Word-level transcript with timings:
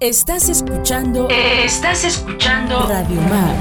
Estás 0.00 0.48
escuchando. 0.48 1.28
Estás 1.28 2.04
escuchando. 2.04 2.86
Radio 2.86 3.20
Mar. 3.22 3.56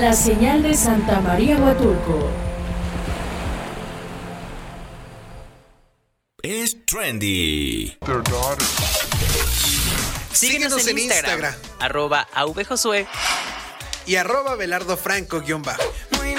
La 0.00 0.12
señal 0.12 0.64
de 0.64 0.74
Santa 0.74 1.20
María 1.20 1.56
Huatulco. 1.56 2.28
Es 6.42 6.84
trendy. 6.84 7.96
Síguenos, 10.32 10.84
en 10.88 10.98
Instagram, 10.98 11.54
arroba 11.78 12.26
avjosue 12.32 13.06
y 14.06 14.16
arroba 14.16 14.56
Belardo 14.56 14.96
Franco 14.96 15.42
guion 15.42 15.62
bajo. 15.62 15.80
Muy 16.18 16.33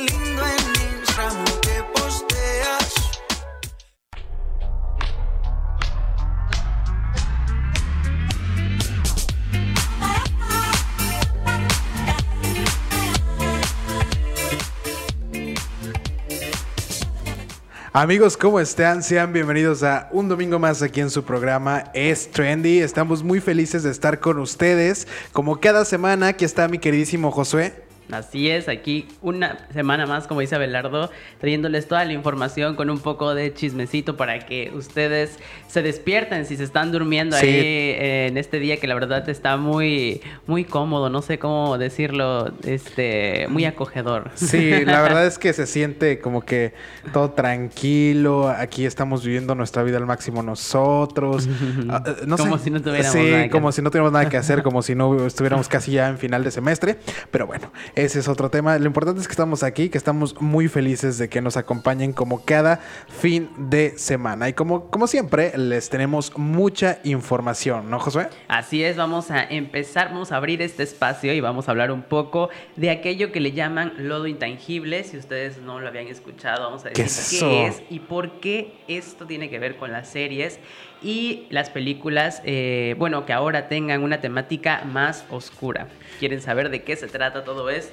Amigos, 17.97 18.35
¿cómo 18.35 18.59
están? 18.59 19.04
Sean 19.04 19.31
bienvenidos 19.31 19.81
a 19.81 20.09
un 20.11 20.27
domingo 20.27 20.59
más 20.59 20.81
aquí 20.81 20.99
en 20.99 21.09
su 21.09 21.23
programa 21.23 21.85
Es 21.93 22.29
Trendy. 22.29 22.81
Estamos 22.81 23.23
muy 23.23 23.39
felices 23.39 23.83
de 23.83 23.91
estar 23.91 24.19
con 24.19 24.37
ustedes. 24.39 25.07
Como 25.31 25.61
cada 25.61 25.85
semana, 25.85 26.27
aquí 26.27 26.43
está 26.43 26.68
mi 26.68 26.77
queridísimo 26.77 27.31
Josué. 27.31 27.85
Así 28.11 28.50
es, 28.50 28.69
aquí 28.69 29.07
una 29.21 29.68
semana 29.73 30.05
más, 30.05 30.27
como 30.27 30.41
dice 30.41 30.55
Abelardo, 30.55 31.09
trayéndoles 31.39 31.87
toda 31.87 32.05
la 32.05 32.13
información 32.13 32.75
con 32.75 32.89
un 32.89 33.00
poco 33.00 33.33
de 33.33 33.53
chismecito 33.53 34.16
para 34.16 34.39
que 34.45 34.72
ustedes 34.75 35.39
se 35.67 35.81
despierten 35.81 36.45
si 36.45 36.55
se 36.58 36.63
están 36.63 36.91
durmiendo 36.91 37.36
Sí. 37.38 37.45
ahí 37.47 37.53
eh, 37.55 38.27
en 38.30 38.38
este 38.38 38.59
día 38.59 38.77
que 38.77 38.88
la 38.88 38.94
verdad 38.95 39.27
está 39.30 39.58
muy, 39.58 40.22
muy 40.47 40.66
cómodo, 40.66 41.09
no 41.09 41.22
sé 41.22 41.39
cómo 41.39 41.77
decirlo, 41.77 42.52
este, 42.63 43.47
muy 43.49 43.65
acogedor. 43.65 44.31
Sí, 44.35 44.85
la 44.85 45.02
verdad 45.03 45.25
es 45.25 45.37
que 45.39 45.52
se 45.53 45.65
siente 45.65 46.19
como 46.19 46.41
que 46.41 46.73
todo 47.11 47.31
tranquilo. 47.31 48.49
Aquí 48.49 48.85
estamos 48.85 49.23
viviendo 49.23 49.55
nuestra 49.55 49.83
vida 49.83 49.97
al 49.97 50.05
máximo 50.05 50.43
nosotros. 50.43 51.47
Eh, 51.47 52.15
no 52.27 52.37
Como 52.37 52.58
sé. 52.58 52.65
si 52.65 52.69
no 52.69 52.81
tuviéramos 52.81 53.11
Sí, 53.13 53.31
nada 53.31 53.43
que 53.43 53.49
como 53.49 53.69
hacer. 53.69 53.75
si 53.75 53.81
no 53.83 53.89
tuviéramos 53.91 54.13
nada 54.13 54.30
que 54.30 54.37
hacer, 54.37 54.63
como 54.63 54.81
si 54.81 54.95
no 54.95 55.25
estuviéramos 55.25 55.67
casi 55.67 55.91
ya 55.93 56.08
en 56.09 56.17
final 56.17 56.43
de 56.43 56.52
semestre. 56.52 56.97
Pero 57.31 57.47
bueno, 57.47 57.71
ese 57.95 58.19
es 58.19 58.27
otro 58.27 58.49
tema. 58.49 58.77
Lo 58.77 58.85
importante 58.85 59.21
es 59.21 59.27
que 59.27 59.31
estamos 59.31 59.63
aquí, 59.63 59.89
que 59.89 59.97
estamos 59.97 60.39
muy 60.41 60.67
felices 60.67 61.17
de 61.17 61.29
que 61.29 61.41
nos 61.41 61.57
acompañen 61.57 62.13
como 62.13 62.43
cada 62.43 62.77
fin 63.07 63.49
de 63.57 63.97
semana. 63.97 64.49
Y 64.49 64.53
como, 64.53 64.89
como 64.89 65.07
siempre, 65.07 65.57
les 65.57 65.89
tenemos 65.89 66.37
mucha 66.37 66.99
información, 67.03 67.89
¿no, 67.89 67.99
Josué? 67.99 68.27
Así 68.47 68.83
es, 68.83 68.97
vamos 68.97 69.31
a 69.31 69.43
empezar, 69.43 70.09
vamos 70.09 70.31
a 70.31 70.37
abrir 70.37 70.61
este 70.61 70.83
espacio 70.83 71.33
y 71.33 71.39
vamos 71.39 71.67
a 71.67 71.71
hablar 71.71 71.91
un 71.91 72.03
poco 72.03 72.49
de 72.75 72.89
aquello 72.89 73.31
que 73.31 73.39
le 73.39 73.53
llaman 73.53 73.93
lodo 73.97 74.27
intangible. 74.27 75.03
Si 75.03 75.17
ustedes 75.17 75.59
no 75.59 75.80
lo 75.80 75.87
habían 75.87 76.07
escuchado, 76.07 76.65
vamos 76.65 76.85
a 76.85 76.89
¿Qué 76.89 77.03
decir 77.03 77.39
qué 77.39 77.67
es 77.67 77.81
y 77.89 77.99
por 77.99 78.39
qué 78.39 78.73
esto 78.87 79.25
tiene 79.25 79.49
que 79.49 79.59
ver 79.59 79.77
con 79.77 79.91
las 79.91 80.09
series 80.09 80.59
y 81.02 81.45
las 81.49 81.69
películas, 81.69 82.41
eh, 82.45 82.95
bueno, 82.97 83.25
que 83.25 83.33
ahora 83.33 83.67
tengan 83.67 84.03
una 84.03 84.21
temática 84.21 84.83
más 84.85 85.25
oscura. 85.30 85.87
¿Quieren 86.19 86.41
saber 86.41 86.69
de 86.69 86.83
qué 86.83 86.95
se 86.95 87.07
trata 87.07 87.43
todo 87.43 87.69
esto? 87.69 87.84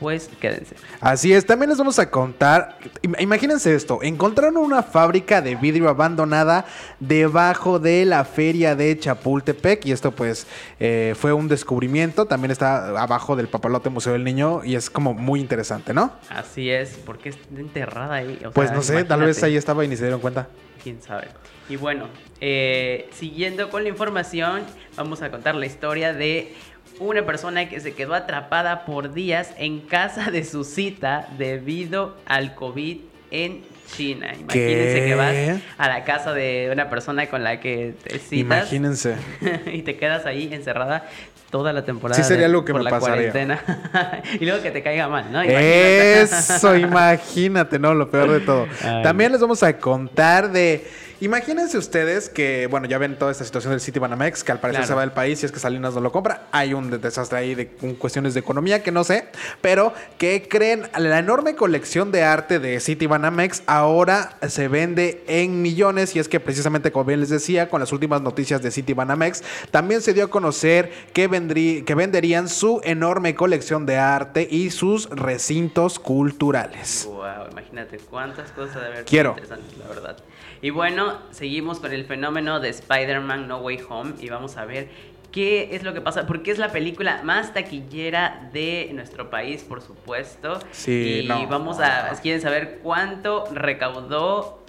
Pues 0.00 0.28
quédense. 0.40 0.74
Así 1.00 1.32
es, 1.32 1.46
también 1.46 1.68
les 1.70 1.78
vamos 1.78 2.00
a 2.00 2.10
contar, 2.10 2.76
im- 3.02 3.14
imagínense 3.22 3.72
esto, 3.76 4.00
encontraron 4.02 4.56
una 4.56 4.82
fábrica 4.82 5.40
de 5.40 5.54
vidrio 5.54 5.88
abandonada 5.88 6.64
debajo 6.98 7.78
de 7.78 8.04
la 8.04 8.24
feria 8.24 8.74
de 8.74 8.98
Chapultepec 8.98 9.86
y 9.86 9.92
esto 9.92 10.10
pues 10.10 10.48
eh, 10.80 11.14
fue 11.16 11.32
un 11.32 11.46
descubrimiento, 11.46 12.26
también 12.26 12.50
está 12.50 13.00
abajo 13.00 13.36
del 13.36 13.46
Papalote 13.46 13.88
Museo 13.88 14.14
del 14.14 14.24
Niño 14.24 14.64
y 14.64 14.74
es 14.74 14.90
como 14.90 15.14
muy 15.14 15.38
interesante, 15.38 15.94
¿no? 15.94 16.12
Así 16.28 16.70
es, 16.70 16.90
¿por 16.96 17.18
qué 17.18 17.28
está 17.28 17.46
enterrada 17.56 18.14
ahí? 18.16 18.40
O 18.44 18.50
Pues 18.50 18.70
sea, 18.70 18.76
no 18.76 18.82
sé, 18.82 19.04
tal 19.04 19.20
vez 19.20 19.40
ahí 19.44 19.56
estaba 19.56 19.84
y 19.84 19.88
ni 19.88 19.96
se 19.96 20.02
dieron 20.02 20.20
cuenta. 20.20 20.48
quién 20.82 21.00
sabe. 21.02 21.28
Y 21.68 21.76
bueno, 21.76 22.08
eh, 22.40 23.08
siguiendo 23.12 23.70
con 23.70 23.84
la 23.84 23.88
información, 23.90 24.62
vamos 24.96 25.22
a 25.22 25.30
contar 25.30 25.54
la 25.54 25.64
historia 25.66 26.12
de 26.12 26.52
una 27.00 27.24
persona 27.26 27.68
que 27.68 27.80
se 27.80 27.92
quedó 27.92 28.14
atrapada 28.14 28.84
por 28.84 29.12
días 29.12 29.50
en 29.58 29.80
casa 29.80 30.30
de 30.30 30.44
su 30.44 30.64
cita 30.64 31.28
debido 31.38 32.16
al 32.26 32.54
COVID 32.54 32.98
en 33.30 33.62
China. 33.96 34.32
Imagínense 34.32 34.94
¿Qué? 34.94 35.04
que 35.06 35.14
vas 35.14 35.62
a 35.78 35.88
la 35.88 36.04
casa 36.04 36.32
de 36.32 36.70
una 36.72 36.88
persona 36.88 37.26
con 37.26 37.42
la 37.44 37.60
que 37.60 37.94
te 38.02 38.18
citas 38.18 38.60
Imagínense. 38.72 39.16
y 39.72 39.82
te 39.82 39.96
quedas 39.96 40.24
ahí 40.26 40.48
encerrada 40.52 41.04
toda 41.50 41.72
la 41.72 41.84
temporada. 41.84 42.20
Sí, 42.20 42.26
sería 42.26 42.40
de- 42.40 42.46
algo 42.46 42.64
que 42.64 42.72
por 42.72 42.80
me 42.80 42.90
la 42.90 42.90
pasaría. 42.98 43.30
cuarentena. 43.30 44.22
y 44.40 44.44
luego 44.44 44.62
que 44.62 44.70
te 44.70 44.82
caiga 44.82 45.08
mal, 45.08 45.26
¿no? 45.30 45.42
Imagínate. 45.44 46.22
Eso, 46.22 46.76
imagínate, 46.76 47.78
¿no? 47.78 47.94
Lo 47.94 48.10
peor 48.10 48.30
de 48.30 48.40
todo. 48.40 48.66
Ay. 48.82 49.02
También 49.02 49.30
les 49.32 49.40
vamos 49.40 49.62
a 49.62 49.76
contar 49.78 50.50
de. 50.50 50.84
Imagínense 51.24 51.78
ustedes 51.78 52.28
que, 52.28 52.66
bueno, 52.66 52.86
ya 52.86 52.98
ven 52.98 53.18
toda 53.18 53.32
esta 53.32 53.44
situación 53.44 53.70
del 53.72 53.80
City 53.80 53.98
Banamex, 53.98 54.44
que 54.44 54.52
al 54.52 54.60
parecer 54.60 54.80
Claro. 54.82 54.88
se 54.88 54.94
va 54.94 55.00
del 55.00 55.12
país 55.12 55.42
y 55.42 55.46
es 55.46 55.52
que 55.52 55.58
Salinas 55.58 55.94
no 55.94 56.02
lo 56.02 56.12
compra. 56.12 56.48
Hay 56.52 56.74
un 56.74 56.90
desastre 57.00 57.38
ahí 57.38 57.54
de 57.54 57.68
con 57.68 57.94
cuestiones 57.94 58.34
de 58.34 58.40
economía 58.40 58.82
que 58.82 58.92
no 58.92 59.04
sé, 59.04 59.28
pero 59.62 59.94
que 60.18 60.46
creen 60.50 60.82
la 60.98 61.18
enorme 61.18 61.54
colección 61.56 62.12
de 62.12 62.24
arte 62.24 62.58
de 62.58 62.78
City 62.78 63.06
Banamex 63.06 63.62
ahora 63.64 64.36
se 64.48 64.68
vende 64.68 65.24
en 65.26 65.62
millones 65.62 66.14
y 66.14 66.18
es 66.18 66.28
que 66.28 66.40
precisamente 66.40 66.92
como 66.92 67.06
bien 67.06 67.20
les 67.20 67.30
decía, 67.30 67.70
con 67.70 67.80
las 67.80 67.90
últimas 67.92 68.20
noticias 68.20 68.60
de 68.62 68.70
City 68.70 68.92
Banamex, 68.92 69.42
también 69.70 70.02
se 70.02 70.12
dio 70.12 70.24
a 70.26 70.28
conocer 70.28 70.92
que, 71.14 71.30
vendrí- 71.30 71.86
que 71.86 71.94
venderían 71.94 72.50
su 72.50 72.82
enorme 72.84 73.34
colección 73.34 73.86
de 73.86 73.96
arte 73.96 74.46
y 74.50 74.70
sus 74.70 75.08
recintos 75.08 75.98
culturales. 75.98 77.04
Wow, 77.06 77.50
imagínate 77.50 77.96
cuántas 77.96 78.50
cosas 78.50 78.74
de 78.82 78.86
haber 78.88 79.04
Quiero. 79.06 79.30
interesantes, 79.30 79.78
la 79.78 79.86
verdad. 79.86 80.16
Y 80.64 80.70
bueno, 80.70 81.18
seguimos 81.30 81.78
con 81.78 81.92
el 81.92 82.06
fenómeno 82.06 82.58
de 82.58 82.70
Spider-Man 82.70 83.46
No 83.48 83.58
Way 83.58 83.80
Home 83.86 84.14
y 84.18 84.30
vamos 84.30 84.56
a 84.56 84.64
ver 84.64 84.88
qué 85.30 85.68
es 85.76 85.82
lo 85.82 85.92
que 85.92 86.00
pasa, 86.00 86.26
porque 86.26 86.52
es 86.52 86.56
la 86.56 86.72
película 86.72 87.20
más 87.22 87.52
taquillera 87.52 88.48
de 88.50 88.90
nuestro 88.94 89.28
país, 89.28 89.62
por 89.62 89.82
supuesto. 89.82 90.58
Sí, 90.70 91.20
y 91.22 91.28
no, 91.28 91.46
vamos 91.48 91.80
a, 91.80 92.10
no. 92.10 92.18
quieren 92.22 92.40
saber 92.40 92.80
cuánto 92.82 93.44
recaudó. 93.52 94.64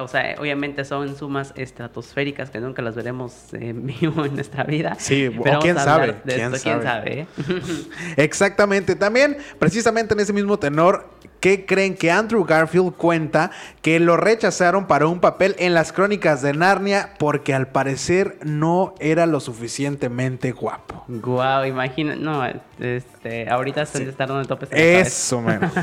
O 0.00 0.08
sea, 0.08 0.36
obviamente 0.38 0.86
son 0.86 1.14
sumas 1.18 1.52
estratosféricas 1.54 2.48
que 2.48 2.58
nunca 2.58 2.80
las 2.80 2.94
veremos 2.94 3.52
en 3.52 3.84
vivo 3.84 4.24
en 4.24 4.36
nuestra 4.36 4.64
vida. 4.64 4.96
Sí, 4.98 5.26
o 5.26 5.42
Pero 5.42 5.58
quién 5.58 5.76
sabe, 5.76 6.14
de 6.24 6.34
quién 6.34 6.54
esto, 6.54 6.70
quién 6.70 6.82
sabe. 6.82 7.26
Exactamente. 8.16 8.96
También, 8.96 9.36
precisamente 9.58 10.14
en 10.14 10.20
ese 10.20 10.32
mismo 10.32 10.58
tenor, 10.58 11.10
¿qué 11.40 11.66
creen 11.66 11.94
que 11.94 12.10
Andrew 12.10 12.44
Garfield 12.44 12.94
cuenta 12.94 13.50
que 13.82 14.00
lo 14.00 14.16
rechazaron 14.16 14.86
para 14.86 15.06
un 15.06 15.20
papel 15.20 15.54
en 15.58 15.74
las 15.74 15.92
crónicas 15.92 16.42
de 16.42 16.52
Narnia 16.54 17.10
porque 17.18 17.54
al 17.54 17.68
parecer 17.68 18.38
no 18.44 18.94
era 19.00 19.26
lo 19.26 19.40
suficientemente 19.40 20.52
guapo? 20.52 21.04
Guau, 21.08 21.64
imagina, 21.64 22.16
no, 22.16 22.42
este, 22.80 23.48
ahorita 23.48 23.86
se 23.86 23.98
han 23.98 24.04
de 24.04 24.10
estar 24.10 24.28
dando 24.28 24.44
topes. 24.46 24.68
Eso, 24.72 25.40
menos. 25.40 25.72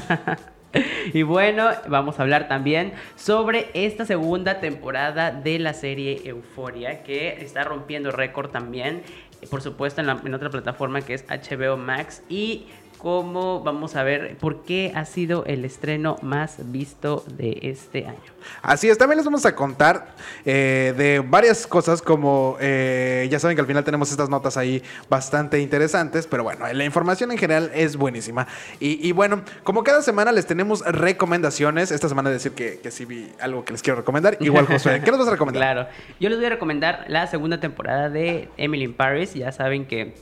Y 1.14 1.22
bueno, 1.22 1.70
vamos 1.88 2.18
a 2.18 2.24
hablar 2.24 2.48
también 2.48 2.94
sobre 3.16 3.70
esta 3.76 4.06
segunda 4.06 4.60
temporada 4.60 5.30
de 5.30 5.60
la 5.60 5.76
serie 5.76 6.22
Euforia, 6.26 7.04
que 7.04 7.44
está 7.44 7.64
rompiendo 7.64 8.10
récord 8.12 8.50
también, 8.50 9.04
por 9.52 9.62
supuesto, 9.62 10.02
en, 10.02 10.08
la- 10.08 10.20
en 10.26 10.34
otra 10.34 10.50
plataforma 10.50 11.02
que 11.02 11.14
es 11.14 11.26
HBO 11.30 11.78
Max. 11.78 12.24
Y 12.28 12.66
cómo 13.04 13.62
vamos 13.62 13.98
a 13.98 14.04
ver 14.04 14.38
por 14.38 14.64
qué 14.64 14.94
ha 14.96 15.04
sido 15.04 15.44
el 15.46 15.66
estreno 15.66 16.16
más 16.22 16.72
visto 16.72 17.26
de 17.28 17.60
este 17.62 18.06
año. 18.06 18.18
Así 18.62 18.90
es, 18.90 18.98
también 18.98 19.18
les 19.18 19.26
vamos 19.26 19.46
a 19.46 19.54
contar 19.54 20.16
eh, 20.46 20.94
de 20.96 21.20
varias 21.20 21.68
cosas 21.68 22.02
como, 22.02 22.56
eh, 22.62 23.28
ya 23.30 23.40
saben 23.40 23.56
que 23.56 23.62
al 23.62 23.68
final 23.68 23.84
tenemos 23.84 24.10
estas 24.10 24.30
notas 24.30 24.56
ahí 24.56 24.82
bastante 25.10 25.60
interesantes, 25.60 26.28
pero 26.28 26.44
bueno, 26.44 26.66
la 26.72 26.86
información 26.86 27.34
en 27.34 27.38
general 27.38 27.72
es 27.74 27.98
buenísima. 27.98 28.48
Y, 28.80 29.06
y 29.06 29.12
bueno, 29.12 29.44
como 29.64 29.84
cada 29.84 30.02
semana 30.02 30.32
les 30.32 30.46
tenemos 30.46 30.80
recomendaciones, 30.86 31.92
esta 31.92 32.08
semana 32.08 32.30
decir 32.30 32.54
que, 32.54 32.80
que 32.80 32.90
sí 32.90 33.04
vi 33.04 33.30
algo 33.42 33.66
que 33.66 33.74
les 33.74 33.82
quiero 33.82 34.00
recomendar, 34.00 34.38
igual 34.40 34.66
Josué, 34.66 35.02
¿qué 35.04 35.12
nos 35.12 35.20
vas 35.20 35.28
a 35.28 35.32
recomendar? 35.32 35.62
Claro, 35.74 35.88
yo 36.20 36.30
les 36.30 36.38
voy 36.38 36.46
a 36.46 36.50
recomendar 36.50 37.06
la 37.08 37.28
segunda 37.28 37.60
temporada 37.60 38.10
de 38.10 38.50
Emily 38.58 38.86
in 38.86 38.94
Paris. 38.94 39.34
Ya 39.34 39.52
saben 39.52 39.86
que 39.86 40.14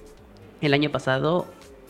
el 0.62 0.74
año 0.74 0.92
pasado, 0.92 1.48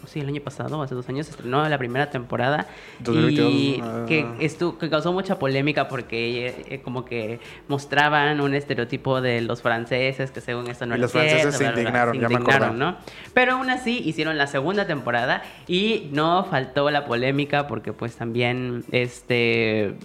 sí, 0.08 0.20
el 0.20 0.28
año 0.28 0.42
pasado, 0.42 0.82
hace 0.82 0.96
dos 0.96 1.08
años, 1.10 1.26
se 1.28 1.32
estrenó 1.32 1.68
la 1.68 1.78
primera 1.78 2.10
temporada 2.10 2.68
2022, 3.00 3.52
y 3.52 3.80
ah. 3.84 4.06
que, 4.08 4.26
estu- 4.40 4.78
que 4.78 4.90
causó 4.90 5.14
mucha 5.14 5.38
polémica 5.40 5.88
porque 5.88 6.66
eh, 6.68 6.82
como 6.82 7.06
que 7.06 7.40
mostraban 7.68 8.42
un 8.42 8.54
estereotipo 8.54 9.22
de 9.22 9.42
los 9.42 9.62
franceses 9.62 10.32
que 10.32 10.42
según 10.42 10.68
esto 10.68 10.86
no 10.86 10.96
era 10.96 11.02
los 11.02 11.12
franceses 11.12 11.56
se 11.56 11.64
bla, 11.64 11.72
bla, 11.72 11.82
indignaron, 11.82 12.20
ya 12.20 12.28
me 12.28 12.34
indignaron. 12.36 12.80
¿no? 12.80 12.98
Pero 13.34 13.54
aún 13.54 13.70
así 13.70 14.02
hicieron 14.06 14.38
la 14.38 14.48
segunda 14.48 14.88
temporada 14.88 15.44
y 15.68 16.10
no 16.12 16.44
faltó 16.46 16.90
la 16.92 17.06
polémica 17.06 17.68
porque 17.68 17.94
pues 17.94 18.16
también 18.16 18.84
este 18.92 19.96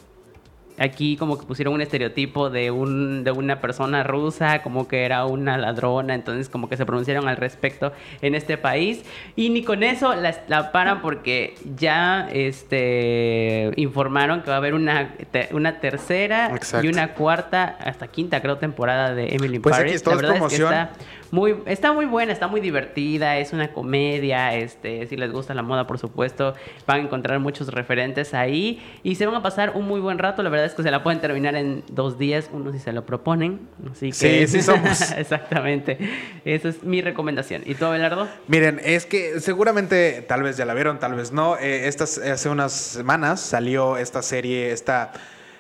aquí 0.79 1.17
como 1.17 1.39
que 1.39 1.47
pusieron 1.47 1.75
un 1.75 1.81
estereotipo 1.81 2.51
de, 2.51 2.71
un, 2.71 3.25
de 3.25 3.31
una 3.31 3.61
persona 3.61 4.03
rusa, 4.03 4.63
como 4.63 4.87
que 4.89 5.05
era 5.05 5.25
una 5.25 5.57
ladrona, 5.57 6.15
entonces 6.15 6.49
como 6.49 6.69
que 6.69 6.77
se 6.77 6.85
pronunciaron 6.85 7.29
al 7.29 7.37
respecto 7.37 7.93
en 8.23 8.35
este 8.35 8.59
país. 8.59 9.03
Y 9.37 9.51
ni 9.51 9.63
con 9.63 9.83
eso 9.83 10.15
la, 10.15 10.35
la 10.49 10.73
paran 10.73 11.01
porque 11.01 11.55
ya 11.77 12.29
este, 12.31 13.71
informaron 13.77 14.43
que 14.43 14.49
va 14.49 14.55
a 14.55 14.59
haber 14.59 14.75
una, 14.75 15.15
te- 15.31 15.49
una 15.53 15.81
tercera 15.81 16.55
Exacto. 16.55 16.87
y 16.87 16.91
una 16.91 17.15
cuarta, 17.15 17.77
hasta 17.81 18.09
quinta 18.09 18.41
creo, 18.41 18.59
temporada 18.59 19.15
de 19.15 19.35
Emily 19.35 19.59
Pues 19.59 19.77
Paris. 19.77 20.01
aquí 20.03 20.11
la 20.11 20.17
verdad 20.17 20.31
promoción. 20.33 20.73
es 20.73 20.79
que 20.79 20.83
está 20.83 21.07
muy, 21.31 21.57
está 21.67 21.93
muy 21.93 22.07
buena, 22.07 22.33
está 22.33 22.49
muy 22.49 22.61
divertida, 22.61 23.39
es 23.39 23.53
una 23.53 23.73
comedia, 23.73 24.55
este, 24.55 25.07
si 25.07 25.17
les 25.17 25.33
gusta 25.33 25.55
la 25.55 25.63
moda, 25.63 25.87
por 25.87 25.99
supuesto, 25.99 26.55
van 26.87 27.01
a 27.01 27.03
encontrar 27.05 27.39
muchos 27.41 27.69
referentes 27.69 28.35
ahí 28.35 28.83
y 29.03 29.15
se 29.17 29.27
van 29.27 29.35
a 29.35 29.43
pasar 29.43 29.73
un 29.75 29.87
muy 29.87 30.01
buen 30.01 30.19
rato. 30.19 30.43
La 30.43 30.51
verdad 30.51 30.67
es 30.67 30.75
que 30.75 30.83
se 30.83 30.91
la 30.91 31.03
pueden 31.03 31.21
terminar 31.21 31.57
en 31.57 31.83
dos 31.89 32.19
días, 32.19 32.51
uno 32.53 32.73
si 32.73 32.79
se 32.79 32.93
lo 32.93 33.05
proponen. 33.05 33.69
Así 33.91 34.09
que... 34.09 34.47
Sí, 34.47 34.47
sí 34.47 34.63
somos. 34.63 35.13
Exactamente. 35.17 35.99
Esa 36.45 36.69
es 36.69 36.83
mi 36.83 37.01
recomendación. 37.03 37.63
¿Y 37.65 37.75
tú, 37.75 37.87
Abelardo? 37.87 38.29
Miren, 38.49 38.81
es 38.85 39.07
que 39.07 39.41
seguramente, 39.41 40.23
tal 40.23 40.43
vez 40.43 40.57
ya 40.57 40.65
la 40.65 40.75
vieron, 40.75 40.99
tal 40.99 41.15
vez 41.15 41.33
no. 41.33 41.57
eh, 41.57 41.89
estas, 41.89 42.19
hace 42.19 42.49
unas 42.49 42.73
semanas 42.73 43.41
salió 43.41 43.97
esta 43.97 44.23
serie, 44.23 44.71
esta, 44.73 45.13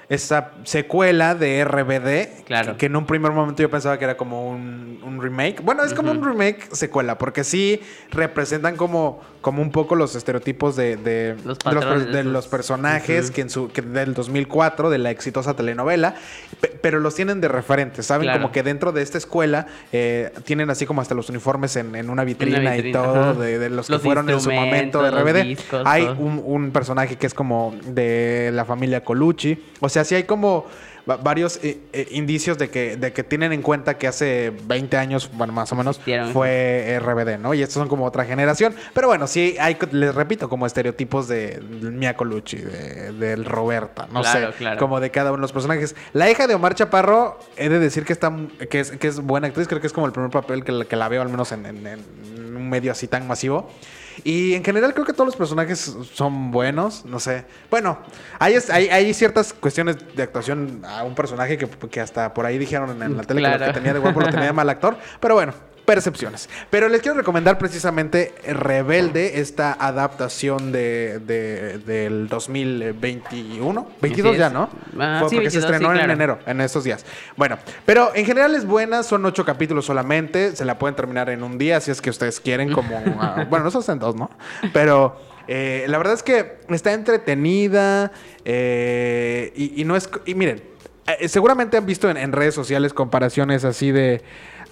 esta 0.08 0.52
secuela 0.64 1.34
de 1.34 1.64
RBD. 1.64 2.44
Claro. 2.44 2.72
Que, 2.72 2.78
que 2.78 2.86
en 2.86 2.96
un 2.96 3.06
primer 3.06 3.32
momento 3.32 3.62
yo 3.62 3.70
pensaba 3.70 3.98
que 3.98 4.04
era 4.04 4.16
como 4.16 4.48
un, 4.48 5.00
un 5.02 5.20
remake. 5.20 5.62
Bueno, 5.62 5.84
es 5.84 5.94
como 5.94 6.10
un 6.10 6.24
remake 6.24 6.68
secuela, 6.72 7.18
porque 7.18 7.44
sí 7.44 7.80
representan 8.10 8.76
como, 8.76 9.20
como 9.46 9.62
un 9.62 9.70
poco 9.70 9.94
los 9.94 10.16
estereotipos 10.16 10.74
de, 10.74 10.96
de 10.96 11.36
Los 11.44 11.56
de 12.10 12.24
de 12.24 12.42
personajes 12.50 13.30
que 13.30 13.42
en 13.42 13.48
su, 13.48 13.68
que 13.68 13.80
del 13.80 14.12
2004, 14.12 14.90
de 14.90 14.98
la 14.98 15.12
exitosa 15.12 15.54
telenovela, 15.54 16.16
pe- 16.60 16.76
pero 16.82 16.98
los 16.98 17.14
tienen 17.14 17.40
de 17.40 17.46
referentes, 17.46 18.06
¿saben? 18.06 18.24
Claro. 18.26 18.40
Como 18.40 18.50
que 18.52 18.64
dentro 18.64 18.90
de 18.90 19.02
esta 19.02 19.18
escuela 19.18 19.68
eh, 19.92 20.32
tienen 20.44 20.68
así 20.68 20.84
como 20.84 21.00
hasta 21.00 21.14
los 21.14 21.28
uniformes 21.30 21.76
en, 21.76 21.94
en 21.94 22.10
una 22.10 22.24
vitrina, 22.24 22.58
y 22.74 22.82
vitrina, 22.82 23.00
todo 23.04 23.34
de, 23.34 23.60
de 23.60 23.70
los 23.70 23.86
que 23.86 23.92
Los 23.92 24.02
fueron 24.02 24.28
en 24.30 24.40
su 24.40 24.50
momento 24.50 25.00
de 25.00 25.12
RBD. 25.12 25.42
discos, 25.44 25.82
hay 25.84 26.02
un, 26.18 26.42
un 26.44 26.72
personaje 26.72 27.14
que 27.14 27.28
es 27.28 27.34
como 27.34 27.72
de 27.84 28.50
la 28.52 28.64
familia 28.64 29.04
Colucci. 29.04 29.62
O 29.78 29.88
sea, 29.88 30.02
sí 30.02 30.16
hay 30.16 30.24
como 30.24 30.66
varios 31.06 31.60
eh, 31.62 31.78
eh, 31.92 32.08
indicios 32.10 32.58
de 32.58 32.68
que, 32.68 32.96
de 32.96 33.12
que 33.12 33.22
tienen 33.22 33.52
en 33.52 33.62
cuenta 33.62 33.96
que 33.96 34.08
hace 34.08 34.52
20 34.64 34.96
años, 34.96 35.30
bueno, 35.32 35.52
más 35.52 35.70
o 35.72 35.76
menos, 35.76 35.96
Existieron. 35.98 36.32
fue 36.32 36.98
RBD, 37.00 37.38
¿no? 37.38 37.54
Y 37.54 37.62
estos 37.62 37.74
son 37.74 37.88
como 37.88 38.04
otra 38.04 38.24
generación. 38.24 38.74
Pero 38.92 39.06
bueno, 39.06 39.26
sí 39.28 39.56
hay, 39.60 39.76
les 39.92 40.14
repito, 40.14 40.48
como 40.48 40.66
estereotipos 40.66 41.28
de 41.28 41.60
Mia 41.80 42.16
Colucci, 42.16 42.56
de, 42.56 43.12
del 43.12 43.44
Roberta, 43.44 44.08
no 44.10 44.22
Claro, 44.22 44.50
sé, 44.52 44.58
claro. 44.58 44.78
como 44.80 44.98
de 45.00 45.10
cada 45.10 45.30
uno 45.30 45.36
de 45.38 45.42
los 45.42 45.52
personajes. 45.52 45.94
La 46.12 46.28
hija 46.30 46.46
de 46.48 46.54
Omar 46.54 46.74
Chaparro, 46.74 47.38
he 47.56 47.68
de 47.68 47.78
decir 47.78 48.04
que 48.04 48.12
está 48.12 48.34
que 48.68 48.80
es, 48.80 48.90
que 48.90 49.06
es 49.06 49.20
buena 49.20 49.46
actriz, 49.46 49.68
creo 49.68 49.80
que 49.80 49.86
es 49.86 49.92
como 49.92 50.06
el 50.06 50.12
primer 50.12 50.30
papel 50.30 50.64
que, 50.64 50.72
la- 50.72 50.84
que 50.86 50.96
la 50.96 51.08
veo, 51.08 51.22
al 51.22 51.28
menos 51.28 51.52
en, 51.52 51.66
en- 51.66 51.86
en 51.86 52.56
un 52.56 52.68
medio 52.68 52.90
así 52.90 53.06
tan 53.06 53.28
masivo. 53.28 53.70
Y 54.24 54.54
en 54.54 54.64
general 54.64 54.94
creo 54.94 55.04
que 55.04 55.12
todos 55.12 55.26
los 55.26 55.36
personajes 55.36 55.96
son 56.12 56.50
buenos, 56.50 57.04
no 57.04 57.20
sé. 57.20 57.44
Bueno, 57.70 57.98
hay, 58.38 58.56
hay, 58.70 58.88
hay 58.88 59.14
ciertas 59.14 59.52
cuestiones 59.52 59.96
de 60.14 60.22
actuación 60.22 60.82
a 60.86 61.04
un 61.04 61.14
personaje 61.14 61.58
que, 61.58 61.68
que 61.68 62.00
hasta 62.00 62.32
por 62.32 62.46
ahí 62.46 62.58
dijeron 62.58 62.90
en, 62.90 63.02
en 63.02 63.16
la 63.16 63.22
tele 63.22 63.42
que 63.42 63.58
lo 63.58 63.66
que 63.66 63.72
tenía 63.72 63.92
de 63.92 63.98
guapo 63.98 64.20
lo 64.20 64.30
tenía 64.30 64.46
de 64.46 64.52
mal 64.52 64.68
actor. 64.68 64.96
Pero 65.20 65.34
bueno, 65.34 65.52
percepciones. 65.86 66.48
Pero 66.68 66.88
les 66.88 67.00
quiero 67.00 67.16
recomendar 67.16 67.56
precisamente 67.58 68.34
Rebelde, 68.46 69.40
esta 69.40 69.72
adaptación 69.72 70.72
de, 70.72 71.20
de- 71.20 71.78
del 71.78 72.28
2021. 72.28 73.86
22 74.02 74.30
Así 74.32 74.38
ya, 74.38 74.46
es. 74.48 74.52
¿no? 74.52 74.68
Ah, 74.98 75.18
Fue 75.20 75.30
sí, 75.30 75.36
porque 75.36 75.50
se 75.50 75.58
22, 75.58 75.64
estrenó 75.64 75.94
sí, 75.96 76.04
en 76.04 76.10
enero, 76.10 76.38
en 76.46 76.60
estos 76.60 76.84
días. 76.84 77.06
Bueno, 77.36 77.58
pero 77.84 78.10
en 78.14 78.26
general 78.26 78.54
es 78.54 78.66
buena, 78.66 79.02
son 79.02 79.24
ocho 79.24 79.44
capítulos 79.44 79.86
solamente, 79.86 80.54
se 80.56 80.64
la 80.64 80.78
pueden 80.78 80.96
terminar 80.96 81.30
en 81.30 81.42
un 81.42 81.56
día 81.58 81.80
si 81.80 81.90
es 81.90 82.00
que 82.02 82.10
ustedes 82.10 82.40
quieren, 82.40 82.72
como, 82.72 82.96
ah, 83.20 83.46
bueno, 83.50 83.64
no 83.64 83.70
son 83.70 83.84
en 83.88 83.98
dos, 84.00 84.16
¿no? 84.16 84.30
Pero 84.72 85.16
eh, 85.48 85.84
la 85.88 85.98
verdad 85.98 86.14
es 86.14 86.22
que 86.24 86.58
está 86.70 86.92
entretenida 86.92 88.10
eh, 88.44 89.52
y, 89.54 89.80
y 89.80 89.84
no 89.84 89.94
es, 89.96 90.08
y 90.24 90.34
miren, 90.34 90.62
eh, 91.20 91.28
seguramente 91.28 91.76
han 91.76 91.86
visto 91.86 92.10
en, 92.10 92.16
en 92.16 92.32
redes 92.32 92.54
sociales 92.54 92.92
comparaciones 92.92 93.64
así 93.64 93.92
de, 93.92 94.22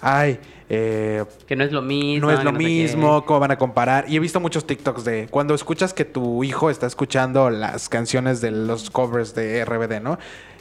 ay, 0.01 0.39
eh, 0.69 1.23
Que 1.47 1.55
no 1.55 1.63
es 1.63 1.71
lo 1.71 1.81
mismo. 1.81 2.27
no 2.27 2.33
es 2.37 2.43
lo 2.43 2.51
mismo, 2.51 3.25
cómo 3.25 3.39
van 3.39 3.51
a 3.51 3.57
comparar. 3.57 4.05
Y 4.07 4.15
he 4.15 4.19
visto 4.19 4.39
muchos 4.39 4.65
TikToks 4.65 5.03
de 5.03 5.27
cuando 5.29 5.53
escuchas 5.53 5.93
que 5.93 6.05
tu 6.05 6.43
hijo 6.43 6.69
está 6.69 6.87
escuchando 6.87 7.49
las 7.49 7.89
canciones 7.89 8.41
de 8.41 8.51
los 8.51 8.89
covers 8.89 9.35
de 9.35 9.63
RBD, 9.65 10.01
¿no? 10.01 10.17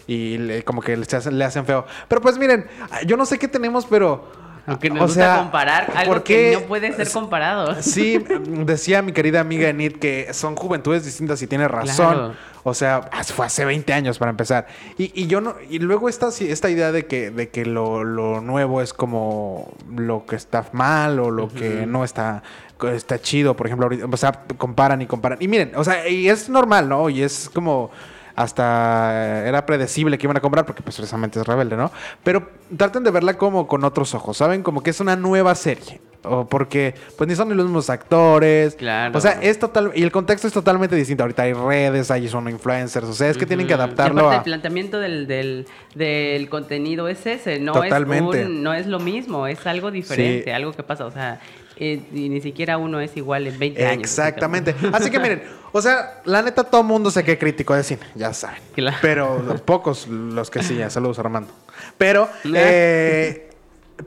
Y 0.07 0.37
le- 0.39 0.63
como 0.65 0.83
que 0.83 0.97
le 0.97 1.05
hacen, 1.05 1.39
le 1.39 1.45
hacen 1.45 1.65
feo. 1.65 1.87
Pero 2.09 2.21
pues 2.21 2.37
miren, 2.39 2.67
yo 3.07 3.17
no 3.17 3.25
sé 3.27 3.39
qué 3.39 3.49
tenemos, 3.49 3.87
pero... 3.87 4.44
Aunque 4.67 4.91
nos 4.91 4.99
o 4.99 5.07
gusta 5.07 5.21
sea, 5.21 5.39
comparar 5.39 5.93
algo 5.95 6.15
¿por 6.15 6.23
que 6.23 6.53
no 6.55 6.67
puede 6.67 6.93
ser 6.93 7.11
comparado. 7.11 7.75
Sí, 7.83 8.19
decía 8.65 9.03
mi 9.03 9.13
querida 9.13 9.41
amiga 9.41 9.69
Enid 9.69 9.97
que 9.97 10.33
son 10.33 10.57
juventudes 10.57 11.05
distintas 11.05 11.43
y 11.43 11.47
tiene 11.47 11.69
razón. 11.69 12.15
Claro. 12.15 12.35
O 12.67 12.73
sea, 12.73 13.11
fue 13.35 13.45
hace 13.45 13.67
20 13.67 13.93
años 13.93 14.19
para 14.19 14.31
empezar. 14.31 14.67
Y, 14.97 15.13
y 15.15 15.27
yo 15.27 15.43
no, 15.43 15.55
y 15.69 15.81
luego 15.81 16.09
esta, 16.09 16.29
esta 16.29 16.71
idea 16.71 16.93
de 16.93 17.07
que, 17.07 17.31
de 17.31 17.51
que 17.51 17.67
lo, 17.67 18.05
lo 18.05 18.41
nuevo 18.41 18.81
es 18.81 18.95
como 18.95 19.75
lo 19.95 20.25
que 20.25 20.37
está 20.37 20.65
mal 20.73 21.19
o 21.21 21.31
lo 21.31 21.49
que 21.49 21.85
no 21.87 22.05
está, 22.05 22.43
está 22.91 23.21
chido, 23.21 23.55
por 23.55 23.67
ejemplo, 23.67 23.85
ahorita, 23.85 24.07
o 24.11 24.17
sea, 24.17 24.33
comparan 24.57 25.03
y 25.03 25.07
comparan. 25.07 25.39
Y 25.43 25.49
miren, 25.49 25.73
o 25.77 25.85
sea, 25.85 26.09
y 26.09 26.31
es 26.31 26.49
normal, 26.49 26.89
¿no? 26.89 27.11
Y 27.11 27.23
es 27.23 27.51
como 27.53 27.91
hasta 28.37 29.47
era 29.47 29.65
predecible 29.67 30.19
que 30.19 30.27
iban 30.27 30.37
a 30.37 30.41
comprar 30.41 30.65
porque 30.67 30.83
pues 30.83 30.97
precisamente 30.97 31.41
es 31.41 31.47
rebelde, 31.47 31.77
¿no? 31.77 31.91
Pero 32.23 32.49
traten 32.77 33.05
de 33.05 33.11
verla 33.11 33.35
como 33.39 33.67
con 33.67 33.85
otros 33.85 34.15
ojos, 34.15 34.37
¿saben? 34.37 34.63
Como 34.63 34.83
que 34.83 34.91
es 34.91 35.01
una 35.01 35.17
nueva 35.17 35.55
serie. 35.55 36.01
O 36.27 36.47
porque 36.47 36.95
pues 37.19 37.29
ni 37.29 37.37
son 37.37 37.55
los 37.55 37.67
mismos 37.67 37.91
actores. 37.91 38.77
Claro. 38.77 39.19
O 39.19 39.21
sea, 39.21 39.33
es 39.43 39.59
total 39.59 39.93
y 39.95 40.03
el 40.03 40.11
contexto 40.11 40.47
es 40.49 40.55
totalmente 40.55 40.97
distinto. 40.97 41.23
Ahorita 41.23 41.43
hay 41.43 41.53
redes, 41.53 42.11
hay 42.11 42.29
son 42.29 42.49
influencers, 42.49 43.07
o 43.07 43.13
sea, 43.13 43.29
es 43.29 43.37
que 43.37 43.45
tienen 43.45 43.67
que 43.67 43.75
adaptarlo 43.75 44.21
aparte, 44.23 44.37
a 44.37 44.39
el 44.39 44.45
planteamiento 44.45 44.99
del, 45.01 45.27
del, 45.27 45.67
del 45.95 46.49
contenido 46.49 47.09
es 47.09 47.27
ese, 47.27 47.59
no 47.59 47.73
Totalmente. 47.73 48.41
es 48.41 48.47
un- 48.49 48.63
no 48.63 48.73
es 48.73 48.87
lo 48.87 49.01
mismo, 49.01 49.47
es 49.47 49.67
algo 49.67 49.91
diferente, 49.91 50.45
Sí. 50.45 50.51
algo 50.51 50.73
que 50.73 50.83
pasa, 50.83 51.05
o 51.05 51.11
sea, 51.11 51.41
eh, 51.77 52.03
y 52.13 52.29
ni 52.29 52.41
siquiera 52.41 52.79
uno 52.79 53.01
es 53.01 53.17
igual 53.17 53.47
en 53.47 53.59
20 53.59 53.87
años. 53.87 54.03
Exactamente. 54.03 54.75
Así 54.93 55.11
que 55.11 55.19
miren, 55.19 55.43
o 55.73 55.81
sea, 55.83 56.21
la 56.25 56.43
neta 56.43 56.65
todo 56.65 56.83
mundo 56.83 57.11
se 57.11 57.25
cree 57.25 57.39
crítico 57.39 57.75
de 57.75 57.83
cine, 57.83 58.03
ya 58.15 58.33
saben. 58.33 58.61
Claro. 58.75 58.97
Pero 59.03 59.57
pocos 59.65 60.07
los 60.09 60.51
que 60.51 60.63
sí, 60.63 60.77
ya. 60.77 60.91
saludos 60.91 61.19
Armando. 61.19 61.53
Pero 61.99 62.29
eh, 62.55 63.51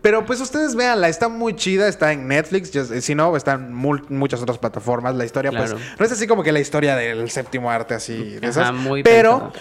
pero 0.02 0.25
pues 0.25 0.42
ustedes 0.42 0.75
véanla, 0.75 1.08
está 1.08 1.30
muy 1.30 1.56
chida, 1.56 1.88
está 1.88 2.12
en 2.12 2.28
Netflix, 2.28 2.72
si 3.02 3.16
no, 3.16 3.36
está 3.38 3.54
en 3.54 3.74
mul- 3.74 4.03
muchas 4.10 4.41
otras 4.41 4.58
plataformas. 4.58 5.15
La 5.15 5.24
historia, 5.24 5.50
Claro. 5.51 5.75
pues, 5.75 6.00
no 6.00 6.06
es 6.06 6.12
así 6.12 6.27
como 6.27 6.44
que 6.44 6.51
la 6.51 6.60
historia 6.60 6.96
del 6.98 7.30
séptimo 7.30 7.72
arte, 7.72 7.94
así 7.94 8.36
Ajá, 8.39 8.48
esas. 8.50 8.74
muy 8.74 9.01
pero 9.03 9.39
pensado. 9.51 9.53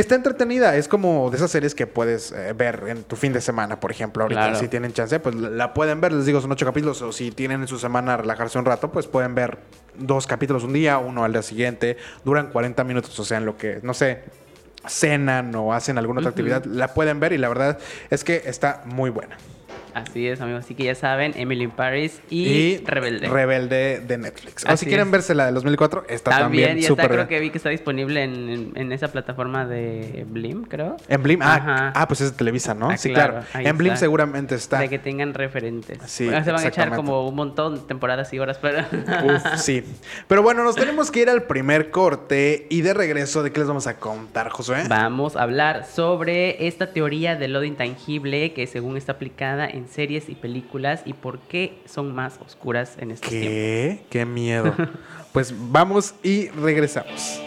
Está 0.00 0.14
entretenida, 0.14 0.74
es 0.76 0.88
como 0.88 1.30
de 1.30 1.36
esas 1.36 1.50
series 1.50 1.74
que 1.74 1.86
puedes 1.86 2.32
eh, 2.32 2.52
ver 2.54 2.84
en 2.88 3.02
tu 3.04 3.16
fin 3.16 3.32
de 3.32 3.40
semana, 3.40 3.78
por 3.80 3.90
ejemplo. 3.90 4.22
Ahorita, 4.22 4.40
Claro. 4.42 4.58
si 4.58 4.68
tienen 4.68 4.92
chance, 4.92 5.18
pues 5.20 5.34
la- 5.34 5.50
la 5.50 5.74
pueden 5.74 6.00
ver, 6.00 6.12
les 6.12 6.24
digo, 6.26 6.40
son 6.40 6.50
ocho 6.52 6.64
capítulos, 6.64 7.02
o 7.02 7.12
si 7.12 7.30
tienen 7.30 7.62
en 7.62 7.68
su 7.68 7.78
semana 7.78 8.16
relajarse 8.16 8.58
un 8.58 8.64
rato, 8.64 8.90
pues 8.90 9.06
pueden 9.06 9.34
ver 9.34 9.58
dos 9.94 10.26
capítulos 10.26 10.64
un 10.64 10.72
día, 10.72 10.98
uno 10.98 11.24
al 11.24 11.32
día 11.32 11.42
siguiente, 11.42 11.96
duran 12.24 12.50
40 12.50 12.84
minutos, 12.84 13.18
o 13.18 13.24
sea, 13.24 13.38
en 13.38 13.44
lo 13.44 13.56
que, 13.56 13.80
no 13.82 13.92
sé, 13.94 14.20
cenan 14.88 15.54
o 15.54 15.72
hacen 15.72 15.98
alguna 15.98 16.20
otra 16.20 16.30
actividad, 16.30 16.64
la 16.64 16.92
pueden 16.94 17.20
ver 17.20 17.32
y 17.32 17.38
la 17.38 17.48
verdad 17.48 17.78
es 18.10 18.24
que 18.24 18.42
está 18.46 18.82
muy 18.86 19.10
buena. 19.10 19.36
Así 19.94 20.26
es, 20.28 20.40
amigos, 20.40 20.64
así 20.64 20.74
que 20.74 20.84
ya 20.84 20.94
saben, 20.94 21.32
Emily 21.36 21.64
in 21.64 21.70
Paris 21.70 22.20
y, 22.30 22.48
Y 22.48 22.76
Rebelde. 22.84 23.28
Rebelde 23.28 24.00
de 24.00 24.18
Netflix. 24.18 24.64
o 24.68 24.76
si 24.76 24.86
quieren 24.86 25.06
es. 25.08 25.12
verse 25.12 25.34
la 25.34 25.46
de 25.46 25.52
2004, 25.52 26.04
está 26.08 26.30
También, 26.30 26.68
también, 26.68 26.78
está, 26.78 26.88
súper 26.88 27.08
creo 27.10 27.28
que 27.28 27.40
vi 27.40 27.50
que 27.50 27.58
está 27.58 27.68
disponible 27.70 28.22
en, 28.22 28.48
en- 28.48 28.72
en 28.76 28.92
esa 28.92 29.08
plataforma 29.08 29.66
de 29.66 30.24
Blim, 30.28 30.64
creo. 30.64 30.96
En 31.08 31.22
Blim, 31.22 31.40
ah, 31.42 31.92
ah, 31.94 32.08
pues 32.08 32.20
es 32.22 32.32
de 32.32 32.36
Televisa, 32.38 32.74
¿no? 32.74 32.90
Ah, 32.90 32.96
sí, 32.96 33.12
claro, 33.12 33.40
claro. 33.52 33.68
En 33.68 33.76
Blim 33.78 33.96
seguramente 33.96 34.54
está. 34.54 34.78
De 34.78 34.88
que 34.88 34.98
tengan 34.98 35.34
referentes. 35.34 35.98
Sí, 36.06 36.24
Bueno, 36.26 36.44
se 36.44 36.52
van 36.52 36.64
a 36.64 36.68
echar 36.68 36.94
como 36.94 37.28
un 37.28 37.34
montón 37.34 37.74
de 37.74 37.80
temporadas 37.82 38.32
y 38.32 38.38
horas, 38.38 38.58
pero... 38.60 38.78
Uf, 39.24 39.42
sí. 39.56 39.84
Pero 40.28 40.42
bueno, 40.42 40.64
nos 40.64 40.76
tenemos 40.76 41.10
que 41.10 41.20
ir 41.20 41.30
al 41.30 41.42
primer 41.44 41.90
corte 41.90 42.66
y 42.70 42.80
de 42.82 42.94
regreso, 42.94 43.42
¿de 43.42 43.52
qué 43.52 43.60
les 43.60 43.68
vamos 43.68 43.86
a 43.86 43.98
contar, 43.98 44.48
Josué? 44.50 44.84
Vamos 44.88 45.36
a 45.36 45.42
hablar 45.42 45.84
sobre 45.86 46.66
esta 46.66 46.92
teoría 46.92 47.36
del 47.36 47.52
lodo 47.52 47.64
intangible 47.64 48.52
que 48.52 48.66
según 48.66 48.96
está 48.96 49.12
aplicada 49.12 49.68
en 49.68 49.81
series 49.88 50.28
y 50.28 50.34
películas 50.34 51.02
y 51.04 51.12
por 51.12 51.38
qué 51.40 51.78
son 51.86 52.14
más 52.14 52.38
oscuras 52.44 52.96
en 52.98 53.10
estos 53.10 53.30
tiempos. 53.30 53.50
¿Qué? 53.50 54.04
Qué 54.10 54.26
miedo. 54.26 54.74
pues 55.32 55.54
vamos 55.56 56.14
y 56.22 56.48
regresamos. 56.48 57.40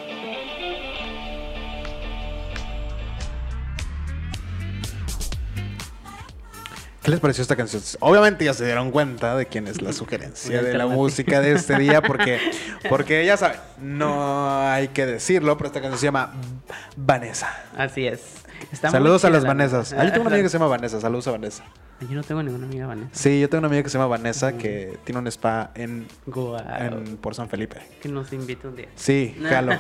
¿Qué 7.06 7.12
les 7.12 7.20
pareció 7.20 7.44
esta 7.44 7.56
canción? 7.56 7.84
Obviamente 8.00 8.46
ya 8.46 8.56
se 8.56 8.66
dieron 8.66 8.90
cuenta 8.90 9.38
de 9.38 9.46
quién 9.46 9.68
es 9.68 9.80
la 9.80 9.94
sugerencia 9.94 10.64
de 10.64 10.74
la 10.74 10.88
música 10.88 11.40
de 11.40 11.52
este 11.52 11.78
día, 11.78 12.02
porque, 12.02 12.40
porque 12.90 13.24
ya 13.24 13.38
saben, 13.38 13.60
no 13.80 14.60
hay 14.60 14.88
que 14.88 15.06
decirlo, 15.06 15.56
pero 15.56 15.68
esta 15.68 15.82
canción 15.82 16.00
se 16.00 16.06
llama 16.08 16.34
Vanessa. 16.96 17.64
Así 17.78 18.08
es. 18.08 18.45
Está 18.72 18.90
Saludos 18.92 19.24
a 19.26 19.30
las 19.30 19.44
la 19.44 19.50
Vanessas. 19.50 19.92
neta. 19.92 20.02
Ah, 20.02 20.06
yo 20.06 20.12
tengo 20.12 20.26
una 20.26 20.32
amiga 20.36 20.44
que 20.44 20.50
se 20.50 20.58
llama 20.58 20.68
Vanessa. 20.70 21.00
Saludos 21.00 21.28
a 21.28 21.32
Vanessa. 21.32 21.64
Yo 22.02 22.10
no 22.16 22.24
tengo 22.24 22.44
ninguna 22.44 22.66
amiga 22.66 22.88
Vanessa. 22.88 23.10
Sí, 23.14 23.40
yo 23.40 23.50
tengo 23.50 23.60
una 23.60 23.68
amiga 23.68 23.84
que 23.84 23.90
se 23.90 23.98
llama 23.98 24.08
Vanessa 24.08 24.58
que 24.58 24.98
tiene 25.06 25.20
un 25.20 25.28
spa 25.28 25.72
en, 25.76 26.08
Guau. 26.26 26.58
en- 26.80 27.18
por 27.18 27.36
San 27.36 27.48
Felipe. 27.50 27.78
Que 28.02 28.10
nos 28.10 28.32
invita 28.34 28.68
un 28.68 28.76
día. 28.76 28.88
Sí, 28.96 29.36
jalo. 29.48 29.72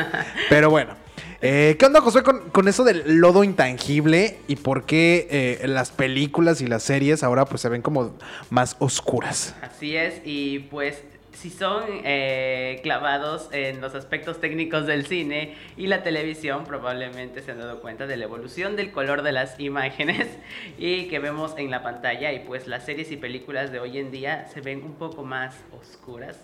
Pero 0.48 0.70
bueno. 0.70 0.94
Eh, 1.40 1.76
¿Qué 1.78 1.86
onda, 1.86 2.00
Josué, 2.00 2.22
con, 2.22 2.50
con 2.50 2.68
eso 2.68 2.84
del 2.84 3.16
lodo 3.16 3.42
intangible 3.44 4.38
y 4.48 4.56
por 4.56 4.84
qué 4.86 5.26
eh, 5.30 5.66
las 5.68 5.90
películas 5.90 6.60
y 6.60 6.66
las 6.66 6.82
series 6.84 7.22
ahora 7.22 7.44
pues 7.46 7.60
se 7.60 7.68
ven 7.68 7.82
como 7.82 8.16
más 8.50 8.76
oscuras? 8.78 9.54
Así 9.62 9.96
es, 9.96 10.20
y 10.24 10.60
pues 10.60 11.02
si 11.32 11.50
son 11.50 11.84
eh, 12.04 12.80
clavados 12.82 13.48
en 13.52 13.80
los 13.80 13.94
aspectos 13.94 14.40
técnicos 14.40 14.86
del 14.86 15.06
cine 15.06 15.54
y 15.76 15.86
la 15.86 16.02
televisión, 16.02 16.64
probablemente 16.64 17.40
se 17.42 17.52
han 17.52 17.58
dado 17.58 17.80
cuenta 17.80 18.06
de 18.06 18.16
la 18.16 18.24
evolución 18.24 18.76
del 18.76 18.92
color 18.92 19.22
de 19.22 19.32
las 19.32 19.58
imágenes 19.58 20.28
y 20.78 21.08
que 21.08 21.18
vemos 21.18 21.54
en 21.56 21.70
la 21.70 21.82
pantalla 21.82 22.32
y 22.32 22.40
pues 22.40 22.66
las 22.66 22.84
series 22.84 23.10
y 23.10 23.16
películas 23.16 23.72
de 23.72 23.80
hoy 23.80 23.98
en 23.98 24.10
día 24.10 24.46
se 24.52 24.60
ven 24.60 24.82
un 24.84 24.94
poco 24.94 25.24
más 25.24 25.56
oscuras. 25.80 26.38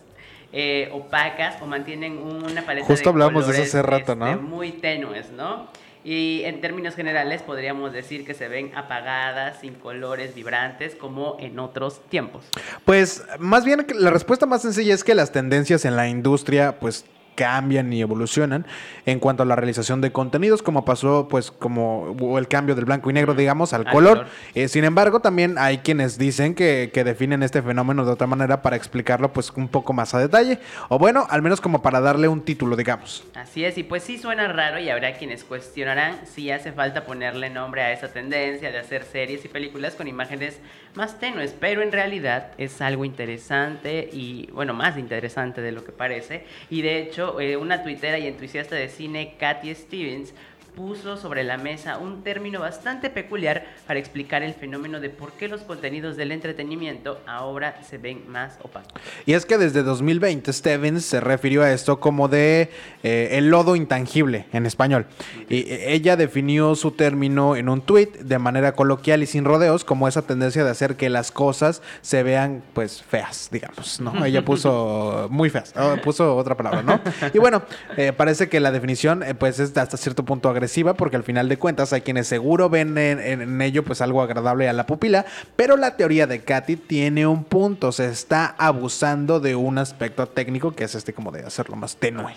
eh, 0.53 0.89
opacas 0.93 1.61
o 1.61 1.67
mantienen 1.67 2.19
una 2.19 2.63
paleta 2.65 2.87
Justo 2.87 3.05
de 3.05 3.11
hablamos 3.11 3.47
de 3.47 3.53
eso 3.53 3.61
colores, 3.61 3.75
hace 3.75 3.83
rato, 3.83 4.17
¿no? 4.17 4.29
este, 4.29 4.43
muy 4.43 4.73
tenues, 4.73 5.31
¿no? 5.31 5.69
Y 6.09 6.41
en 6.45 6.63
términos 6.63 6.95
generales 6.95 7.43
podríamos 7.43 7.93
decir 7.93 8.25
que 8.25 8.33
se 8.33 8.49
ven 8.49 8.73
apagadas, 8.75 9.61
sin 9.61 9.75
colores 9.75 10.35
vibrantes, 10.35 10.95
como 10.95 11.37
en 11.39 11.59
otros 11.59 12.01
tiempos. 12.09 12.47
Pues 12.87 13.27
más 13.39 13.67
bien 13.67 13.87
la 13.95 14.09
respuesta 14.09 14.47
más 14.47 14.63
sencilla 14.63 14.95
es 14.95 15.05
que 15.05 15.15
las 15.15 15.33
tendencias 15.33 15.85
en 15.85 15.97
la 15.97 16.09
industria 16.09 16.81
pues 16.81 17.05
cambian 17.39 17.93
y 17.93 18.01
evolucionan 18.01 18.67
en 19.07 19.21
cuanto 19.21 19.45
a 19.45 19.47
la 19.47 19.55
realización 19.55 20.01
de 20.01 20.11
contenidos, 20.11 20.61
como 20.61 20.85
pasó 20.85 21.29
pues 21.31 21.53
como 21.53 22.37
el 22.37 22.49
cambio 22.49 22.75
del 22.75 22.85
blanco 22.85 23.09
y 23.11 23.13
negro, 23.13 23.35
digamos, 23.35 23.73
al 23.73 23.87
Al 23.87 23.93
color. 23.93 24.19
color. 24.19 24.29
Eh, 24.55 24.67
sin 24.67 24.83
embargo, 24.83 25.21
también 25.21 25.55
hay 25.57 25.79
quienes 25.79 26.19
dicen 26.19 26.57
que, 26.57 26.91
que 26.93 27.05
definen 27.05 27.45
este 27.45 27.63
fenómeno 27.63 28.05
de 28.05 28.11
otra 28.11 28.27
manera 28.27 28.61
para 28.61 28.75
explicarlo 28.75 29.33
pues 29.33 29.53
un 29.55 29.69
poco 29.69 29.93
más 29.93 30.15
a 30.15 30.19
detalle, 30.19 30.59
o 30.89 30.99
bueno, 30.99 31.27
al 31.31 31.41
menos 31.43 31.61
como 31.61 31.81
para 31.81 32.01
darle 32.01 32.27
un 32.27 32.43
título, 32.43 32.75
digamos. 32.75 33.23
Así 33.37 33.65
es, 33.65 33.79
y 33.79 33.85
pues 33.85 34.03
sí 34.03 34.19
suena 34.19 34.49
raro 34.49 34.81
y 34.81 34.89
habrá 34.91 35.13
quienes 35.15 35.45
cuestionarán 35.45 36.27
si 36.27 36.51
hace 36.51 36.73
falta 36.73 37.05
ponerle 37.05 37.51
nombre 37.51 37.83
a 37.83 37.93
esa 37.93 38.09
tendencia 38.09 38.73
de 38.73 38.79
hacer 38.79 39.05
series 39.05 39.45
y 39.45 39.49
películas 39.49 39.95
con 39.95 40.09
imágenes 40.09 40.59
más 40.97 41.21
tenues, 41.21 41.55
pero 41.59 41.83
en 41.83 41.93
realidad 41.93 42.49
es 42.59 42.81
algo 42.81 43.05
interesante 43.05 44.09
y 44.13 44.49
bueno, 44.53 44.75
más 44.75 44.99
interesante 44.99 45.61
de 45.61 45.71
lo 45.71 45.85
que 45.85 45.93
parece. 45.93 46.45
Y 46.71 46.83
de 46.83 47.01
hecho, 47.01 47.28
eh, 47.41 47.57
una 47.57 47.83
tuitera 47.83 48.19
y 48.19 48.27
entusiasta 48.27 48.75
de 48.75 48.89
cine, 48.89 49.35
Katy 49.39 49.75
Stevens, 49.75 50.35
puso 50.79 51.17
sobre 51.17 51.43
la 51.43 51.59
mesa 51.59 51.99
un 51.99 52.23
término 52.23 52.61
bastante 52.61 53.11
peculiar 53.11 53.67
para 53.89 53.99
explicar 53.99 54.45
el 54.45 54.55
fenómeno 54.55 55.01
de 55.01 55.11
por 55.11 55.33
qué 55.33 55.49
los 55.49 55.63
contenidos 55.63 56.17
del 56.17 56.31
entretenimiento 56.31 57.21
ahora 57.27 57.83
se 57.83 57.99
ven 57.99 58.31
más 58.31 58.59
opacos. 58.63 58.93
Y 59.27 59.33
es 59.33 59.45
que 59.45 59.59
desde 59.59 59.83
2020 59.83 60.53
Stevens 60.53 61.05
se 61.05 61.19
refirió 61.19 61.65
a 61.65 61.73
esto 61.73 61.99
como 61.99 62.29
de 62.29 62.71
eh, 63.03 63.31
el 63.33 63.51
lodo 63.51 63.75
intangible 63.75 64.47
en 64.53 64.67
español. 64.67 65.07
Y 65.49 65.69
eh, 65.69 65.95
ella 65.95 66.17
definió 66.17 66.77
su 66.77 66.93
término 66.93 67.57
en 67.57 67.69
un 67.69 67.81
tuit 67.81 68.15
de 68.17 68.39
manera 68.39 68.77
coloquial 68.77 69.25
y 69.25 69.27
sin 69.27 69.45
rodeos 69.45 69.85
como 69.85 70.07
esa 70.07 70.23
tendencia 70.23 70.63
de 70.63 70.71
hacer 70.71 70.95
que 70.95 71.11
las 71.11 71.33
cosas 71.33 71.83
se 72.03 72.23
vean 72.23 72.63
pues 72.73 73.03
feas, 73.03 73.49
digamos, 73.51 74.01
¿no? 74.01 74.25
Ella 74.25 74.45
puso 74.45 75.27
muy 75.33 75.51
feas, 75.51 75.75
oh, 75.77 75.97
puso 76.05 76.37
otra 76.37 76.57
palabra, 76.57 76.83
¿no? 76.83 77.01
Y 77.35 77.39
bueno, 77.39 77.63
eh, 77.97 78.13
parece 78.13 78.49
que 78.49 78.61
la 78.61 78.71
definición 78.71 79.25
eh, 79.25 79.35
pues 79.35 79.59
es 79.59 79.77
hasta 79.77 79.97
cierto 79.97 80.25
punto 80.25 80.49
agresiva 80.49 80.68
porque 80.95 81.17
al 81.17 81.25
final 81.25 81.49
de 81.49 81.57
cuentas 81.57 81.93
hay 81.93 82.03
quienes 82.03 82.27
seguro 82.27 82.69
ven 82.69 82.97
en, 82.99 83.61
ello 83.61 83.85
pues 83.85 84.01
algo 84.01 84.23
agradable 84.23 84.69
a 84.69 84.73
la 84.73 84.87
pupila, 84.87 85.27
pero 85.57 85.77
la 85.77 85.97
teoría 85.97 86.27
de 86.27 86.43
Katy 86.43 86.77
tiene 86.77 87.27
un 87.27 87.45
punto, 87.45 87.93
se 87.93 88.09
está 88.09 88.55
abusando 88.59 89.41
de 89.41 89.57
un 89.57 89.79
aspecto 89.79 90.27
técnico 90.27 90.73
que 90.73 90.85
es 90.85 90.95
este 90.95 91.13
como 91.13 91.33
de 91.33 91.41
hacerlo 91.41 91.77
más 91.77 91.97
tenue. 91.97 92.35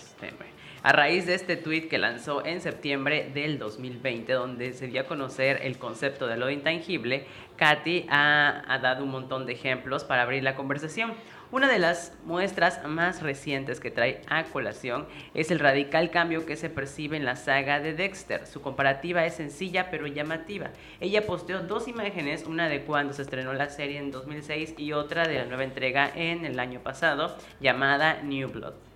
A 0.84 0.94
raíz 0.94 1.28
de 1.28 1.36
este 1.36 1.58
tweet 1.58 1.90
que 1.90 2.00
lanzó 2.00 2.44
en 2.44 2.60
septiembre 2.60 3.30
del 3.34 3.60
2020, 3.60 4.34
donde 4.34 4.74
se 4.74 4.88
dio 4.88 5.02
a 5.02 5.04
conocer 5.06 5.60
el 5.62 5.78
concepto 5.78 6.26
de 6.26 6.38
lo 6.38 6.50
intangible, 6.50 7.28
Katy 7.58 8.08
ha 8.10 8.80
dado 8.82 9.04
un 9.04 9.12
montón 9.12 9.46
de 9.46 9.54
ejemplos 9.54 10.04
para 10.04 10.24
abrir 10.24 10.42
la 10.42 10.56
conversación. 10.56 11.14
Una 11.52 11.68
de 11.68 11.80
las 11.80 12.14
muestras 12.24 12.80
más 12.88 13.22
recientes 13.22 13.82
que 13.82 13.92
trae 13.92 14.22
a 14.30 14.46
colación 14.46 15.06
es 15.34 15.52
el 15.52 15.60
radical 15.60 16.10
cambio 16.10 16.46
que 16.46 16.56
se 16.56 16.70
percibe 16.70 17.18
en 17.18 17.26
la 17.26 17.36
saga 17.36 17.82
de 17.82 17.94
Dexter. 17.94 18.48
Su 18.48 18.62
comparativa 18.62 19.26
es 19.26 19.34
sencilla 19.34 19.92
pero 19.92 20.08
llamativa. 20.08 20.70
Ella 21.02 21.26
posteó 21.26 21.60
dos 21.60 21.90
imágenes, 21.90 22.46
una 22.46 22.70
de 22.70 22.84
cuando 22.84 23.12
se 23.12 23.24
estrenó 23.24 23.52
la 23.52 23.70
serie 23.70 24.00
en 24.00 24.12
2006 24.12 24.76
y 24.78 24.94
otra 24.94 25.28
de 25.28 25.40
la 25.40 25.46
nueva 25.46 25.66
entrega 25.66 26.10
en 26.16 26.46
el 26.46 26.58
año 26.58 26.80
pasado, 26.80 27.36
llamada 27.60 28.22
New 28.22 28.50
Blood. 28.50 28.91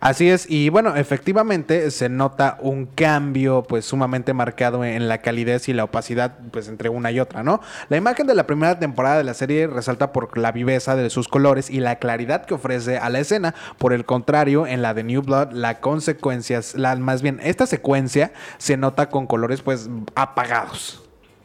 Así 0.00 0.28
es, 0.28 0.48
y 0.48 0.68
bueno, 0.68 0.96
efectivamente 0.96 1.90
se 1.90 2.08
nota 2.08 2.58
un 2.60 2.86
cambio 2.86 3.64
pues 3.68 3.84
sumamente 3.84 4.32
marcado 4.32 4.84
en 4.84 5.08
la 5.08 5.18
calidez 5.18 5.68
y 5.68 5.72
la 5.72 5.84
opacidad 5.84 6.36
pues 6.50 6.68
entre 6.68 6.88
una 6.88 7.10
y 7.10 7.20
otra, 7.20 7.42
¿no? 7.42 7.60
La 7.88 7.96
imagen 7.96 8.26
de 8.26 8.34
la 8.34 8.46
primera 8.46 8.78
temporada 8.78 9.18
de 9.18 9.24
la 9.24 9.34
serie 9.34 9.66
resalta 9.66 10.12
por 10.12 10.36
la 10.38 10.52
viveza 10.52 10.96
de 10.96 11.10
sus 11.10 11.28
colores 11.28 11.70
y 11.70 11.80
la 11.80 11.96
claridad 11.96 12.44
que 12.44 12.54
ofrece 12.54 12.98
a 12.98 13.08
la 13.10 13.20
escena. 13.20 13.54
Por 13.78 13.92
el 13.92 14.04
contrario, 14.04 14.66
en 14.66 14.82
la 14.82 14.94
de 14.94 15.04
New 15.04 15.22
Blood, 15.22 15.52
la 15.52 15.80
consecuencia, 15.80 16.60
la, 16.74 16.96
más 16.96 17.22
bien, 17.22 17.40
esta 17.42 17.66
secuencia 17.66 18.32
se 18.58 18.76
nota 18.76 19.08
con 19.08 19.26
colores 19.26 19.62
pues 19.62 19.88
apagados. 20.14 21.03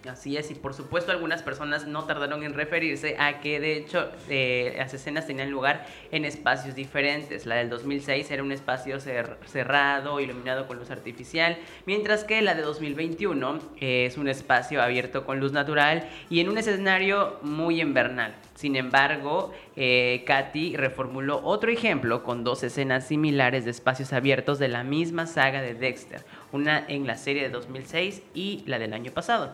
Así 0.10 0.36
es, 0.38 0.50
y 0.50 0.56
por 0.56 0.74
supuesto 0.74 1.12
algunas 1.12 1.44
personas 1.44 1.86
no 1.86 2.06
tardaron 2.06 2.44
en 2.44 2.54
referirse 2.54 3.16
a 3.20 3.39
que 3.42 3.60
de 3.60 3.78
hecho 3.78 4.10
eh, 4.28 4.74
las 4.78 4.94
escenas 4.94 5.28
tenían 5.28 5.51
lugar 5.51 5.86
en 6.12 6.25
espacios 6.25 6.74
diferentes. 6.75 7.46
La 7.46 7.56
del 7.56 7.70
2006 7.70 8.32
era 8.32 8.42
un 8.42 8.51
espacio 8.51 8.98
cer- 8.98 9.38
cerrado, 9.46 10.20
iluminado 10.20 10.68
con 10.68 10.78
luz 10.80 10.89
artificial, 10.89 11.58
mientras 11.86 12.24
que 12.24 12.42
la 12.42 12.56
de 12.56 12.63
2021 12.63 13.60
eh, 13.80 14.06
es 14.08 14.18
un 14.18 14.28
espacio 14.28 14.82
abierto 14.82 15.25
con 15.25 15.39
luz 15.39 15.51
natural 15.51 16.10
y 16.30 16.39
en 16.39 16.50
un 16.50 16.58
escenario 16.58 17.38
muy 17.44 17.80
invernal. 17.82 18.34
Sin 18.56 18.75
embargo, 18.75 19.54
eh, 19.78 20.24
Katy 20.25 20.75
reformuló 20.75 21.39
otro 21.46 21.72
ejemplo 21.72 22.24
con 22.24 22.44
dos 22.44 22.63
escenas 22.63 23.08
similares 23.08 23.63
de 23.63 23.72
espacios 23.72 24.12
abiertos 24.12 24.60
de 24.60 24.68
la 24.68 24.84
misma 24.84 25.28
saga 25.28 25.62
de 25.62 25.75
Dexter, 25.75 26.25
una 26.51 26.84
en 26.88 27.08
la 27.08 27.18
serie 27.18 27.44
de 27.44 27.50
2006 27.50 28.22
y 28.34 28.63
la 28.65 28.79
del 28.79 28.94
año 28.94 29.12
pasado. 29.12 29.53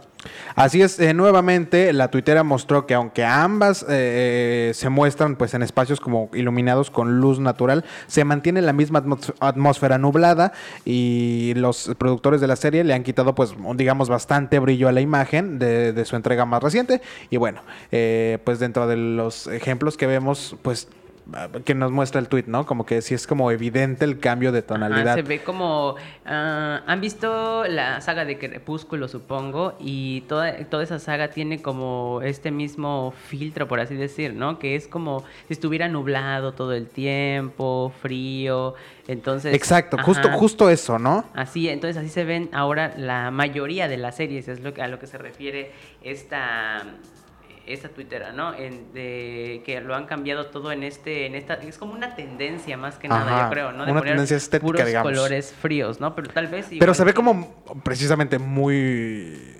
Así 0.55 0.81
es, 0.81 0.99
eh, 0.99 1.13
nuevamente 1.13 1.91
la 1.93 2.09
tuitera 2.09 2.43
mostró 2.43 2.85
que 2.85 2.93
aunque 2.93 3.23
ambas 3.23 3.85
eh, 3.89 4.71
se 4.73 4.89
muestran 4.89 5.35
pues 5.35 5.53
en 5.53 5.63
espacios 5.63 5.99
como 5.99 6.29
iluminados 6.33 6.91
con 6.91 7.19
luz 7.19 7.39
natural, 7.39 7.83
se 8.07 8.23
mantiene 8.23 8.61
la 8.61 8.73
misma 8.73 9.03
atmósfera 9.39 9.97
nublada 9.97 10.53
y 10.85 11.53
los 11.55 11.91
productores 11.97 12.41
de 12.41 12.47
la 12.47 12.55
serie 12.55 12.83
le 12.83 12.93
han 12.93 13.03
quitado 13.03 13.35
pues 13.35 13.53
digamos 13.75 14.09
bastante 14.09 14.59
brillo 14.59 14.87
a 14.87 14.91
la 14.91 15.01
imagen 15.01 15.59
de, 15.59 15.93
de 15.93 16.05
su 16.05 16.15
entrega 16.15 16.45
más 16.45 16.63
reciente 16.63 17.01
y 17.29 17.37
bueno, 17.37 17.61
eh, 17.91 18.39
pues 18.43 18.59
dentro 18.59 18.87
de 18.87 18.97
los 18.97 19.47
ejemplos 19.47 19.97
que 19.97 20.07
vemos 20.07 20.55
pues 20.61 20.87
que 21.63 21.73
nos 21.73 21.91
muestra 21.91 22.19
el 22.19 22.27
tweet, 22.27 22.43
¿no? 22.47 22.65
Como 22.65 22.85
que 22.85 23.01
sí 23.01 23.13
es 23.13 23.25
como 23.25 23.49
evidente 23.51 24.05
el 24.05 24.19
cambio 24.19 24.51
de 24.51 24.59
Ajá, 24.59 24.67
tonalidad. 24.67 25.15
se 25.15 25.23
ve 25.23 25.43
como... 25.43 25.95
ah, 26.25 26.83
¿Han 26.85 27.01
visto 27.01 27.65
la 27.67 27.99
saga 28.01 28.25
de 28.25 28.37
Crepúsculo, 28.37 29.07
supongo? 29.07 29.75
Y 29.79 30.21
toda, 30.21 30.65
toda 30.65 30.83
esa 30.83 30.99
saga 30.99 31.29
tiene 31.29 31.61
como 31.61 32.21
este 32.23 32.51
mismo 32.51 33.13
filtro, 33.27 33.67
por 33.67 33.79
así 33.79 33.95
decir, 33.95 34.33
¿no? 34.33 34.59
Que 34.59 34.75
es 34.75 34.87
como 34.87 35.23
si 35.47 35.53
estuviera 35.53 35.87
nublado 35.87 36.53
todo 36.53 36.73
el 36.73 36.87
tiempo, 36.87 37.91
frío. 38.01 38.75
Entonces... 39.07 39.55
Exacto, 39.55 39.97
justo, 40.03 40.29
justo 40.31 40.69
eso, 40.69 40.99
¿no? 40.99 41.25
Así, 41.33 41.69
entonces 41.69 41.97
así 41.97 42.09
se 42.09 42.23
ven 42.23 42.49
ahora 42.53 42.93
la 42.97 43.31
mayoría 43.31 43.87
de 43.87 43.97
las 43.97 44.15
series, 44.15 44.47
es 44.47 44.59
lo 44.61 44.73
que, 44.73 44.81
a 44.81 44.87
lo 44.87 44.99
que 44.99 45.07
se 45.07 45.17
refiere 45.17 45.71
esta 46.03 46.83
esta 47.67 47.89
tuitera, 47.89 48.31
¿no? 48.31 48.53
En- 48.53 48.93
de, 48.93 49.61
que 49.65 49.81
lo 49.81 49.95
han 49.95 50.05
cambiado 50.05 50.47
todo 50.47 50.71
en 50.71 50.83
este, 50.83 51.25
en 51.25 51.35
esta, 51.35 51.55
es 51.55 51.77
como 51.77 51.93
una 51.93 52.15
tendencia 52.15 52.77
más 52.77 52.97
que 52.97 53.07
nada, 53.07 53.43
yo 53.45 53.49
creo, 53.49 53.71
¿no? 53.71 53.85
De 53.85 53.91
una 53.91 54.01
poner 54.01 54.13
tendencia 54.13 54.37
estética, 54.37 54.65
puros 54.65 54.85
digamos. 54.85 55.11
colores 55.11 55.53
fríos, 55.53 55.99
¿no? 55.99 56.13
Pero 56.15 56.29
tal 56.29 56.47
vez 56.47 56.67
Pero 56.79 56.93
se 56.93 57.03
ve 57.03 57.11
que- 57.11 57.15
como 57.15 57.63
precisamente 57.83 58.37
muy. 58.39 59.55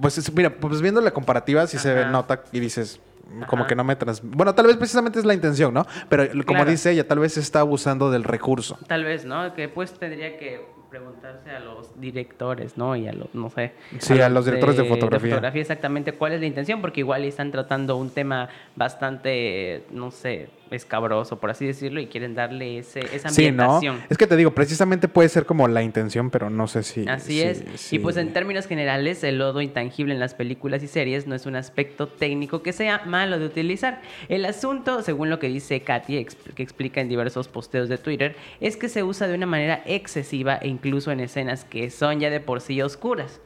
Pues 0.00 0.18
es- 0.18 0.32
mira, 0.32 0.50
pues 0.50 0.80
viendo 0.80 1.00
la 1.00 1.10
comparativa, 1.10 1.66
sí 1.66 1.78
se 1.78 1.90
Ajá. 2.00 2.10
nota 2.10 2.42
y 2.52 2.60
dices. 2.60 3.00
Como 3.46 3.62
Ajá. 3.62 3.68
que 3.68 3.76
no 3.76 3.84
me 3.84 3.94
trans... 3.94 4.20
Bueno, 4.24 4.52
tal 4.56 4.66
vez 4.66 4.76
precisamente 4.76 5.20
es 5.20 5.24
la 5.24 5.34
intención, 5.34 5.72
¿no? 5.72 5.86
Pero 6.08 6.26
como 6.44 6.44
Claro. 6.58 6.68
dice 6.72 6.90
ella, 6.90 7.06
tal 7.06 7.20
vez 7.20 7.34
se 7.34 7.38
está 7.40 7.60
abusando 7.60 8.10
del 8.10 8.24
recurso. 8.24 8.76
Tal 8.88 9.04
vez, 9.04 9.24
¿no? 9.24 9.54
Que 9.54 9.68
pues 9.68 9.92
tendría 9.96 10.36
que 10.36 10.66
preguntarse 10.90 11.50
a 11.50 11.60
los 11.60 11.98
directores, 12.00 12.76
¿no? 12.76 12.96
Y 12.96 13.06
a 13.08 13.12
los, 13.12 13.34
no 13.34 13.48
sé. 13.48 13.72
Sí, 13.98 14.20
a 14.20 14.28
los 14.28 14.44
directores 14.44 14.76
de 14.76 14.84
fotografía. 14.84 15.38
exactamente 15.54 16.12
cuál 16.12 16.32
es 16.32 16.40
la 16.40 16.46
intención, 16.46 16.80
porque 16.80 17.00
igual 17.00 17.24
están 17.24 17.50
tratando 17.52 17.96
un 17.96 18.10
tema 18.10 18.48
bastante, 18.76 19.84
no 19.90 20.10
sé, 20.10 20.48
escabroso, 20.70 21.38
por 21.40 21.50
así 21.50 21.66
decirlo, 21.66 22.00
y 22.00 22.06
quieren 22.06 22.34
darle 22.34 22.78
ese, 22.78 23.00
esa 23.14 23.28
Sí, 23.30 23.50
¿no? 23.50 23.64
ambientación. 23.76 24.00
Es 24.08 24.18
que 24.18 24.26
te 24.26 24.36
digo, 24.36 24.52
precisamente 24.52 25.08
puede 25.08 25.28
ser 25.28 25.46
como 25.46 25.66
la 25.68 25.82
intención, 25.82 26.30
pero 26.30 26.50
no 26.50 26.66
sé 26.66 26.82
si. 26.82 27.06
Así 27.08 27.32
si- 27.34 27.42
es. 27.42 27.64
si- 27.76 27.96
Y 27.96 27.98
pues 27.98 28.16
en 28.16 28.32
términos 28.32 28.66
generales, 28.66 29.22
el 29.24 29.38
lodo 29.38 29.60
intangible 29.60 30.14
en 30.14 30.20
las 30.20 30.34
películas 30.34 30.82
y 30.82 30.86
series 30.88 31.26
no 31.26 31.34
es 31.34 31.46
un 31.46 31.56
aspecto 31.56 32.06
técnico 32.08 32.62
que 32.62 32.72
sea 32.72 33.02
malo 33.06 33.38
de 33.38 33.46
utilizar. 33.46 34.00
El 34.28 34.44
asunto, 34.44 35.02
según 35.02 35.30
lo 35.30 35.38
que 35.38 35.48
dice 35.48 35.80
Katy, 35.82 36.26
que 36.54 36.62
explica 36.62 37.00
en 37.00 37.08
diversos 37.08 37.48
posteos 37.48 37.88
de 37.88 37.98
Twitter, 37.98 38.36
es 38.60 38.76
que 38.76 38.88
se 38.88 39.02
usa 39.02 39.26
de 39.28 39.34
una 39.34 39.46
manera 39.46 39.82
excesiva 39.86 40.56
e 40.56 40.68
incluso 40.68 41.10
en 41.12 41.20
escenas 41.20 41.64
que 41.64 41.90
son 41.90 42.20
ya 42.20 42.30
de 42.30 42.40
por 42.40 42.60
sí 42.60 42.80
oscuras. 42.82 43.40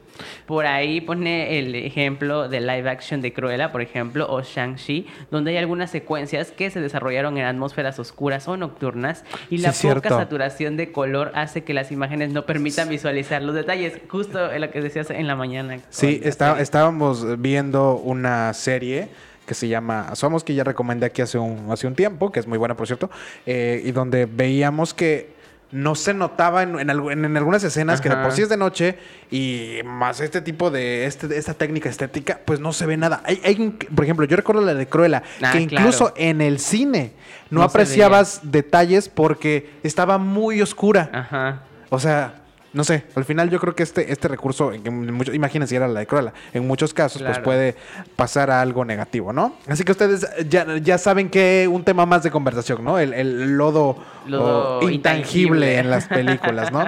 Por 0.45 0.65
ahí 0.65 1.01
pone 1.01 1.59
el 1.59 1.75
ejemplo 1.75 2.47
de 2.49 2.61
live 2.61 2.89
action 2.89 3.21
de 3.21 3.33
Cruella, 3.33 3.71
por 3.71 3.81
ejemplo, 3.81 4.27
o 4.29 4.41
Shang-Chi, 4.41 5.07
donde 5.31 5.51
hay 5.51 5.57
algunas 5.57 5.91
secuencias 5.91 6.51
que 6.51 6.69
se 6.69 6.79
desarrollaron 6.81 7.37
en 7.37 7.45
atmósferas 7.45 7.99
oscuras 7.99 8.47
o 8.47 8.57
nocturnas 8.57 9.23
y 9.49 9.57
Sí, 9.57 9.63
la 9.63 9.69
es 9.69 9.81
poca 9.81 10.09
saturación 10.09 10.77
de 10.77 10.91
color 10.91 11.31
hace 11.35 11.63
que 11.63 11.73
las 11.73 11.91
imágenes 11.91 12.31
no 12.31 12.45
permitan 12.45 12.89
visualizar 12.89 13.41
los 13.41 13.55
detalles. 13.55 13.99
Justo 14.09 14.51
en 14.51 14.61
lo 14.61 14.71
que 14.71 14.81
decías 14.81 15.09
en 15.09 15.27
la 15.27 15.35
mañana. 15.35 15.79
Sí, 15.89 16.21
está- 16.23 16.59
estábamos 16.61 17.41
viendo 17.41 17.95
una 17.95 18.53
serie 18.53 19.07
que 19.45 19.53
se 19.53 19.67
llama 19.67 20.15
Somos, 20.15 20.43
que 20.43 20.55
ya 20.55 20.63
recomendé 20.63 21.05
aquí 21.05 21.21
hace 21.21 21.37
un, 21.37 21.67
hace 21.71 21.85
un 21.85 21.93
tiempo, 21.93 22.31
que 22.31 22.39
es 22.39 22.47
muy 22.47 22.57
buena, 22.57 22.75
por 22.75 22.87
cierto, 22.87 23.11
eh, 23.45 23.81
y 23.85 23.91
donde 23.91 24.25
veíamos 24.25 24.93
que 24.95 25.34
no 25.75 25.93
se 25.95 26.13
notaba 26.13 26.63
en, 26.63 26.79
en 26.79 26.87
algu- 26.87 27.11
en- 27.11 27.25
en 27.25 27.35
algunas 27.35 27.61
escenas 27.65 27.99
que 27.99 28.07
de 28.07 28.15
por 28.15 28.31
sí 28.31 28.41
es 28.43 28.47
de 28.49 28.55
noche 28.55 28.97
y 29.29 29.79
más 29.83 30.21
este 30.21 30.39
tipo 30.39 30.71
de 30.71 31.05
este, 31.05 31.37
esta 31.37 31.53
técnica 31.53 31.89
estética, 31.89 32.39
pues 32.45 32.61
no 32.61 32.71
se 32.71 32.85
ve 32.85 32.95
nada. 32.95 33.21
Hay, 33.25 33.41
hay 33.43 33.55
por 33.93 34.05
ejemplo, 34.05 34.25
yo 34.25 34.37
recuerdo 34.37 34.61
la 34.61 34.73
de 34.73 34.87
Cruella, 34.87 35.21
Ah, 35.43 35.51
que 35.51 35.59
incluso 35.59 36.13
claro. 36.13 36.29
en 36.29 36.39
el 36.39 36.59
cine 36.59 37.11
no, 37.49 37.59
No 37.59 37.65
apreciabas 37.65 38.39
detalles 38.43 39.09
porque 39.09 39.69
estaba 39.83 40.17
muy 40.17 40.61
oscura. 40.61 41.09
Ajá. 41.11 41.63
O 41.89 41.99
sea, 41.99 42.35
no 42.75 42.83
sé, 42.83 43.05
al 43.15 43.23
final 43.23 43.49
yo 43.49 43.59
creo 43.59 43.73
que 43.73 43.83
este, 43.83 44.11
este 44.11 44.27
recurso, 44.27 44.73
en, 44.73 45.13
mucho- 45.13 45.33
imagínense, 45.33 45.75
era 45.77 45.87
la 45.87 46.01
de 46.01 46.07
Cruella, 46.07 46.33
en 46.53 46.67
muchos 46.67 46.93
casos 46.93 47.23
pues 47.23 47.39
puede 47.39 47.75
pasar 48.17 48.51
a 48.51 48.61
algo 48.61 48.83
negativo, 48.83 49.31
¿no? 49.31 49.55
Así 49.67 49.85
que 49.85 49.93
ustedes 49.93 50.27
ya, 50.49 50.77
ya 50.77 50.97
saben 50.97 51.29
que 51.29 51.69
un 51.71 51.85
tema 51.85 52.05
más 52.05 52.23
de 52.23 52.31
conversación, 52.31 52.83
¿no? 52.83 52.99
El, 52.99 53.13
el 53.13 53.57
lodo, 53.57 53.95
Lodo 54.27 54.79
oh, 54.79 54.89
intangible 54.89 54.95
intangible. 54.95 55.77
en 55.79 55.89
las 55.89 56.07
películas, 56.09 56.71
¿no? 56.73 56.83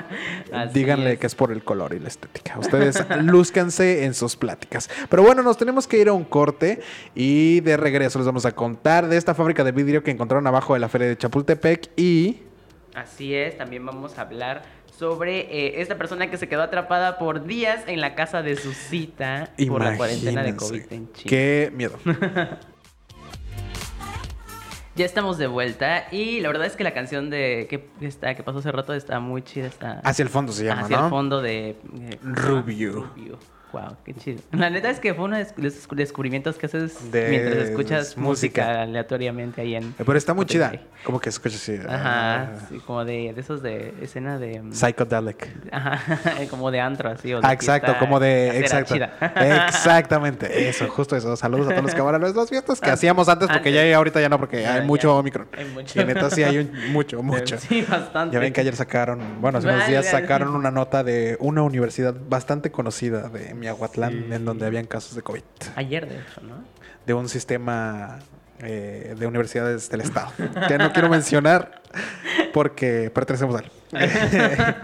Díganle 0.74 1.13
es. 1.13 1.20
que 1.20 1.27
es 1.27 1.36
por 1.36 1.53
el 1.53 1.63
color 1.63 1.94
y 1.94 2.00
la 2.00 2.10
estética. 2.10 2.60
Ustedes 2.60 3.03
lúzcanse 3.22 4.03
en 4.03 4.13
sus 4.13 4.36
pláticas. 4.36 4.89
Pero 5.10 5.24
bueno, 5.24 5.41
nos 5.41 5.58
tenemos 5.58 5.88
que 5.88 6.00
ir 6.00 6.10
a 6.10 6.13
un 6.13 6.25
corte 6.25 6.82
y 7.15 7.62
de 7.62 7.77
regreso 7.77 8.20
les 8.20 8.25
vamos 8.25 8.46
a 8.46 8.51
contar 8.51 9.08
de 9.08 9.15
esta 9.15 9.34
fábrica 9.34 9.63
de 9.63 9.72
vidrio 9.72 10.03
que 10.03 10.12
encontraron 10.12 10.46
abajo 10.48 10.74
de 10.74 10.79
la 10.79 10.89
feria 10.89 11.08
de 11.08 11.17
Chapultepec 11.17 11.91
y... 11.96 12.41
Así 12.94 13.36
es, 13.36 13.56
también 13.58 13.86
vamos 13.86 14.17
a 14.17 14.22
hablar 14.22 14.63
sobre 14.98 15.42
eh, 15.42 15.82
esta 15.82 15.98
persona 15.98 16.30
que 16.30 16.38
se 16.38 16.50
quedó 16.50 16.63
atrapada 16.63 17.18
por 17.18 17.46
días 17.46 17.84
en 17.88 18.01
la 18.01 18.16
casa 18.16 18.42
de 18.42 18.56
su 18.56 18.74
cita 18.74 19.51
por 19.68 19.84
la 19.84 19.96
cuarentena 19.96 20.44
de. 20.44 20.56
COVID 20.56 20.92
en 20.92 21.12
Chile. 21.13 21.30
Qué 21.30 21.72
miedo. 21.74 21.98
Ya 24.96 25.06
estamos 25.06 25.38
de 25.38 25.46
vuelta 25.46 26.08
y 26.12 26.39
la 26.39 26.48
verdad 26.48 26.66
es 26.66 26.75
que 26.75 26.84
la 26.84 26.92
canción 26.92 27.30
de 27.30 27.68
que, 27.70 27.88
está, 28.01 28.34
que 28.34 28.42
pasó 28.42 28.58
hace 28.58 28.72
rato 28.72 28.96
está 28.96 29.20
muy 29.20 29.44
chida. 29.44 29.68
Está 29.68 30.00
Hacia 30.04 30.24
el 30.24 30.30
fondo 30.30 30.51
se 30.51 30.66
llama, 30.66 30.82
hacia 30.82 30.98
¿no? 30.98 31.04
el 31.04 31.10
fondo 31.12 31.39
de... 31.39 31.70
eh, 31.70 32.20
Rubio. 32.24 32.94
Rubio. 33.16 33.38
Wow, 33.74 33.98
qué 34.06 34.14
chido. 34.14 34.40
La 34.52 34.70
neta 34.70 34.90
es 34.90 35.00
que 35.00 35.14
fue 35.14 35.26
uno 35.26 35.36
de 35.38 35.46
los 35.58 35.74
descu- 35.88 35.96
descubrimientos 35.96 36.56
que 36.58 36.68
haces 36.68 37.12
De 37.12 37.28
mientras 37.30 37.58
escuchas 37.70 38.18
música. 38.18 38.62
música 38.64 38.82
aleatoriamente 38.84 39.62
ahí 39.62 39.76
en... 39.76 39.84
Eh, 39.90 40.04
Pero 40.06 40.18
está 40.18 40.34
muy 40.34 40.46
chida. 40.46 40.72
Como 41.04 41.20
que 41.20 41.30
escucha 41.30 41.56
así. 41.58 41.76
Ajá, 41.88 42.42
ah, 42.44 42.50
sí, 42.70 42.80
como 42.86 43.04
de, 43.04 43.34
de 43.34 43.42
esos 43.42 43.62
de 43.62 43.94
escena 44.02 44.40
de... 44.40 44.62
mm, 44.62 44.72
Psychedelic. 44.74 45.50
Ajá, 45.72 46.00
como 46.50 46.72
de 46.72 46.80
antro 46.80 47.10
así. 47.10 47.34
O 47.34 47.42
de 47.42 47.48
Ah, 47.48 47.54
exacto, 47.54 47.96
como 48.00 48.20
de. 48.20 48.58
Exacto. 48.60 48.96
Exactamente. 48.96 50.70
Eso, 50.70 50.88
justo 50.90 51.16
eso. 51.16 51.36
Saludos 51.36 51.68
a 51.68 51.72
todos 51.72 51.84
los 51.84 51.94
que 51.96 52.02
van 52.02 52.16
a 52.16 52.20
las 52.20 52.50
fiestas 52.50 52.80
que 52.80 52.90
Ah, 52.90 52.94
hacíamos 52.94 53.28
antes, 53.30 53.48
porque 53.48 53.70
antes. 53.70 53.90
ya 53.92 53.98
ahorita 53.98 54.22
ya 54.22 54.30
no, 54.30 54.40
porque 54.40 54.62
Ya, 54.62 54.76
hay 54.76 54.80
ya. 54.82 54.86
mucho 54.86 55.16
Omicron. 55.18 55.48
Hay 55.58 55.66
mucho. 55.66 56.02
Y 56.02 56.06
neta 56.06 56.30
sí 56.30 56.44
hay 56.44 56.58
un- 56.60 56.72
mucho, 56.92 57.22
mucho. 57.24 57.58
Sí, 57.58 57.86
bastante. 57.88 58.34
Ya 58.34 58.39
ven 58.39 58.54
que 58.54 58.62
ayer 58.62 58.76
sacaron, 58.76 59.41
bueno, 59.41 59.58
hace 59.60 59.68
unos 59.68 59.88
días 59.88 60.06
sacaron 60.08 60.56
una 60.56 60.72
nota 60.72 61.04
de 61.04 61.38
una 61.39 61.62
universidad 61.63 62.15
bastante 62.30 62.72
conocida 62.72 63.30
de 63.30 63.54
Miahuatlán, 63.67 64.32
en 64.32 64.45
donde 64.45 64.65
habían 64.65 64.86
casos 64.86 65.15
de 65.15 65.21
COVID. 65.21 65.43
Ayer, 65.75 66.08
de 66.08 66.15
hecho, 66.19 66.41
¿no? 66.41 66.63
de 67.06 67.13
un 67.13 67.30
sistema 67.30 68.19
eh, 68.60 69.15
de 69.17 69.27
universidades 69.27 69.89
del 69.89 70.01
Estado. 70.01 70.32
Que 70.67 70.77
no 70.77 70.91
quiero 70.91 71.10
mencionar 71.10 71.82
porque 72.53 73.10
pertenecemos 73.13 73.56
a 73.56 73.60
él. 73.60 73.71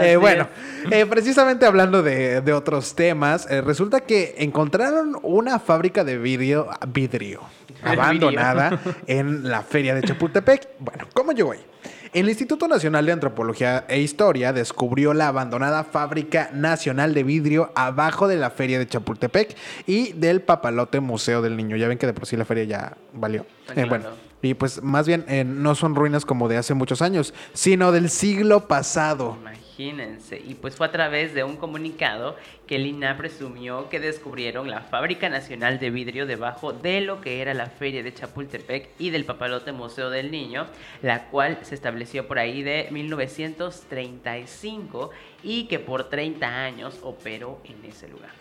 Eh, 0.00 0.16
bueno, 0.16 0.48
eh, 0.90 1.06
precisamente 1.06 1.66
hablando 1.66 2.02
de, 2.02 2.40
de 2.40 2.52
otros 2.52 2.94
temas, 2.94 3.50
eh, 3.50 3.60
resulta 3.60 4.00
que 4.00 4.36
encontraron 4.38 5.18
una 5.22 5.58
fábrica 5.58 6.04
de 6.04 6.18
vidrio, 6.18 6.68
vidrio 6.88 7.40
abandonada 7.82 8.78
en 9.06 9.48
la 9.48 9.62
feria 9.62 9.94
de 9.94 10.02
Chapultepec. 10.02 10.68
Bueno, 10.78 11.06
¿cómo 11.14 11.32
llegó 11.32 11.52
ahí? 11.52 11.64
El 12.12 12.28
Instituto 12.28 12.68
Nacional 12.68 13.04
de 13.04 13.12
Antropología 13.12 13.84
e 13.88 14.00
Historia 14.00 14.52
descubrió 14.52 15.12
la 15.12 15.28
abandonada 15.28 15.84
Fábrica 15.84 16.50
Nacional 16.54 17.12
de 17.12 17.22
Vidrio 17.22 17.70
abajo 17.74 18.28
de 18.28 18.36
la 18.36 18.50
feria 18.50 18.78
de 18.78 18.86
Chapultepec 18.86 19.56
y 19.86 20.12
del 20.12 20.40
Papalote 20.40 21.00
Museo 21.00 21.42
del 21.42 21.56
Niño. 21.56 21.76
Ya 21.76 21.88
ven 21.88 21.98
que 21.98 22.06
de 22.06 22.14
por 22.14 22.26
sí 22.26 22.36
la 22.36 22.44
feria 22.44 22.64
ya 22.64 22.96
valió. 23.12 23.44
Eh, 23.76 23.84
bueno, 23.86 24.08
y 24.40 24.54
pues 24.54 24.82
más 24.82 25.06
bien 25.06 25.24
eh, 25.28 25.44
no 25.44 25.74
son 25.74 25.94
ruinas 25.94 26.24
como 26.24 26.48
de 26.48 26.56
hace 26.56 26.72
muchos 26.72 27.02
años, 27.02 27.34
sino 27.52 27.92
del 27.92 28.08
siglo 28.08 28.68
pasado. 28.68 29.36
Imagínense. 29.78 30.42
Y 30.44 30.54
pues 30.54 30.74
fue 30.74 30.88
a 30.88 30.90
través 30.90 31.34
de 31.34 31.44
un 31.44 31.56
comunicado 31.56 32.34
que 32.66 32.74
el 32.76 32.86
INA 32.86 33.16
presumió 33.16 33.88
que 33.88 34.00
descubrieron 34.00 34.68
la 34.68 34.80
Fábrica 34.80 35.28
Nacional 35.28 35.78
de 35.78 35.90
Vidrio 35.90 36.26
debajo 36.26 36.72
de 36.72 37.00
lo 37.00 37.20
que 37.20 37.40
era 37.40 37.54
la 37.54 37.66
Feria 37.66 38.02
de 38.02 38.12
Chapultepec 38.12 38.88
y 38.98 39.10
del 39.10 39.24
Papalote 39.24 39.70
Museo 39.70 40.10
del 40.10 40.32
Niño, 40.32 40.66
la 41.00 41.28
cual 41.28 41.60
se 41.62 41.76
estableció 41.76 42.26
por 42.26 42.40
ahí 42.40 42.64
de 42.64 42.88
1935 42.90 45.10
y 45.44 45.66
que 45.66 45.78
por 45.78 46.08
30 46.08 46.46
años 46.46 46.98
operó 47.04 47.60
en 47.64 47.84
ese 47.88 48.08
lugar. 48.08 48.32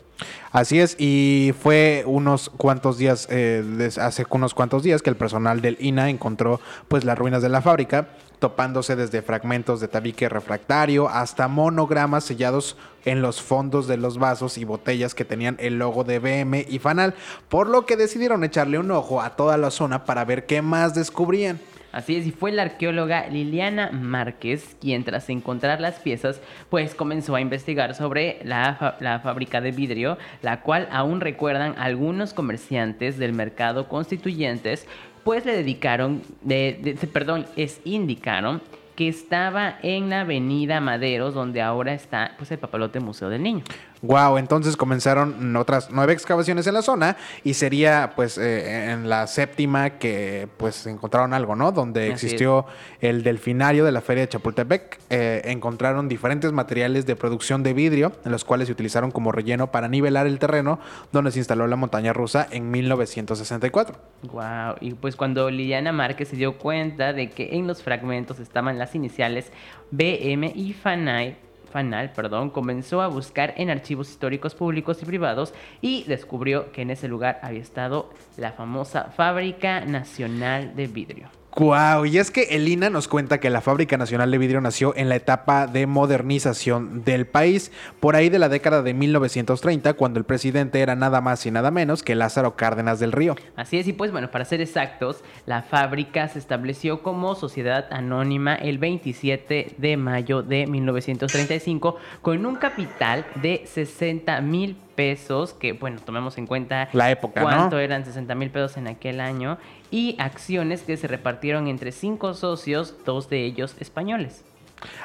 Así 0.51 0.79
es, 0.79 0.99
y 0.99 1.53
fue 1.61 2.01
unos 2.07 2.49
cuantos 2.49 2.97
días, 2.97 3.27
eh, 3.29 3.91
hace 4.01 4.25
unos 4.29 4.55
cuantos 4.55 4.81
días 4.81 5.03
que 5.03 5.11
el 5.11 5.15
personal 5.15 5.61
del 5.61 5.77
INA 5.79 6.09
encontró 6.09 6.59
pues 6.87 7.03
las 7.03 7.15
ruinas 7.15 7.43
de 7.43 7.49
la 7.49 7.61
fábrica, 7.61 8.07
topándose 8.39 8.95
desde 8.95 9.21
fragmentos 9.21 9.79
de 9.79 9.87
tabique 9.87 10.29
refractario 10.29 11.09
hasta 11.09 11.47
monogramas 11.47 12.23
sellados 12.23 12.77
en 13.05 13.21
los 13.21 13.41
fondos 13.41 13.87
de 13.87 13.97
los 13.97 14.17
vasos 14.17 14.57
y 14.57 14.65
botellas 14.65 15.15
que 15.15 15.25
tenían 15.25 15.57
el 15.59 15.79
logo 15.79 16.03
de 16.03 16.19
BM 16.19 16.65
y 16.67 16.79
Fanal, 16.79 17.15
por 17.49 17.67
lo 17.67 17.85
que 17.85 17.95
decidieron 17.95 18.43
echarle 18.43 18.79
un 18.79 18.91
ojo 18.91 19.21
a 19.21 19.35
toda 19.35 19.57
la 19.57 19.71
zona 19.71 20.05
para 20.05 20.25
ver 20.25 20.45
qué 20.45 20.61
más 20.61 20.93
descubrían. 20.93 21.59
Así 21.97 22.15
es, 22.15 22.27
y 22.27 22.31
fue 22.31 22.51
la 22.51 22.63
arqueóloga 22.63 23.27
Liliana 23.27 23.89
Márquez 23.91 24.75
quien 24.79 25.03
tras 25.03 25.29
encontrar 25.29 25.79
las 25.79 25.99
piezas, 25.99 26.41
pues 26.69 26.93
comenzó 26.93 27.33
a 27.33 27.41
investigar 27.41 27.95
sobre 27.95 28.39
la, 28.43 28.97
la 28.99 29.19
fábrica 29.21 29.61
de 29.61 29.71
vidrio, 29.71 30.17
la 30.41 30.61
cual 30.61 30.87
aún 30.91 31.21
recuerdan 31.21 31.75
algunos 31.77 32.33
comerciantes 32.33 33.17
del 33.17 33.33
mercado 33.33 33.87
constituyentes, 33.87 34.85
pues 35.27 35.45
le 35.45 35.57
dedicaron, 35.57 36.21
de, 36.41 36.97
perdón, 37.11 37.47
es 37.57 37.81
indicaron 37.83 38.61
que 38.95 39.09
estaba 39.09 39.77
en 39.83 40.09
la 40.09 40.21
avenida 40.21 40.79
Maderos, 40.79 41.33
donde 41.33 41.61
ahora 41.61 41.93
está 41.93 42.35
pues 42.37 42.49
el 42.51 42.59
Papalote 42.59 43.01
Museo 43.01 43.27
del 43.27 43.43
Niño. 43.43 43.65
Wow, 44.01 44.37
entonces 44.37 44.77
comenzaron 44.77 45.55
otras 45.55 45.89
nueve 45.91 46.13
excavaciones 46.13 46.67
en 46.67 46.73
la 46.73 46.81
zona 46.81 47.17
y 47.43 47.55
sería 47.55 48.13
pues 48.15 48.37
eh, 48.37 48.91
en 48.91 49.09
la 49.09 49.27
séptima 49.27 49.91
que 49.91 50.47
pues 50.57 50.85
encontraron 50.85 51.33
algo, 51.33 51.55
¿no? 51.55 51.71
Donde 51.71 52.03
Así 52.03 52.27
existió 52.27 52.65
el 53.01 53.23
delfinario 53.23 53.85
de 53.85 53.91
la 53.91 54.01
feria 54.01 54.21
de 54.21 54.29
Chapultepec. 54.29 54.99
Eh, 55.09 55.41
encontraron 55.45 56.07
diferentes 56.07 56.51
materiales 56.51 57.05
de 57.05 57.15
producción 57.15 57.63
de 57.63 57.73
vidrio, 57.73 58.11
en 58.23 58.31
los 58.31 58.45
cuales 58.45 58.67
se 58.67 58.73
utilizaron 58.73 59.11
como 59.11 59.31
relleno 59.31 59.71
para 59.71 59.87
nivelar 59.87 60.27
el 60.27 60.39
terreno 60.39 60.79
donde 61.11 61.31
se 61.31 61.39
instaló 61.39 61.67
la 61.67 61.75
montaña 61.75 62.13
rusa 62.13 62.47
en 62.51 62.69
1964. 62.69 63.95
Wow, 64.31 64.75
y 64.79 64.93
pues 64.93 65.15
cuando 65.15 65.49
Liliana 65.49 65.91
Márquez 65.91 66.29
se 66.29 66.35
dio 66.35 66.57
cuenta 66.57 67.13
de 67.13 67.29
que 67.29 67.55
en 67.55 67.67
los 67.67 67.81
fragmentos 67.81 68.39
estaban 68.39 68.77
las 68.77 68.95
iniciales 68.95 69.51
BM 69.91 70.51
y 70.55 70.73
Fanal, 70.73 71.37
Fanal, 71.71 72.11
perdón, 72.11 72.49
comenzó 72.49 73.01
a 73.01 73.07
buscar 73.07 73.53
en 73.57 73.69
archivos 73.69 74.09
históricos 74.09 74.55
públicos 74.55 75.01
y 75.01 75.05
privados 75.05 75.53
y 75.81 76.03
descubrió 76.03 76.71
que 76.71 76.81
en 76.81 76.91
ese 76.91 77.07
lugar 77.07 77.39
había 77.43 77.61
estado 77.61 78.09
la 78.37 78.51
famosa 78.53 79.11
Fábrica 79.15 79.81
Nacional 79.81 80.75
de 80.75 80.87
Vidrio. 80.87 81.36
Guau, 81.57 82.05
y 82.05 82.19
es 82.19 82.29
que 82.29 82.43
el 82.51 82.67
INA 82.67 82.91
nos 82.91 83.07
cuenta 83.07 83.39
que 83.39 83.49
la 83.49 83.61
Fábrica 83.61 83.97
Nacional 83.97 84.29
de 84.29 84.37
Vidrio 84.37 84.61
nació 84.61 84.95
en 84.95 85.09
la 85.09 85.15
etapa 85.15 85.65
de 85.65 85.87
modernización 85.87 87.03
del 87.03 87.25
país, 87.25 87.71
por 87.99 88.15
ahí 88.15 88.29
de 88.29 88.37
la 88.37 88.47
década 88.47 88.83
de 88.83 88.93
1930, 88.93 89.95
cuando 89.95 90.19
el 90.19 90.25
presidente 90.25 90.81
era 90.81 90.95
nada 90.95 91.19
más 91.19 91.43
y 91.47 91.49
nada 91.49 91.71
menos 91.71 92.03
que 92.03 92.13
Lázaro 92.13 92.55
Cárdenas 92.55 92.99
del 92.99 93.11
Río. 93.11 93.35
Así 93.55 93.79
es, 93.79 93.87
y 93.87 93.93
pues 93.93 94.11
bueno, 94.11 94.29
para 94.29 94.45
ser 94.45 94.61
exactos, 94.61 95.23
la 95.47 95.63
fábrica 95.63 96.27
se 96.27 96.37
estableció 96.37 97.01
como 97.01 97.33
sociedad 97.33 97.87
anónima 97.91 98.53
el 98.53 98.77
27 98.77 99.73
de 99.79 99.97
mayo 99.97 100.43
de 100.43 100.67
1935 100.67 101.97
con 102.21 102.45
un 102.45 102.57
capital 102.57 103.25
de 103.41 103.63
60 103.65 104.41
mil 104.41 104.77
pesos, 104.97 105.53
que 105.53 105.73
bueno, 105.73 105.99
tomemos 106.03 106.37
en 106.39 106.47
cuenta 106.47 106.89
La 106.91 107.11
época, 107.11 107.41
¿no? 107.41 107.45
cuánto 107.45 107.79
eran 107.79 108.03
60 108.03 108.33
mil 108.35 108.49
pesos 108.49 108.77
en 108.77 108.87
aquel 108.87 109.21
año, 109.21 109.59
y 109.91 110.15
acciones 110.19 110.81
que 110.81 110.97
se 110.97 111.07
repartieron 111.07 111.67
entre 111.67 111.91
cinco 111.91 112.33
socios, 112.33 112.95
dos 113.05 113.29
de 113.29 113.45
ellos 113.45 113.75
españoles. 113.79 114.43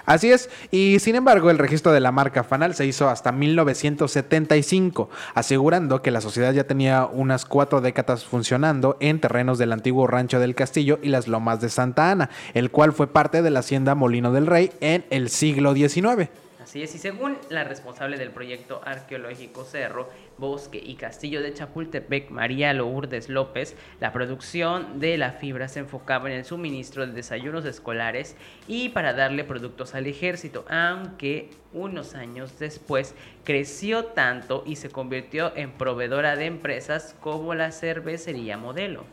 Así 0.04 0.30
es, 0.30 0.50
y 0.70 0.98
sin 0.98 1.14
embargo 1.14 1.50
el 1.50 1.58
registro 1.58 1.92
de 1.92 2.00
la 2.00 2.12
marca 2.12 2.44
Fanal 2.44 2.74
se 2.74 2.86
hizo 2.86 3.08
hasta 3.08 3.32
1975, 3.32 5.08
asegurando 5.34 6.02
que 6.02 6.10
la 6.10 6.20
sociedad 6.20 6.52
ya 6.52 6.66
tenía 6.66 7.06
unas 7.06 7.44
cuatro 7.44 7.80
décadas 7.80 8.24
funcionando 8.24 8.96
en 9.00 9.20
terrenos 9.20 9.58
del 9.58 9.72
antiguo 9.72 10.06
rancho 10.06 10.40
del 10.40 10.54
Castillo 10.54 10.98
y 11.02 11.08
las 11.08 11.28
lomas 11.28 11.60
de 11.60 11.70
Santa 11.70 12.10
Ana, 12.10 12.30
el 12.54 12.70
cual 12.70 12.92
fue 12.92 13.06
parte 13.06 13.42
de 13.42 13.50
la 13.50 13.60
hacienda 13.60 13.94
Molino 13.94 14.32
del 14.32 14.46
Rey 14.46 14.72
en 14.80 15.04
el 15.10 15.30
siglo 15.30 15.74
XIX. 15.74 16.28
Así 16.72 16.82
es, 16.82 16.94
y 16.94 16.98
según 16.98 17.36
la 17.50 17.64
responsable 17.64 18.16
del 18.16 18.30
proyecto 18.30 18.80
arqueológico 18.82 19.62
Cerro, 19.62 20.08
Bosque 20.38 20.82
y 20.82 20.94
Castillo 20.94 21.42
de 21.42 21.52
Chapultepec, 21.52 22.30
María 22.30 22.72
Lourdes 22.72 23.28
López, 23.28 23.76
la 24.00 24.10
producción 24.10 24.98
de 24.98 25.18
la 25.18 25.32
fibra 25.32 25.68
se 25.68 25.80
enfocaba 25.80 26.30
en 26.30 26.36
el 26.38 26.46
suministro 26.46 27.06
de 27.06 27.12
desayunos 27.12 27.66
escolares 27.66 28.38
y 28.68 28.88
para 28.88 29.12
darle 29.12 29.44
productos 29.44 29.94
al 29.94 30.06
ejército, 30.06 30.64
aunque 30.70 31.50
unos 31.74 32.14
años 32.14 32.58
después 32.58 33.14
creció 33.44 34.06
tanto 34.06 34.62
y 34.64 34.76
se 34.76 34.88
convirtió 34.88 35.54
en 35.54 35.72
proveedora 35.72 36.36
de 36.36 36.46
empresas 36.46 37.14
como 37.20 37.54
la 37.54 37.70
cervecería 37.70 38.56
Modelo. 38.56 39.04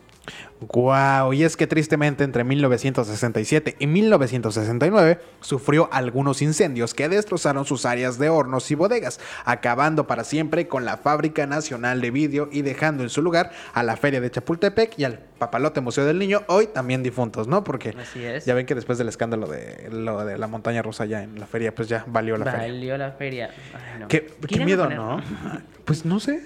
Guau, 0.61 1.33
y 1.33 1.43
es 1.43 1.55
que 1.55 1.67
tristemente 1.67 2.23
entre 2.23 2.43
1967 2.43 3.75
y 3.79 3.87
1969 3.87 5.19
sufrió 5.41 5.89
algunos 5.91 6.41
incendios 6.41 6.93
que 6.93 7.07
destrozaron 7.07 7.65
sus 7.65 7.85
áreas 7.85 8.19
de 8.19 8.29
hornos 8.29 8.69
y 8.71 8.75
bodegas, 8.75 9.19
acabando 9.45 10.05
para 10.07 10.23
siempre 10.23 10.67
con 10.67 10.85
la 10.85 10.97
Fábrica 10.97 11.45
Nacional 11.45 12.01
de 12.01 12.11
Vidrio 12.11 12.49
y 12.51 12.61
dejando 12.61 13.03
en 13.03 13.09
su 13.09 13.21
lugar 13.21 13.51
a 13.73 13.83
la 13.83 13.95
Feria 13.95 14.19
de 14.19 14.29
Chapultepec 14.29 14.99
y 14.99 15.05
al 15.05 15.19
Papalote 15.37 15.79
Museo 15.81 16.05
del 16.05 16.19
Niño, 16.19 16.41
hoy 16.47 16.67
también 16.67 17.03
difuntos, 17.03 17.47
¿no? 17.47 17.63
Porque 17.63 17.95
Así 17.99 18.23
es. 18.23 18.45
ya 18.45 18.53
ven 18.53 18.65
que 18.65 18.75
después 18.75 18.97
del 18.97 19.07
escándalo 19.07 19.47
de 19.47 19.87
lo 19.91 20.25
de 20.25 20.37
la 20.37 20.47
montaña 20.47 20.81
rusa 20.81 21.05
ya 21.05 21.23
en 21.23 21.39
la 21.39 21.47
feria, 21.47 21.73
pues 21.73 21.87
ya 21.87 22.03
valió 22.07 22.35
la 22.37 22.45
feria. 22.45 22.59
Valió 22.59 22.97
la 22.97 23.11
feria. 23.11 23.49
Ay, 23.73 23.99
no. 24.01 24.07
Qué, 24.09 24.25
¿Qué 24.25 24.47
qué 24.47 24.55
irán 24.55 24.61
a 24.61 24.65
miedo, 24.65 24.83
poner? 24.83 24.97
¿no? 24.97 25.21
Pues 25.85 26.05
no 26.05 26.19
sé. 26.19 26.45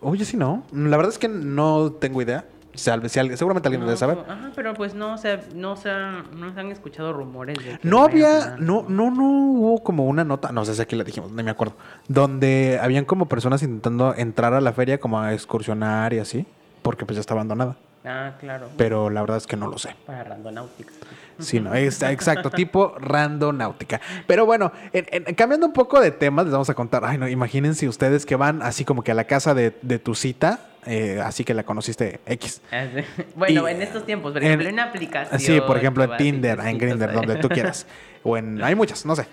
Oye, 0.00 0.24
sí, 0.24 0.36
no. 0.36 0.64
La 0.72 0.96
verdad 0.96 1.12
es 1.12 1.18
que 1.18 1.28
no 1.28 1.92
tengo 1.92 2.22
idea. 2.22 2.44
Salve, 2.74 3.08
si 3.08 3.18
alguien- 3.18 3.36
seguramente 3.36 3.68
alguien 3.68 3.84
debe 3.84 3.96
saber. 3.96 4.18
Ajá, 4.28 4.50
pero 4.54 4.74
pues 4.74 4.94
no, 4.94 5.14
o 5.14 5.18
sea, 5.18 5.40
no 5.54 5.76
se 5.76 5.90
han, 5.90 6.24
no 6.40 6.52
se 6.54 6.60
han 6.60 6.70
escuchado 6.70 7.12
rumores 7.12 7.58
de 7.64 7.78
que 7.78 7.88
No 7.88 8.02
había, 8.02 8.56
no, 8.58 8.84
no, 8.88 9.10
no 9.10 9.24
hubo 9.28 9.82
como 9.82 10.06
una 10.06 10.24
nota, 10.24 10.52
no 10.52 10.64
sé 10.64 10.74
si 10.74 10.82
aquí 10.82 10.94
la 10.96 11.04
dijimos, 11.04 11.32
no 11.32 11.42
me 11.42 11.50
acuerdo, 11.50 11.74
donde 12.08 12.78
habían 12.80 13.04
como 13.04 13.26
personas 13.26 13.62
intentando 13.62 14.14
entrar 14.14 14.54
a 14.54 14.60
la 14.60 14.72
feria 14.72 14.98
como 15.00 15.20
a 15.20 15.32
excursionar 15.32 16.12
y 16.12 16.18
así, 16.20 16.46
porque 16.82 17.04
pues 17.06 17.16
ya 17.16 17.20
está 17.20 17.34
abandonada. 17.34 17.76
Ah, 18.04 18.32
claro. 18.40 18.68
Pero 18.78 19.10
la 19.10 19.20
verdad 19.20 19.36
es 19.36 19.46
que 19.46 19.56
no 19.56 19.66
lo 19.68 19.76
sé. 19.76 19.94
Para 20.06 20.24
randonáutica. 20.24 20.90
Sí, 21.38 21.60
no, 21.60 21.74
es- 21.74 22.02
exacto, 22.02 22.50
tipo 22.50 22.94
randonáutica. 22.98 24.00
Pero 24.26 24.46
bueno, 24.46 24.72
en- 24.92 25.06
en- 25.26 25.34
cambiando 25.34 25.66
un 25.66 25.72
poco 25.72 26.00
de 26.00 26.10
temas, 26.10 26.46
les 26.46 26.52
vamos 26.52 26.70
a 26.70 26.74
contar. 26.74 27.04
Ay, 27.04 27.18
no, 27.18 27.28
imagínense 27.28 27.88
ustedes 27.88 28.24
que 28.24 28.36
van 28.36 28.62
así 28.62 28.84
como 28.86 29.02
que 29.02 29.10
a 29.10 29.14
la 29.14 29.24
casa 29.24 29.52
de, 29.54 29.76
de 29.82 29.98
tu 29.98 30.14
cita, 30.14 30.60
eh, 30.86 31.20
así 31.22 31.44
que 31.44 31.54
la 31.54 31.62
conociste 31.62 32.20
X. 32.26 32.62
Ah. 32.72 32.86
Bueno, 33.34 33.68
Y, 33.68 33.72
en 33.72 33.82
estos 33.82 34.06
tiempos, 34.06 34.32
por 34.32 34.42
ejemplo, 34.42 34.68
en 34.68 34.74
una 34.74 34.84
aplicación. 34.84 35.40
Sí, 35.40 35.60
por 35.60 35.76
ejemplo, 35.76 36.04
en 36.04 36.16
Tinder, 36.16 36.58
en 36.60 36.78
Grindr, 36.78 37.12
donde 37.12 37.36
tú 37.36 37.48
quieras. 37.48 37.86
O 38.22 38.36
en. 38.36 38.62
Hay 38.62 38.74
muchas, 38.74 39.04
no 39.06 39.16
sé. 39.16 39.26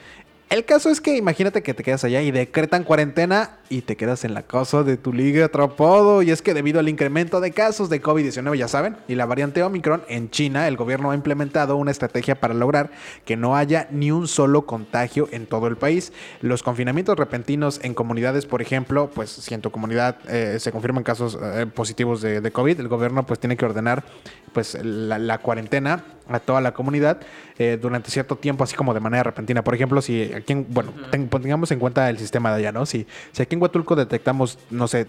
El 0.49 0.63
caso 0.63 0.89
es 0.89 1.01
que 1.01 1.17
imagínate 1.17 1.61
que 1.61 1.73
te 1.73 1.83
quedas 1.83 2.05
allá 2.05 2.21
y 2.21 2.31
decretan 2.31 2.85
cuarentena 2.85 3.57
y 3.67 3.81
te 3.81 3.97
quedas 3.97 4.23
en 4.23 4.33
la 4.33 4.43
casa 4.43 4.83
de 4.83 4.95
tu 4.95 5.11
liga 5.11 5.43
atrapado. 5.43 6.21
Y 6.21 6.31
es 6.31 6.41
que 6.41 6.53
debido 6.53 6.79
al 6.79 6.87
incremento 6.87 7.41
de 7.41 7.51
casos 7.51 7.89
de 7.89 8.01
COVID-19, 8.01 8.55
ya 8.55 8.69
saben, 8.69 8.95
y 9.09 9.15
la 9.15 9.25
variante 9.25 9.61
Omicron 9.61 10.03
en 10.07 10.29
China, 10.29 10.69
el 10.69 10.77
gobierno 10.77 11.11
ha 11.11 11.15
implementado 11.15 11.75
una 11.75 11.91
estrategia 11.91 12.39
para 12.39 12.53
lograr 12.53 12.91
que 13.25 13.35
no 13.35 13.57
haya 13.57 13.89
ni 13.91 14.09
un 14.11 14.29
solo 14.29 14.65
contagio 14.65 15.27
en 15.33 15.47
todo 15.47 15.67
el 15.67 15.75
país. 15.75 16.13
Los 16.39 16.63
confinamientos 16.63 17.17
repentinos 17.17 17.81
en 17.83 17.93
comunidades, 17.93 18.45
por 18.45 18.61
ejemplo, 18.61 19.11
pues 19.13 19.29
si 19.29 19.53
en 19.53 19.59
tu 19.59 19.69
comunidad 19.69 20.15
eh, 20.29 20.59
se 20.61 20.71
confirman 20.71 21.03
casos 21.03 21.37
eh, 21.41 21.65
positivos 21.65 22.21
de, 22.21 22.51
COVID, 22.53 22.79
el 22.79 22.87
gobierno 22.87 23.25
pues 23.25 23.39
tiene 23.39 23.57
que 23.57 23.65
ordenar 23.65 24.05
pues 24.53 24.77
la, 24.81 25.19
la 25.19 25.39
cuarentena 25.39 26.05
a 26.29 26.39
toda 26.39 26.61
la 26.61 26.73
comunidad 26.73 27.19
eh, 27.57 27.77
durante 27.81 28.11
cierto 28.11 28.35
tiempo, 28.35 28.63
así 28.63 28.75
como 28.75 28.93
de 28.93 28.99
manera 28.99 29.23
repentina. 29.23 29.63
Por 29.63 29.73
ejemplo, 29.73 30.01
si 30.01 30.31
aquí, 30.37 30.53
en- 30.53 30.65
bueno, 30.69 30.93
ten- 31.11 31.29
tengamos 31.29 31.71
en 31.71 31.79
cuenta 31.79 32.09
el 32.09 32.17
sistema 32.17 32.51
de 32.51 32.57
allá, 32.57 32.71
¿no? 32.71 32.85
Si, 32.85 33.05
si 33.31 33.41
aquí 33.41 33.55
en 33.55 33.61
Huatulco 33.61 33.95
detectamos, 33.95 34.57
no 34.69 34.87
sé, 34.87 35.07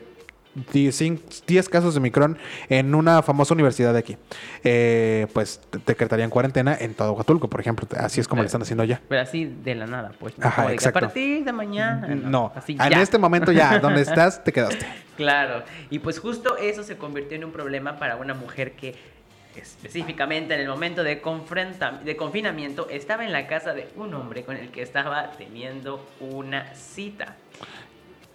10, 0.73 1.01
cin- 1.01 1.21
10 1.47 1.69
casos 1.69 1.95
de 1.95 2.01
Micron 2.01 2.37
en 2.69 2.95
una 2.95 3.23
famosa 3.23 3.55
universidad 3.55 3.93
de 3.93 3.99
aquí, 4.01 4.17
eh, 4.65 5.27
pues 5.33 5.61
te- 5.71 5.79
decretarían 5.87 6.31
cuarentena 6.31 6.77
en 6.81 6.95
todo 6.95 7.13
Huatulco, 7.13 7.49
por 7.49 7.61
ejemplo. 7.61 7.87
Así 7.97 8.21
es 8.21 8.27
como 8.27 8.43
le 8.43 8.47
están 8.47 8.63
haciendo 8.63 8.83
allá. 8.83 9.01
Pero 9.09 9.21
así 9.23 9.45
de 9.45 9.75
la 9.77 9.87
nada, 9.87 10.11
pues. 10.19 10.37
¿no? 10.37 10.47
Ajá, 10.49 10.73
exacto. 10.73 10.99
A 10.99 11.03
partir 11.03 11.45
de 11.45 11.53
mañana. 11.53 12.09
No, 12.09 12.51
Así 12.57 12.73
en 12.73 12.91
ya. 12.91 13.03
este 13.03 13.19
momento 13.19 13.53
ya, 13.53 13.79
donde 13.79 14.01
estás, 14.01 14.43
te 14.43 14.53
quedaste. 14.53 14.85
Claro. 15.19 15.65
Y 15.91 15.99
pues 15.99 16.21
justo 16.21 16.57
eso 16.59 16.85
se 16.85 16.97
convirtió 16.97 17.37
en 17.37 17.45
un 17.45 17.51
problema 17.51 17.99
para 17.99 18.15
una 18.17 18.35
mujer 18.35 18.73
que 18.77 18.95
específicamente 19.59 20.55
en 20.55 20.61
el 20.61 20.69
momento 20.69 21.03
de, 21.03 21.21
de 22.05 22.17
confinamiento 22.17 22.89
estaba 22.89 23.25
en 23.25 23.33
la 23.33 23.47
casa 23.47 23.75
de 23.75 23.89
un 23.97 24.15
hombre 24.15 24.45
con 24.45 24.57
el 24.57 24.71
que 24.71 24.83
estaba 24.83 25.33
teniendo 25.33 26.07
una 26.21 26.75
cita. 26.75 27.37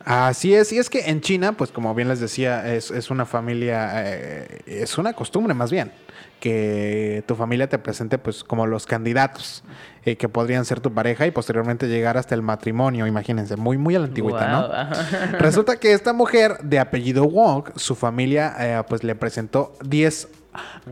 Así 0.06 0.54
es, 0.54 0.74
y 0.74 0.80
es 0.80 0.90
que 0.90 1.10
en 1.10 1.22
China, 1.22 1.54
pues 1.54 1.72
como 1.72 1.96
bien 1.96 2.10
les 2.10 2.20
decía, 2.20 2.74
es, 2.74 2.92
es 2.92 3.10
una 3.10 3.26
familia, 3.26 3.92
eh, 4.06 4.62
es 4.66 4.98
una 4.98 5.14
costumbre 5.14 5.54
más 5.54 5.72
bien, 5.72 5.94
que 6.42 7.24
tu 7.26 7.36
familia 7.36 7.70
te 7.70 7.78
presente 7.78 8.18
pues 8.18 8.44
como 8.44 8.68
los 8.68 8.86
candidatos 8.86 9.64
eh, 10.04 10.18
que 10.18 10.28
podrían 10.28 10.66
ser 10.66 10.82
tu 10.82 10.94
pareja 10.94 11.26
y 11.26 11.32
posteriormente 11.32 11.88
llegar 11.88 12.18
hasta 12.18 12.36
el 12.36 12.42
matrimonio, 12.42 13.08
imagínense, 13.08 13.56
muy, 13.56 13.78
muy 13.78 13.96
a 13.96 14.00
la 14.00 14.06
antigüita, 14.06 14.48
¿no? 14.50 15.38
Resulta 15.40 15.78
que 15.78 15.94
esta 15.94 16.12
mujer 16.12 16.58
de 16.62 16.80
apellido 16.80 17.24
Wong, 17.24 17.70
su 17.78 17.96
familia 17.96 18.56
eh, 18.60 18.84
pues 18.90 19.04
le 19.04 19.16
presentó 19.16 19.74
10... 19.86 20.28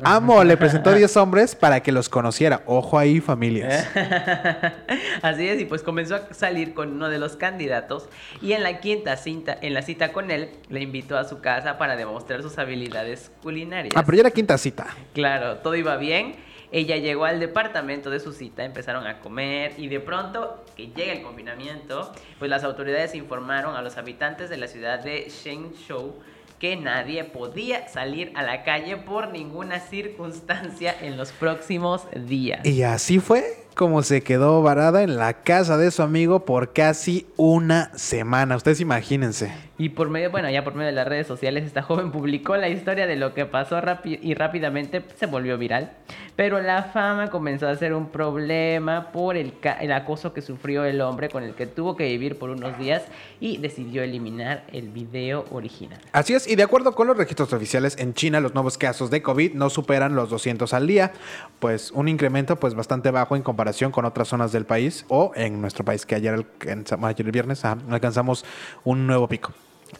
Amo, 0.04 0.44
le 0.44 0.58
presentó 0.58 0.94
10 0.94 1.18
hombres 1.18 1.56
para 1.56 1.82
que 1.82 1.92
los 1.92 2.10
conociera. 2.10 2.64
Ojo 2.66 2.98
ahí, 2.98 3.20
familias. 3.20 3.88
Así 5.22 5.48
es, 5.48 5.62
y 5.62 5.66
pues 5.66 5.84
comenzó 5.84 6.16
a 6.16 6.34
salir 6.34 6.74
con 6.74 6.94
uno 6.94 7.10
de 7.10 7.20
los 7.20 7.36
candidatos 7.36 8.10
y 8.42 8.54
en 8.54 8.64
la 8.64 8.80
quinta 8.80 9.18
cinta, 9.18 9.58
en 9.62 9.74
la 9.74 9.82
cita 9.82 10.12
con 10.12 10.32
él, 10.32 10.50
le 10.70 10.82
invitó 10.82 11.18
a 11.18 11.24
su 11.26 11.42
casa 11.42 11.78
para 11.78 11.96
demostrar 11.96 12.42
sus 12.42 12.58
habilidades 12.58 13.32
culinarias. 13.42 13.94
Ah, 13.96 14.04
pero 14.06 14.18
ya 14.18 14.22
era 14.22 14.32
quinta 14.32 14.58
cita. 14.58 14.88
Claro, 15.14 15.58
todo 15.58 15.76
iba 15.76 15.98
bien. 15.98 16.36
Ella 16.74 16.96
llegó 16.96 17.26
al 17.26 17.42
departamento 17.42 18.10
de 18.10 18.22
su 18.22 18.32
cita, 18.32 18.64
empezaron 18.64 19.06
a 19.06 19.20
comer 19.20 19.74
y 19.78 19.90
de 19.90 20.00
pronto 20.00 20.64
que 20.78 20.88
llega 20.88 21.12
el 21.12 21.22
confinamiento, 21.22 22.14
pues 22.40 22.50
las 22.50 22.64
autoridades 22.64 23.14
informaron 23.14 23.76
a 23.76 23.82
los 23.82 23.98
habitantes 23.98 24.50
de 24.50 24.56
la 24.56 24.68
ciudad 24.68 25.04
de 25.04 25.30
Shenzhou 25.30 26.16
que 26.62 26.78
nadie 26.78 27.24
podía 27.24 27.88
salir 27.88 28.32
a 28.36 28.44
la 28.44 28.64
calle 28.64 28.96
por 28.96 29.32
ninguna 29.32 29.80
circunstancia 29.80 30.96
en 31.02 31.18
los 31.18 31.32
próximos 31.32 32.04
días. 32.28 32.64
Y 32.64 32.84
así 32.84 33.20
fue 33.20 33.66
como 33.76 34.04
se 34.04 34.22
quedó 34.22 34.62
varada 34.62 35.02
en 35.02 35.18
la 35.18 35.42
casa 35.42 35.76
de 35.78 35.90
su 35.90 36.04
amigo 36.04 36.46
por 36.46 36.72
casi 36.72 37.26
una 37.36 37.92
semana. 37.98 38.56
Ustedes 38.56 38.80
imagínense. 38.80 39.52
Y 39.82 39.90
por 39.90 40.12
medio, 40.12 40.30
bueno, 40.30 40.48
ya 40.48 40.64
por 40.64 40.76
medio 40.76 40.86
de 40.90 40.92
las 40.92 41.08
redes 41.08 41.26
sociales, 41.26 41.64
esta 41.64 41.82
joven 41.82 42.12
publicó 42.12 42.56
la 42.56 42.70
historia 42.70 43.08
de 43.08 43.16
lo 43.16 43.34
que 43.34 43.48
pasó 43.48 43.82
y 44.06 44.34
rápidamente 44.36 45.04
se 45.16 45.26
volvió 45.26 45.58
viral. 45.58 45.90
Pero 46.36 46.62
la 46.62 46.84
fama 46.84 47.32
comenzó 47.32 47.68
a 47.68 47.76
ser 47.76 47.96
un 47.96 48.10
problema 48.10 49.12
por 49.12 49.36
el, 49.38 49.54
el 49.80 49.92
acoso 49.92 50.34
que 50.34 50.44
sufrió 50.44 50.86
el 50.86 51.02
hombre 51.02 51.30
con 51.30 51.42
el 51.42 51.56
que 51.56 51.66
tuvo 51.66 51.96
que 51.96 52.06
vivir 52.06 52.38
por 52.38 52.52
unos 52.52 52.78
días 52.78 53.02
y 53.40 53.58
decidió 53.58 54.04
eliminar 54.04 54.66
el 54.72 54.90
video 54.90 55.46
original. 55.50 56.00
Así 56.12 56.36
es, 56.36 56.48
y 56.48 56.56
de 56.56 56.62
acuerdo 56.62 56.94
con 56.94 57.08
los 57.08 57.18
registros 57.18 57.52
oficiales, 57.52 57.98
en 57.98 58.14
China 58.14 58.40
los 58.40 58.54
nuevos 58.54 58.78
casos 58.78 59.10
de 59.10 59.24
COVID 59.24 59.56
no 59.56 59.72
superan 59.72 60.14
los 60.14 60.30
200 60.30 60.76
al 60.76 60.86
día, 60.86 61.12
pues 61.58 61.90
un 61.90 62.08
incremento 62.08 62.56
pues 62.58 62.76
bastante 62.76 63.10
bajo 63.10 63.36
en 63.36 63.42
comparación 63.42 63.92
con 63.92 64.06
otras 64.06 64.28
zonas 64.28 64.52
del 64.52 64.66
país 64.66 65.06
o 65.08 65.32
en 65.36 65.60
nuestro 65.60 65.84
país 65.84 66.06
que 66.06 66.14
ayer, 66.14 66.36
alcanzamos- 66.36 67.10
ayer 67.10 67.26
el 67.26 67.32
viernes 67.32 67.66
alcanzamos 67.66 68.46
un 68.84 69.08
nuevo 69.08 69.28
pico. 69.28 69.52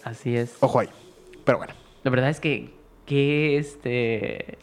Así 0.04 0.36
es. 0.36 0.56
Ojo 0.60 0.80
ahí. 0.80 0.90
Pero 1.44 1.58
bueno. 1.60 1.74
La 2.04 2.12
verdad 2.12 2.30
es 2.30 2.40
que, 2.40 2.74
que 3.06 3.58
este... 3.58 4.58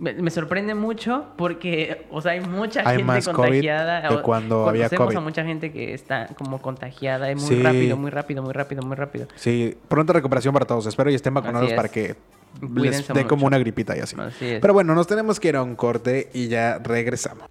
Me, 0.00 0.12
me 0.14 0.30
sorprende 0.30 0.74
mucho 0.74 1.26
porque, 1.36 2.04
o 2.10 2.20
sea, 2.20 2.32
hay 2.32 2.40
mucha 2.40 2.80
Hay 2.80 2.96
gente 2.96 3.04
más 3.04 3.28
COVID 3.28 3.36
contagiada. 3.36 4.08
que 4.08 4.22
cuando 4.22 4.68
había 4.68 4.88
COVID. 4.90 5.16
a 5.16 5.20
mucha 5.20 5.44
gente 5.44 5.70
que 5.72 5.94
está 5.94 6.26
como 6.36 6.60
contagiada. 6.60 7.30
Es 7.30 7.40
muy 7.40 7.56
Sí. 7.56 7.62
rápido, 7.62 7.96
muy 7.96 8.10
rápido, 8.10 8.42
muy 8.42 8.52
rápido, 8.52 8.82
muy 8.82 8.96
rápido. 8.96 9.28
Sí, 9.36 9.76
pronta 9.88 10.12
recuperación 10.12 10.52
para 10.52 10.66
todos. 10.66 10.86
Espero 10.86 11.10
y 11.10 11.14
estén 11.14 11.32
vacunados 11.32 11.70
es. 11.70 11.76
para 11.76 11.88
que 11.88 12.16
les 12.60 12.70
Cuídense 12.72 13.12
dé 13.12 13.24
como 13.26 13.46
una 13.46 13.56
gripita 13.58 13.96
y 13.96 14.00
así. 14.00 14.16
Así 14.18 14.46
es. 14.46 14.60
Pero 14.60 14.74
bueno, 14.74 14.94
nos 14.96 15.06
tenemos 15.06 15.38
que 15.38 15.48
ir 15.50 15.56
a 15.56 15.62
un 15.62 15.76
corte 15.76 16.28
y 16.34 16.48
ya 16.48 16.78
regresamos. 16.82 17.48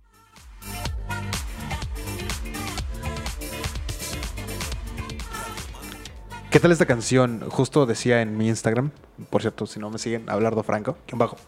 ¿Qué 6.54 6.60
tal 6.60 6.72
esta 6.72 6.86
canción? 6.86 7.42
Justo 7.50 7.88
decía 7.88 8.22
en 8.22 8.38
mi 8.38 8.48
Instagram, 8.48 8.92
por 9.32 9.42
cierto, 9.42 9.66
si 9.66 9.80
no 9.80 9.90
me 9.90 9.98
siguen, 9.98 10.30
Abelardo 10.30 10.62
Franco, 10.62 10.98
¿quién 11.08 11.18
bajo? 11.18 11.36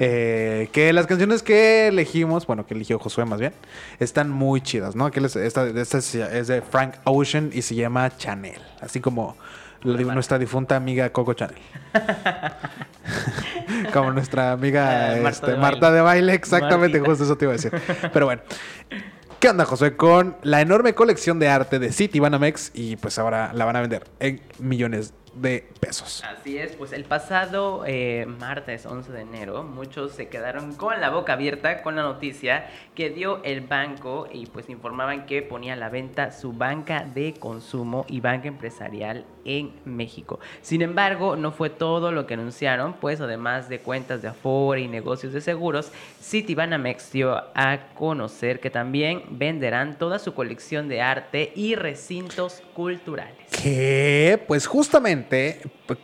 Eh, 0.00 0.70
que 0.72 0.92
las 0.94 1.06
canciones 1.06 1.42
que 1.42 1.88
elegimos, 1.88 2.46
bueno, 2.46 2.64
que 2.66 2.72
eligió 2.72 2.98
Josué 2.98 3.26
más 3.26 3.38
bien, 3.38 3.52
están 3.98 4.30
muy 4.30 4.62
chidas, 4.62 4.96
¿no? 4.96 5.10
Que 5.10 5.20
les- 5.20 5.36
esta, 5.36 5.66
esta 5.68 5.98
es, 5.98 6.46
de 6.46 6.62
Frank 6.62 6.94
Ocean 7.04 7.50
y 7.52 7.60
se 7.62 7.74
llama 7.74 8.16
Chanel, 8.16 8.60
así 8.80 9.00
como 9.00 9.36
la- 9.82 10.14
nuestra 10.14 10.38
difunta 10.38 10.74
amiga 10.76 11.10
Coco 11.10 11.34
Chanel. 11.34 11.56
como 13.92 14.10
nuestra 14.12 14.52
amiga 14.52 15.16
Marta 15.22 15.28
este, 15.28 15.50
de 15.50 15.56
Marta, 15.58 15.80
baile. 15.80 15.96
de 15.96 16.00
baile, 16.02 16.34
exactamente, 16.34 16.98
Martita. 16.98 17.10
justo 17.10 17.24
eso 17.24 17.36
te 17.36 17.44
iba 17.44 17.52
a 17.52 17.56
decir. 17.56 17.72
Pero 18.12 18.24
bueno. 18.26 18.40
¿Qué 19.46 19.50
onda, 19.50 19.64
José? 19.64 19.94
Con 19.94 20.36
la 20.42 20.60
enorme 20.60 20.94
colección 20.94 21.38
de 21.38 21.46
arte 21.48 21.78
de 21.78 21.92
City 21.92 22.18
Banamex 22.18 22.72
y 22.74 22.96
pues 22.96 23.16
ahora 23.16 23.52
la 23.54 23.64
van 23.64 23.76
a 23.76 23.80
vender 23.80 24.02
en 24.18 24.40
millones 24.58 25.14
de 25.36 25.70
pesos. 25.78 26.24
Así 26.24 26.58
es, 26.58 26.74
pues 26.74 26.92
el 26.92 27.04
pasado 27.04 27.84
eh, 27.86 28.26
martes 28.40 28.86
11 28.86 29.12
de 29.12 29.20
enero 29.20 29.62
muchos 29.62 30.14
se 30.14 30.26
quedaron 30.26 30.74
con 30.74 31.00
la 31.00 31.10
boca 31.10 31.34
abierta 31.34 31.84
con 31.84 31.94
la 31.94 32.02
noticia 32.02 32.66
que 32.96 33.10
dio 33.10 33.40
el 33.44 33.60
banco 33.60 34.26
y 34.32 34.46
pues 34.46 34.68
informaban 34.68 35.26
que 35.26 35.42
ponía 35.42 35.74
a 35.74 35.76
la 35.76 35.90
venta 35.90 36.32
su 36.32 36.52
banca 36.52 37.04
de 37.04 37.34
consumo 37.34 38.04
y 38.08 38.18
banca 38.18 38.48
empresarial 38.48 39.26
en 39.46 39.70
México. 39.84 40.40
Sin 40.60 40.82
embargo, 40.82 41.36
no 41.36 41.52
fue 41.52 41.70
todo 41.70 42.10
lo 42.10 42.26
que 42.26 42.34
anunciaron, 42.34 42.94
pues 42.94 43.20
además 43.20 43.68
de 43.68 43.78
cuentas 43.78 44.20
de 44.20 44.28
Afore 44.28 44.80
y 44.80 44.88
negocios 44.88 45.32
de 45.32 45.40
seguros, 45.40 45.92
Citibanamex 46.20 47.12
dio 47.12 47.36
a 47.54 47.78
conocer 47.94 48.58
que 48.60 48.70
también 48.70 49.22
venderán 49.30 49.98
toda 49.98 50.18
su 50.18 50.34
colección 50.34 50.88
de 50.88 51.00
arte 51.00 51.52
y 51.54 51.76
recintos 51.76 52.62
culturales. 52.74 53.36
Que, 53.62 54.42
pues 54.48 54.66
justamente 54.66 55.60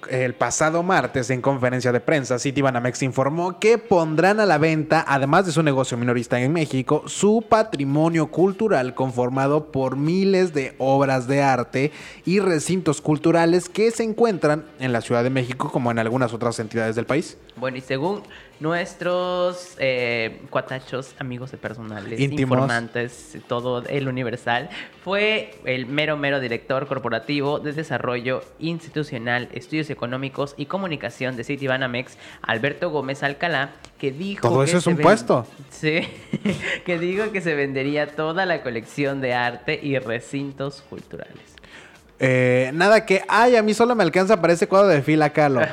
el 0.09 0.35
pasado 0.35 0.85
martes 0.85 1.29
en 1.31 1.43
conferencia 1.43 1.91
de 1.91 2.01
prensa, 2.01 2.39
Citibanamex 2.39 3.03
informó 3.03 3.59
que 3.59 3.79
pondrán 3.79 4.39
a 4.39 4.47
la 4.47 4.59
venta, 4.59 5.05
además 5.07 5.47
de 5.47 5.53
su 5.53 5.63
negocio 5.65 5.97
minorista 5.97 6.41
en 6.41 6.53
México, 6.53 7.03
su 7.07 7.45
patrimonio 7.49 8.29
cultural 8.29 8.95
conformado 8.95 9.73
por 9.73 9.97
miles 9.97 10.55
de 10.55 10.75
obras 10.79 11.27
de 11.27 11.43
arte 11.43 11.91
y 12.25 12.39
recintos 12.39 13.01
culturales 13.01 13.32
que 13.69 13.91
se 13.91 14.03
encuentran 14.03 14.65
en 14.79 14.93
la 14.93 15.01
Ciudad 15.01 15.25
de 15.25 15.31
México 15.31 15.71
como 15.73 15.91
en 15.91 15.99
algunas 15.99 16.33
otras 16.33 16.59
entidades 16.59 16.97
del 16.97 17.07
país. 17.07 17.39
Bueno, 17.57 17.77
y 17.77 17.81
según 17.81 18.23
nuestros 18.61 19.75
eh, 19.79 20.43
cuatachos, 20.51 21.15
amigos 21.19 21.51
de 21.51 21.59
personales, 21.59 22.21
Íntimos. 22.21 22.57
informantes, 22.57 23.39
todo 23.49 23.85
el 23.87 24.07
universal, 24.07 24.71
fue 25.03 25.59
el 25.65 25.87
mero 25.87 26.17
mero 26.17 26.41
director 26.41 26.87
corporativo 26.87 27.59
de 27.59 27.73
desarrollo 27.73 28.43
institucional, 28.59 29.49
estudios 29.53 29.91
económicos 29.91 30.55
y 30.57 30.67
comunicación 30.67 31.37
de 31.37 31.45
Citibanamex, 31.45 32.19
Alberto 32.43 32.91
Gómez 32.91 33.23
Alcalá, 33.23 33.73
que 33.99 34.13
dijo 34.13 34.49
Todo 34.49 34.61
que 34.61 34.71
eso 34.71 34.79
es 34.79 34.87
un 34.87 34.99
puesto. 34.99 35.47
Sí, 35.71 36.01
que 36.85 36.99
dijo 36.99 37.33
que 37.33 37.41
se 37.41 37.55
vendería 37.55 38.15
toda 38.15 38.47
la 38.47 38.63
colección 38.63 39.21
de 39.21 39.35
arte 39.35 39.81
y 39.83 39.99
recintos 39.99 40.83
culturales. 40.83 41.52
Eh, 42.25 42.71
nada 42.73 43.05
que, 43.05 43.23
ay, 43.27 43.57
a 43.57 43.63
mí 43.63 43.75
solo 43.75 43.97
me 43.97 44.05
alcanza 44.05 44.41
para 44.41 44.53
ese 44.53 44.69
cuadro 44.69 44.89
de 44.89 45.03
fila 45.03 45.31
Kahlo. 45.31 45.61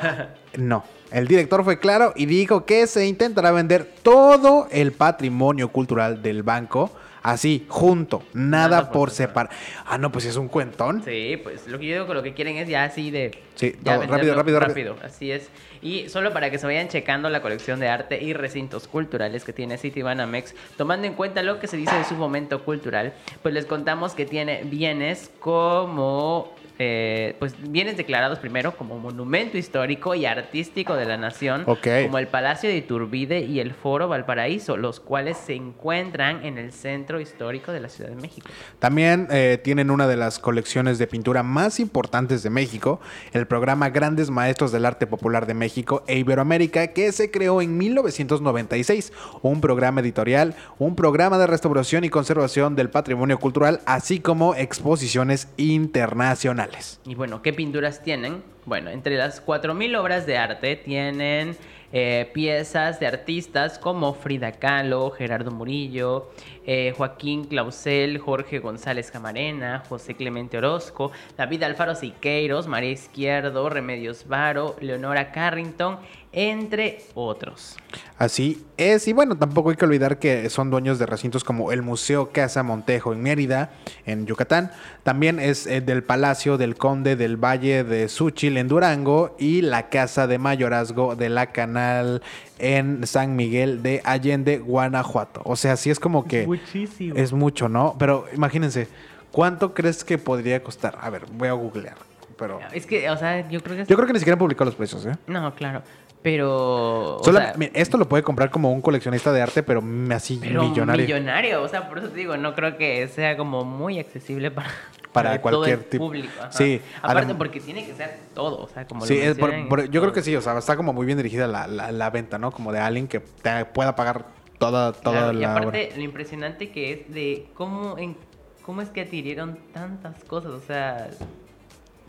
No. 0.58 0.82
El 1.12 1.28
director 1.28 1.62
fue 1.62 1.78
claro 1.78 2.12
y 2.16 2.26
dijo 2.26 2.66
que 2.66 2.88
se 2.88 3.06
intentará 3.06 3.52
vender 3.52 3.88
todo 4.02 4.66
el 4.72 4.90
patrimonio 4.90 5.68
cultural 5.70 6.22
del 6.22 6.42
banco, 6.42 6.90
así, 7.22 7.66
junto, 7.68 8.24
nada, 8.32 8.68
Nada 8.68 8.90
por 8.90 8.92
por 8.92 9.10
separar. 9.12 9.52
Ah, 9.86 9.96
no, 9.96 10.10
pues 10.10 10.24
es 10.24 10.34
un 10.34 10.48
cuentón. 10.48 11.04
Sí, 11.04 11.38
pues 11.40 11.68
lo 11.68 11.78
que 11.78 11.86
yo 11.86 11.94
digo 11.94 12.06
que 12.08 12.14
lo 12.14 12.22
que 12.24 12.34
quieren 12.34 12.56
es 12.56 12.68
ya 12.68 12.82
así 12.82 13.12
de... 13.12 13.30
Sí, 13.54 13.76
ya 13.82 13.94
todo, 13.94 14.06
rápido, 14.06 14.34
venderlo 14.34 14.34
rápido, 14.36 14.60
rápido. 14.60 14.96
Así 15.04 15.30
es. 15.30 15.48
Y 15.82 16.08
solo 16.08 16.32
para 16.32 16.50
que 16.50 16.58
se 16.58 16.66
vayan 16.66 16.88
checando 16.88 17.30
la 17.30 17.40
colección 17.42 17.80
de 17.80 17.88
arte 17.88 18.22
y 18.22 18.32
recintos 18.32 18.86
culturales 18.86 19.44
que 19.44 19.52
tiene 19.52 19.78
Citibanamex, 19.78 20.54
tomando 20.76 21.06
en 21.06 21.14
cuenta 21.14 21.42
lo 21.42 21.58
que 21.58 21.66
se 21.66 21.76
dice 21.76 21.96
de 21.96 22.04
su 22.04 22.14
momento 22.14 22.64
cultural, 22.64 23.14
pues 23.42 23.54
les 23.54 23.66
contamos 23.66 24.12
que 24.12 24.26
tiene 24.26 24.62
bienes 24.64 25.30
como... 25.40 26.54
eh, 26.78 27.36
pues 27.38 27.54
bienes 27.70 27.96
declarados 27.96 28.38
primero 28.38 28.74
como 28.74 28.98
monumento 28.98 29.58
histórico 29.58 30.14
y 30.14 30.24
artístico 30.24 30.94
de 30.96 31.04
la 31.04 31.18
nación, 31.18 31.64
como 31.64 32.18
el 32.18 32.26
Palacio 32.26 32.70
de 32.70 32.76
Iturbide 32.76 33.40
y 33.40 33.60
el 33.60 33.74
Foro 33.74 34.08
Valparaíso, 34.08 34.78
los 34.78 34.98
cuales 34.98 35.36
se 35.36 35.54
encuentran 35.54 36.44
en 36.44 36.56
el 36.56 36.72
centro 36.72 37.20
histórico 37.20 37.70
de 37.72 37.80
la 37.80 37.88
Ciudad 37.90 38.10
de 38.10 38.16
México. 38.16 38.48
También 38.78 39.28
eh, 39.30 39.60
tienen 39.62 39.90
una 39.90 40.08
de 40.08 40.16
las 40.16 40.38
colecciones 40.38 40.98
de 40.98 41.06
pintura 41.06 41.42
más 41.42 41.80
importantes 41.80 42.42
de 42.42 42.50
México, 42.50 43.00
el 43.32 43.46
programa 43.46 43.90
Grandes 43.90 44.30
Maestros 44.30 44.72
del 44.72 44.86
Arte 44.86 45.06
Popular 45.06 45.46
de 45.46 45.54
México 45.54 45.69
e 46.06 46.18
Iberoamérica, 46.18 46.88
que 46.88 47.12
se 47.12 47.30
creó 47.30 47.60
en 47.62 47.76
1996, 47.76 49.12
un 49.42 49.60
programa 49.60 50.00
editorial, 50.00 50.54
un 50.78 50.96
programa 50.96 51.38
de 51.38 51.46
restauración 51.46 52.04
y 52.04 52.08
conservación 52.08 52.76
del 52.76 52.90
patrimonio 52.90 53.38
cultural, 53.38 53.80
así 53.86 54.20
como 54.20 54.54
exposiciones 54.54 55.48
internacionales. 55.56 57.00
Y 57.04 57.14
bueno, 57.14 57.42
¿qué 57.42 57.52
pinturas 57.52 58.02
tienen? 58.02 58.42
Bueno, 58.66 58.90
entre 58.90 59.16
las 59.16 59.44
4.000 59.44 59.98
obras 59.98 60.26
de 60.26 60.36
arte 60.36 60.76
tienen 60.76 61.56
eh, 61.92 62.30
piezas 62.32 63.00
de 63.00 63.08
artistas 63.08 63.78
como 63.78 64.14
Frida 64.14 64.52
Kahlo, 64.52 65.10
Gerardo 65.10 65.50
Murillo, 65.50 66.30
eh, 66.72 66.94
Joaquín 66.96 67.46
Clausel, 67.46 68.18
Jorge 68.18 68.60
González 68.60 69.10
Camarena, 69.10 69.82
José 69.88 70.14
Clemente 70.14 70.56
Orozco, 70.56 71.10
David 71.36 71.64
Alfaro 71.64 71.96
Siqueiros, 71.96 72.68
María 72.68 72.92
Izquierdo, 72.92 73.68
Remedios 73.68 74.28
Varo, 74.28 74.76
Leonora 74.80 75.32
Carrington, 75.32 75.98
entre 76.30 77.02
otros. 77.14 77.76
Así 78.18 78.64
es, 78.76 79.08
y 79.08 79.12
bueno, 79.12 79.36
tampoco 79.36 79.70
hay 79.70 79.76
que 79.76 79.84
olvidar 79.84 80.20
que 80.20 80.48
son 80.48 80.70
dueños 80.70 81.00
de 81.00 81.06
recintos 81.06 81.42
como 81.42 81.72
el 81.72 81.82
Museo 81.82 82.30
Casa 82.30 82.62
Montejo 82.62 83.12
en 83.12 83.20
Mérida, 83.20 83.72
en 84.06 84.26
Yucatán. 84.26 84.70
También 85.02 85.40
es 85.40 85.66
eh, 85.66 85.80
del 85.80 86.04
Palacio 86.04 86.56
del 86.56 86.76
Conde 86.76 87.16
del 87.16 87.36
Valle 87.36 87.82
de 87.82 88.08
Súchil 88.08 88.56
en 88.58 88.68
Durango 88.68 89.34
y 89.40 89.62
la 89.62 89.88
Casa 89.88 90.28
de 90.28 90.38
Mayorazgo 90.38 91.16
de 91.16 91.30
la 91.30 91.46
Canal 91.50 92.22
en 92.60 93.06
San 93.06 93.36
Miguel 93.36 93.82
de 93.82 94.00
Allende, 94.04 94.58
Guanajuato. 94.58 95.42
O 95.44 95.56
sea, 95.56 95.76
sí 95.76 95.90
es 95.90 95.98
como 96.00 96.24
que 96.24 96.46
Muchísimo. 96.46 97.14
es 97.16 97.32
mucho, 97.32 97.68
¿no? 97.68 97.96
Pero 97.98 98.26
imagínense, 98.34 98.88
¿cuánto 99.32 99.74
crees 99.74 100.04
que 100.04 100.18
podría 100.18 100.62
costar? 100.62 100.96
A 101.00 101.10
ver, 101.10 101.22
voy 101.32 101.48
a 101.48 101.52
googlear. 101.52 101.96
Pero 102.38 102.58
Es 102.72 102.86
que, 102.86 103.10
o 103.10 103.16
sea, 103.18 103.46
yo 103.50 103.60
creo 103.62 103.76
que... 103.76 103.82
es- 103.82 103.88
yo 103.88 103.96
creo 103.96 104.06
que 104.06 104.14
ni 104.14 104.18
siquiera 104.18 104.34
han 104.34 104.38
publicado 104.38 104.64
los 104.66 104.74
precios, 104.74 105.04
¿eh? 105.04 105.12
No, 105.26 105.54
claro. 105.54 105.82
Pero... 106.22 107.16
o 107.16 107.24
sea, 107.32 107.54
esto 107.72 107.96
lo 107.96 108.06
puede 108.08 108.22
comprar 108.22 108.50
como 108.50 108.70
un 108.72 108.82
coleccionista 108.82 109.32
de 109.32 109.40
arte, 109.40 109.62
pero 109.62 109.82
así 110.14 110.38
Pero 110.40 110.64
millonario. 110.64 111.06
millonario. 111.06 111.62
o 111.62 111.68
sea, 111.68 111.88
por 111.88 111.98
eso 111.98 112.08
te 112.10 112.16
digo, 112.18 112.36
no 112.36 112.54
creo 112.54 112.76
que 112.76 113.08
sea 113.08 113.38
como 113.38 113.64
muy 113.64 113.98
accesible 113.98 114.50
para, 114.50 114.68
Para 115.12 115.30
todo 115.40 115.42
cualquier 115.58 115.78
el 115.78 115.84
tipo. 115.86 116.06
público. 116.06 116.28
ajá. 116.38 116.52
Sí, 116.52 116.80
Aparte, 117.00 117.34
porque 117.34 117.58
tiene 117.60 117.86
que 117.86 117.94
ser 117.94 118.18
todo, 118.34 118.58
o 118.62 118.68
sea, 118.68 118.86
como 118.86 119.06
Sí, 119.06 119.16
lo 119.16 119.22
es 119.22 119.38
por- 119.38 119.68
por- 119.68 119.84
yo 119.84 119.88
creo 119.92 120.02
todo. 120.04 120.12
que 120.12 120.22
sí, 120.22 120.36
o 120.36 120.42
sea, 120.42 120.58
está 120.58 120.76
como 120.76 120.92
muy 120.92 121.06
bien 121.06 121.16
dirigida 121.16 121.46
la, 121.46 121.66
la- 121.66 121.90
la 121.90 122.10
venta, 122.10 122.38
¿no? 122.38 122.50
Como 122.52 122.70
de 122.70 122.80
alguien 122.80 123.08
que 123.08 123.20
te 123.20 123.64
pueda 123.64 123.96
pagar 123.96 124.26
toda, 124.58 124.92
toda 124.92 125.20
Claro, 125.32 125.38
y 125.38 125.40
la 125.40 125.52
aparte, 125.56 125.86
obra. 125.86 125.96
lo 125.96 126.02
impresionante 126.02 126.70
que 126.70 126.92
es 126.92 127.14
de 127.14 127.46
cómo, 127.54 127.96
en, 127.96 128.14
cómo 128.62 128.82
es 128.82 128.90
que 128.90 129.00
adquirieron 129.00 129.58
tantas 129.72 130.22
cosas, 130.24 130.52
o 130.52 130.60
sea, 130.60 131.08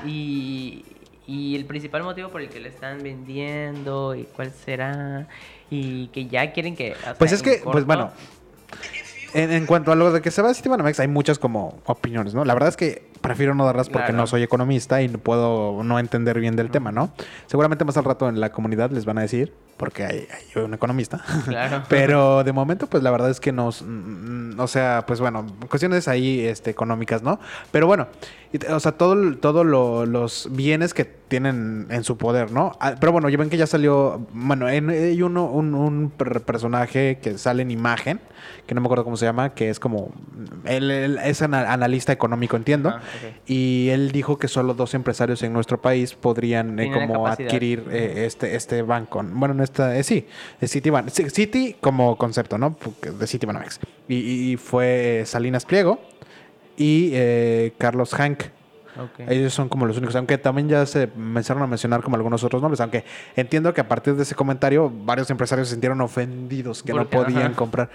y, 0.06 0.84
y 1.28 1.56
el 1.56 1.66
principal 1.66 2.04
motivo 2.04 2.30
por 2.30 2.42
el 2.42 2.50
que 2.50 2.60
le 2.60 2.70
están 2.70 3.02
vendiendo 3.04 4.16
y 4.16 4.24
cuál 4.36 4.52
será, 4.52 5.28
y 5.70 6.08
que 6.08 6.26
ya 6.28 6.52
quieren 6.52 6.76
que... 6.76 6.96
sea, 6.96 7.14
Pues 7.16 7.32
es 7.32 7.42
que, 7.42 7.62
pues 7.64 7.86
bueno, 7.86 8.12
en, 9.34 9.52
en 9.52 9.66
cuanto 9.66 9.92
a 9.92 9.96
lo 9.96 10.12
de 10.12 10.22
que 10.22 10.32
se 10.32 10.42
va 10.42 10.50
a 10.50 10.54
Citibanamex, 10.54 11.00
hay 11.00 11.08
muchas 11.08 11.40
como 11.40 11.80
opiniones, 11.86 12.34
¿no? 12.34 12.44
La 12.44 12.54
verdad 12.54 12.70
es 12.70 12.78
que 12.78 13.04
prefiero 13.22 13.56
no 13.56 13.66
darlas 13.66 13.88
porque 13.88 14.08
Claro. 14.08 14.18
no 14.18 14.28
soy 14.28 14.44
economista 14.44 15.02
y 15.02 15.08
no 15.08 15.20
puedo 15.20 15.84
no 15.84 16.00
entender 16.00 16.40
bien 16.40 16.56
del 16.56 16.70
tema, 16.70 16.92
¿no? 16.92 17.14
Seguramente 17.46 17.86
más 17.86 17.96
al 17.98 18.04
rato 18.04 18.28
en 18.28 18.42
la 18.42 18.52
comunidad 18.52 18.92
les 18.92 19.06
van 19.06 19.18
a 19.20 19.22
decir, 19.22 19.54
porque 19.82 20.06
hay, 20.06 20.28
hay 20.32 20.62
un 20.64 20.76
economista. 20.76 21.20
Claro. 21.46 21.82
Pero 21.90 22.44
de 22.44 22.54
momento, 22.54 22.86
pues 22.86 23.02
la 23.02 23.10
verdad 23.10 23.32
es 23.32 23.40
que 23.40 23.52
nos, 23.52 23.82
mm, 23.82 24.60
o 24.60 24.68
sea, 24.68 25.06
pues 25.08 25.20
bueno, 25.20 25.48
cuestiones 25.70 26.08
ahí 26.08 26.42
este, 26.42 26.70
económicas, 26.70 27.24
¿no? 27.24 27.40
Pero 27.72 27.88
bueno, 27.88 28.08
o 28.70 28.80
sea, 28.80 28.92
todo, 28.92 29.36
todo 29.38 29.64
lo- 29.64 30.06
los 30.06 30.48
bienes 30.52 30.94
que 30.94 31.20
tienen 31.32 31.88
en 31.90 32.04
su 32.04 32.18
poder, 32.18 32.52
¿no? 32.52 32.74
Ah, 32.82 32.96
Pero 33.00 33.14
bueno, 33.14 33.30
ya 33.30 33.38
ven 33.38 33.50
que 33.50 33.56
ya 33.56 33.66
salió, 33.66 34.28
bueno, 34.34 34.68
en- 34.68 34.90
hay 34.90 35.22
uno, 35.24 35.46
un, 35.46 35.74
un 35.74 36.10
per- 36.10 36.42
personaje 36.42 37.20
que 37.22 37.38
sale 37.38 37.62
en 37.62 37.72
imagen, 37.72 38.20
que 38.68 38.76
no 38.76 38.82
me 38.82 38.88
acuerdo 38.88 39.06
cómo 39.06 39.16
se 39.16 39.26
llama, 39.26 39.54
que 39.54 39.70
es 39.70 39.80
como, 39.80 40.12
él, 40.66 40.92
él 40.92 41.20
es 41.24 41.42
ana- 41.42 41.72
analista 41.72 42.12
económico, 42.12 42.58
entiendo, 42.58 42.90
Ah, 42.90 43.00
y 43.48 43.88
él 43.92 44.12
dijo 44.12 44.38
que 44.38 44.50
solo 44.50 44.74
dos 44.74 44.94
empresarios 44.94 45.42
en 45.44 45.54
nuestro 45.54 45.82
país 45.82 46.16
podrían 46.16 46.78
eh, 46.80 46.92
como 46.94 47.26
adquirir 47.46 47.86
eh, 47.90 48.26
este, 48.26 48.56
este 48.58 48.82
banco. 48.82 49.24
Bueno, 49.26 49.54
en 49.54 49.62
esta, 49.62 49.98
eh, 49.98 50.04
sí, 50.04 50.28
Citibank. 50.62 51.08
City 51.10 51.78
como 51.80 52.18
concepto, 52.18 52.58
¿no? 52.58 52.76
De 53.18 53.26
Citibanamex. 53.26 53.80
Y, 54.10 54.16
y- 54.16 54.52
y 54.52 54.58
fue 54.58 55.24
Salinas 55.26 55.66
Pliego 55.66 56.02
y 56.76 57.12
eh, 57.14 57.72
Carlos 57.78 58.14
Hank. 58.16 58.44
Ellos 59.28 59.54
son 59.54 59.70
como 59.70 59.86
los 59.86 59.98
únicos, 59.98 60.16
aunque 60.16 60.38
también 60.38 60.68
ya 60.70 60.86
se 60.86 61.04
empezaron 61.04 61.64
a 61.64 61.68
mencionar 61.68 62.02
como 62.02 62.16
algunos 62.16 62.44
otros 62.44 62.62
nombres, 62.62 62.80
aunque 62.82 63.06
entiendo 63.36 63.74
que 63.74 63.82
a 63.82 63.88
partir 63.88 64.16
de 64.16 64.24
ese 64.24 64.36
comentario 64.36 64.92
varios 64.94 65.30
empresarios 65.30 65.68
se 65.70 65.74
sintieron 65.76 66.02
ofendidos 66.02 66.84
que 66.84 66.94
no 66.94 67.08
podían 67.10 67.48
ajá. 67.48 67.56
comprar. 67.56 67.90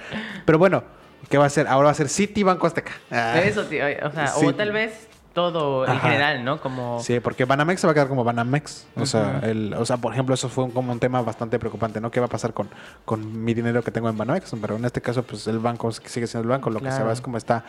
Pero 0.44 0.58
bueno, 0.58 0.84
¿qué 1.28 1.38
va 1.38 1.46
a 1.46 1.50
ser? 1.50 1.66
Ahora 1.68 1.86
va 1.86 1.90
a 1.92 1.94
ser 1.94 2.08
Citibanco 2.08 2.66
Azteca. 2.66 2.92
Ah. 3.10 3.38
Eso, 3.40 3.64
tío, 3.64 3.84
o 4.04 4.10
sea, 4.12 4.26
Sí. 4.28 4.46
o 4.46 4.54
tal 4.54 4.72
vez 4.72 5.08
todo 5.34 5.86
en 5.86 6.00
general, 6.00 6.42
¿no? 6.46 6.62
Como... 6.62 6.98
Sí, 7.02 7.20
porque 7.20 7.44
Banamex 7.44 7.82
se 7.82 7.86
va 7.86 7.90
a 7.90 7.94
quedar 7.94 8.08
como 8.08 8.24
Banamex. 8.24 8.86
O 8.96 9.04
sea, 9.04 9.40
el, 9.42 9.74
o 9.74 9.84
sea, 9.84 9.98
por 9.98 10.14
ejemplo, 10.14 10.34
eso 10.34 10.48
fue 10.48 10.64
un- 10.64 10.70
como 10.70 10.92
un 10.92 10.98
tema 10.98 11.20
bastante 11.20 11.58
preocupante, 11.58 12.00
¿no? 12.00 12.10
¿Qué 12.10 12.20
va 12.20 12.26
a 12.26 12.30
pasar 12.30 12.54
con, 12.54 12.70
con 13.04 13.44
mi 13.44 13.52
dinero 13.52 13.82
que 13.82 13.90
tengo 13.90 14.08
en 14.08 14.16
Banamex? 14.16 14.54
Pero 14.58 14.76
en 14.76 14.86
este 14.86 15.02
caso, 15.02 15.22
pues 15.24 15.46
el 15.46 15.58
banco 15.58 15.92
sigue 15.92 16.26
siendo 16.26 16.44
el 16.44 16.48
banco. 16.48 16.70
Lo 16.70 16.80
que 16.80 16.90
se 16.90 17.02
va 17.02 17.12
es 17.12 17.20
como 17.20 17.36
está. 17.36 17.64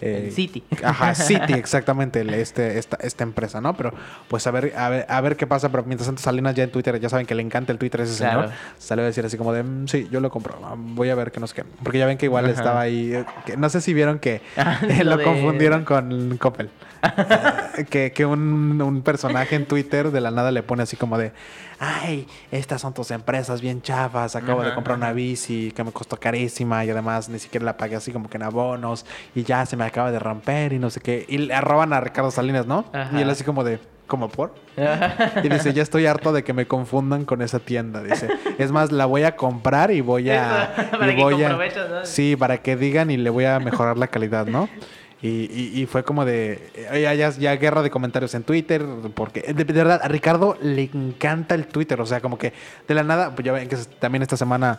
Eh, 0.00 0.24
El 0.26 0.32
Citi. 0.32 0.62
Ajá, 0.84 1.14
City, 1.16 1.52
exactamente, 1.54 2.20
el- 2.20 2.34
este, 2.34 2.78
esta, 2.78 2.96
esta 3.00 3.24
empresa, 3.24 3.60
¿no? 3.60 3.74
Pero 3.76 3.92
pues 4.28 4.46
a 4.46 4.50
ver, 4.50 4.72
a 4.76 4.88
ver, 4.88 5.06
a 5.08 5.20
ver 5.20 5.36
qué 5.36 5.46
pasa. 5.46 5.68
Pero 5.70 5.84
mientras 5.84 6.06
tanto, 6.06 6.22
Salinas 6.22 6.54
ya 6.54 6.64
en 6.64 6.70
Twitter, 6.70 6.98
ya 7.00 7.08
saben 7.08 7.26
que 7.26 7.34
le 7.34 7.42
encanta 7.42 7.72
el 7.72 7.78
Twitter 7.78 8.00
a 8.00 8.04
ese 8.04 8.16
Claro. 8.18 8.42
señor. 8.42 8.54
Sale 8.78 9.02
a 9.02 9.04
decir 9.06 9.24
así 9.24 9.36
como 9.36 9.52
de, 9.52 9.62
"Mm, 9.62 9.88
sí, 9.88 10.08
yo 10.10 10.20
lo 10.20 10.30
compro. 10.30 10.58
ah, 10.64 10.74
Voy 10.76 11.10
a 11.10 11.14
ver 11.14 11.32
qué 11.32 11.40
nos 11.40 11.52
queda. 11.54 11.66
Porque 11.82 11.98
ya 11.98 12.06
ven 12.06 12.18
que 12.18 12.26
igual 12.26 12.44
Ajá. 12.46 12.54
estaba 12.54 12.80
ahí. 12.80 13.12
eh, 13.14 13.24
que- 13.44 13.56
no 13.56 13.68
sé 13.68 13.80
si 13.80 13.94
vieron 13.94 14.18
que 14.18 14.40
Ah, 14.56 14.78
lo, 14.98 15.04
lo 15.04 15.16
de- 15.16 15.24
confundieron 15.24 15.84
con 15.84 16.36
Coppel. 16.38 16.70
Eh, 17.76 17.84
que 17.88 18.12
que 18.12 18.26
un, 18.26 18.80
un 18.82 19.02
personaje 19.02 19.54
en 19.56 19.66
Twitter 19.66 20.10
de 20.10 20.20
la 20.20 20.30
nada 20.32 20.50
le 20.50 20.62
pone 20.64 20.82
así 20.82 20.96
como 20.96 21.16
de, 21.16 21.32
ay, 21.78 22.26
estas 22.50 22.80
son 22.80 22.92
tus 22.92 23.10
empresas 23.12 23.60
bien 23.60 23.82
chafas, 23.82 24.34
acabo 24.34 24.62
de 24.62 24.68
Ajá, 24.68 24.74
comprar 24.74 24.96
una 24.96 25.12
bici 25.12 25.72
que 25.76 25.84
me 25.84 25.92
costó 25.92 26.18
carísima 26.18 26.84
y 26.84 26.90
además 26.90 27.28
ni 27.28 27.38
siquiera 27.38 27.64
la 27.64 27.76
pagué 27.76 27.94
así 27.96 28.10
como 28.10 28.28
que 28.28 28.36
en 28.36 28.42
abonos 28.42 29.06
y 29.34 29.44
ya 29.44 29.64
se 29.64 29.76
me 29.76 29.84
acaba 29.88 30.10
de 30.12 30.18
romper 30.18 30.72
y 30.72 30.78
no 30.78 30.90
sé 30.90 31.00
qué. 31.00 31.24
Y 31.28 31.38
le 31.38 31.54
arroban 31.54 31.92
a 31.92 32.00
Ricardo 32.00 32.30
Salinas, 32.30 32.66
¿no? 32.66 32.84
Ajá. 32.92 33.18
Y 33.18 33.22
él 33.22 33.30
así 33.30 33.44
como 33.44 33.64
de, 33.64 33.78
¿como 34.06 34.28
por? 34.28 34.54
Y 35.42 35.48
dice, 35.48 35.72
ya 35.72 35.82
estoy 35.82 36.06
harto 36.06 36.32
de 36.32 36.44
que 36.44 36.52
me 36.52 36.66
confundan 36.66 37.24
con 37.24 37.42
esa 37.42 37.58
tienda. 37.58 38.02
Dice, 38.02 38.28
es 38.58 38.70
más, 38.72 38.92
la 38.92 39.06
voy 39.06 39.24
a 39.24 39.36
comprar 39.36 39.90
y 39.90 40.00
voy 40.00 40.30
a... 40.30 40.72
Y 40.92 40.96
para 40.96 41.14
que 41.16 41.22
voy 41.22 41.42
a 41.42 41.48
¿no? 41.50 41.58
Sí, 42.06 42.36
para 42.36 42.58
que 42.58 42.76
digan 42.76 43.10
y 43.10 43.16
le 43.16 43.30
voy 43.30 43.44
a 43.44 43.58
mejorar 43.60 43.98
la 43.98 44.06
calidad, 44.06 44.46
¿no? 44.46 44.68
Y, 45.20 45.28
y- 45.52 45.72
y 45.82 45.86
fue 45.86 46.04
como 46.04 46.24
de... 46.24 46.70
eh, 46.76 47.00
Ya, 47.02 47.12
ya, 47.14 47.30
ya 47.30 47.56
guerra 47.56 47.82
de 47.82 47.90
comentarios 47.90 48.34
en 48.34 48.44
Twitter, 48.44 48.84
porque 49.14 49.40
de, 49.52 49.64
de 49.64 49.72
verdad 49.72 50.00
a 50.02 50.06
Ricardo 50.06 50.56
le 50.62 50.84
encanta 50.94 51.56
el 51.56 51.66
Twitter, 51.66 52.00
o 52.00 52.06
sea, 52.06 52.20
como 52.20 52.38
que 52.38 52.52
de 52.86 52.94
la 52.94 53.02
nada, 53.02 53.34
pues 53.34 53.44
ya 53.44 53.50
ven 53.52 53.68
que 53.68 53.76
también 53.98 54.22
esta 54.22 54.36
semana 54.36 54.78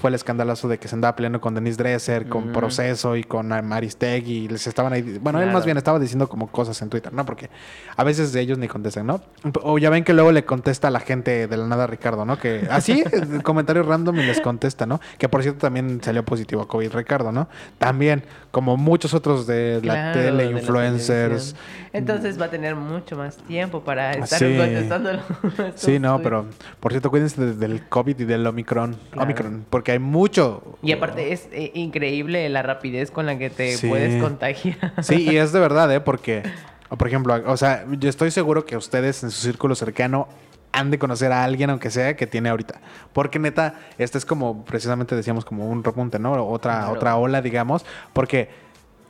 fue 0.00 0.08
el 0.10 0.14
escandalazo 0.14 0.68
de 0.68 0.78
que 0.78 0.88
se 0.88 0.94
andaba 0.94 1.16
peleando 1.16 1.40
con 1.40 1.54
Denise 1.54 1.76
Dresser, 1.76 2.28
con 2.28 2.50
Mm. 2.50 2.52
Proceso 2.52 3.16
y 3.16 3.24
con 3.24 3.48
Maristegui, 3.48 4.32
y 4.44 4.48
les 4.48 4.66
estaban 4.66 4.92
ahí... 4.92 5.18
Bueno, 5.20 5.40
él 5.40 5.50
más 5.50 5.64
bien 5.64 5.76
estaba 5.76 5.98
diciendo 5.98 6.28
como 6.28 6.48
cosas 6.50 6.80
en 6.82 6.88
Twitter, 6.88 7.12
¿no? 7.12 7.24
Porque 7.24 7.50
a 7.96 8.04
veces 8.04 8.34
ellos 8.34 8.58
ni 8.58 8.68
contestan, 8.68 9.06
¿no? 9.06 9.20
O 9.62 9.78
ya 9.78 9.90
ven 9.90 10.04
que 10.04 10.12
luego 10.12 10.32
le 10.32 10.44
contesta 10.44 10.88
a 10.88 10.90
la 10.90 11.00
gente 11.00 11.46
de 11.46 11.56
la 11.56 11.66
nada 11.66 11.84
a 11.84 11.86
Ricardo, 11.86 12.24
¿no? 12.24 12.38
Que 12.38 12.66
así, 12.70 13.02
comentarios 13.42 13.86
random 13.86 14.18
y 14.20 14.22
les 14.24 14.40
contesta, 14.40 14.86
¿no? 14.86 15.00
Que 15.18 15.28
por 15.28 15.42
cierto 15.42 15.60
también 15.60 16.00
salió 16.02 16.24
positivo 16.24 16.62
a 16.62 16.68
COVID 16.68 16.92
Ricardo, 16.92 17.32
¿no? 17.32 17.48
También, 17.78 18.24
como 18.50 18.76
muchos 18.76 19.14
otros 19.14 19.46
de 19.46 19.80
la 19.84 20.12
Claro, 20.12 20.20
tele, 20.20 20.44
de 20.46 20.50
influencers. 20.52 21.54
Entonces 21.92 22.40
va 22.40 22.46
a 22.46 22.50
tener 22.50 22.76
mucho 22.76 23.16
más 23.16 23.36
tiempo 23.38 23.82
para 23.82 24.12
estar 24.12 24.38
Sí. 24.38 24.56
contestando. 24.56 25.10
estos 25.42 25.72
Sí, 25.76 25.98
no, 25.98 26.10
tweets. 26.16 26.22
pero 26.24 26.46
por 26.80 26.92
cierto, 26.92 27.10
cuídense 27.10 27.40
de- 27.40 27.54
del 27.54 27.88
COVID 27.88 28.18
y 28.20 28.24
del 28.24 28.46
Omicron. 28.46 28.96
Claro. 29.10 29.24
Omicron, 29.24 29.64
porque 29.78 29.92
hay 29.92 30.00
mucho. 30.00 30.60
Y 30.82 30.90
aparte 30.90 31.32
es 31.32 31.48
eh, 31.52 31.70
increíble 31.74 32.48
la 32.48 32.62
rapidez 32.62 33.12
con 33.12 33.26
la 33.26 33.38
que 33.38 33.48
te 33.48 33.76
Sí. 33.76 33.86
puedes 33.86 34.20
contagiar. 34.20 34.92
Sí, 35.02 35.30
y 35.30 35.36
es 35.36 35.52
de 35.52 35.60
verdad, 35.60 35.94
¿eh? 35.94 36.00
Porque, 36.00 36.42
por 36.98 37.06
ejemplo, 37.06 37.40
o 37.46 37.56
sea, 37.56 37.84
yo 37.88 38.08
estoy 38.08 38.32
seguro 38.32 38.64
que 38.66 38.76
ustedes 38.76 39.22
en 39.22 39.30
su 39.30 39.40
círculo 39.40 39.76
cercano 39.76 40.26
han 40.72 40.90
de 40.90 40.98
conocer 40.98 41.30
a 41.30 41.44
alguien, 41.44 41.70
aunque 41.70 41.90
sea, 41.90 42.16
que 42.16 42.26
tiene 42.26 42.48
ahorita. 42.48 42.80
Porque 43.12 43.38
neta, 43.38 43.74
este 43.98 44.18
es 44.18 44.26
como, 44.26 44.64
precisamente 44.64 45.14
decíamos, 45.14 45.44
como 45.44 45.68
un 45.70 45.84
repunte, 45.84 46.18
¿no? 46.18 46.32
Otra, 46.44 46.78
Claro. 46.78 46.92
otra 46.94 47.14
ola, 47.16 47.40
digamos. 47.40 47.86
Porque 48.12 48.48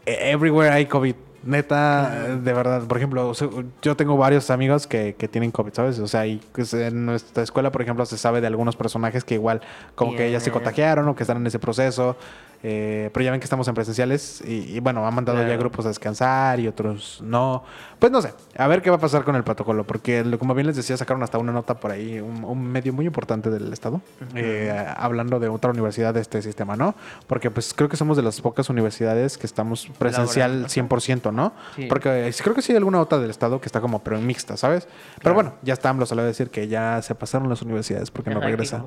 eh, 0.04 0.32
everywhere 0.32 0.68
hay 0.70 0.84
COVID. 0.84 1.14
Neta, 1.44 2.36
de 2.36 2.52
verdad. 2.52 2.82
Por 2.86 2.96
ejemplo, 2.96 3.32
yo 3.80 3.96
tengo 3.96 4.16
varios 4.16 4.50
amigos 4.50 4.86
que, 4.86 5.14
que 5.16 5.28
tienen 5.28 5.50
COVID, 5.50 5.72
¿sabes? 5.72 5.98
O 6.00 6.08
sea, 6.08 6.26
y 6.26 6.40
pues, 6.52 6.74
en 6.74 7.06
nuestra 7.06 7.42
escuela, 7.42 7.70
por 7.70 7.82
ejemplo, 7.82 8.04
se 8.06 8.18
sabe 8.18 8.40
de 8.40 8.48
algunos 8.48 8.76
personajes 8.76 9.24
que 9.24 9.34
igual 9.34 9.60
como 9.94 10.16
que 10.16 10.30
ya 10.30 10.40
se 10.40 10.50
contagiaron 10.50 11.08
o 11.08 11.14
que 11.14 11.22
están 11.22 11.36
en 11.36 11.46
ese 11.46 11.58
proceso. 11.58 12.16
Eh, 12.62 13.10
pero 13.12 13.24
ya 13.24 13.30
ven 13.30 13.38
que 13.40 13.44
estamos 13.44 13.68
en 13.68 13.74
presenciales 13.74 14.42
y, 14.44 14.76
y 14.76 14.80
bueno, 14.80 15.06
han 15.06 15.14
mandado 15.14 15.46
ya 15.46 15.56
grupos 15.56 15.84
a 15.84 15.88
descansar 15.88 16.58
y 16.58 16.66
otros 16.66 17.20
no. 17.22 17.62
Pues 18.00 18.10
no 18.12 18.20
sé, 18.22 18.32
a 18.56 18.66
ver 18.68 18.82
qué 18.82 18.90
va 18.90 18.96
a 18.96 19.00
pasar 19.00 19.24
con 19.24 19.34
el 19.36 19.44
protocolo, 19.44 19.84
porque 19.84 20.24
lo- 20.24 20.38
como 20.38 20.54
bien 20.54 20.66
les 20.66 20.76
decía, 20.76 20.96
sacaron 20.96 21.22
hasta 21.22 21.38
una 21.38 21.52
nota 21.52 21.74
por 21.78 21.90
ahí, 21.92 22.18
un, 22.20 22.44
un 22.44 22.64
medio 22.64 22.92
muy 22.92 23.06
importante 23.06 23.50
del 23.50 23.72
estado, 23.72 24.00
eh, 24.34 24.72
hablando 24.96 25.38
de 25.40 25.48
otra 25.48 25.70
universidad 25.70 26.14
de 26.14 26.20
este 26.20 26.42
sistema, 26.42 26.76
¿no? 26.76 26.94
Porque 27.26 27.50
pues 27.50 27.72
creo 27.74 27.88
que 27.88 27.96
somos 27.96 28.16
de 28.16 28.22
las 28.22 28.40
pocas 28.40 28.68
universidades 28.70 29.36
que 29.38 29.46
estamos 29.46 29.88
presencial 29.98 30.62
Laborando. 30.62 30.96
100%, 31.28 31.32
¿no? 31.32 31.52
Sí. 31.76 31.86
Porque 31.88 32.28
eh, 32.28 32.34
creo 32.42 32.54
que 32.54 32.62
sí 32.62 32.72
hay 32.72 32.76
alguna 32.78 33.00
otra 33.00 33.18
del 33.18 33.30
estado 33.30 33.60
que 33.60 33.66
está 33.66 33.80
como, 33.80 34.00
pero 34.02 34.16
en 34.16 34.26
mixta, 34.26 34.56
¿sabes? 34.56 34.86
Pero 34.86 35.20
Claro. 35.22 35.34
bueno, 35.34 35.52
ya 35.62 35.74
está, 35.74 35.90
AMLO 35.90 36.06
salió 36.06 36.22
a 36.24 36.26
decir 36.26 36.50
que 36.50 36.66
ya 36.68 37.02
se 37.02 37.14
pasaron 37.14 37.48
las 37.48 37.62
universidades 37.62 38.10
porque 38.10 38.30
no 38.30 38.40
regresa. 38.40 38.84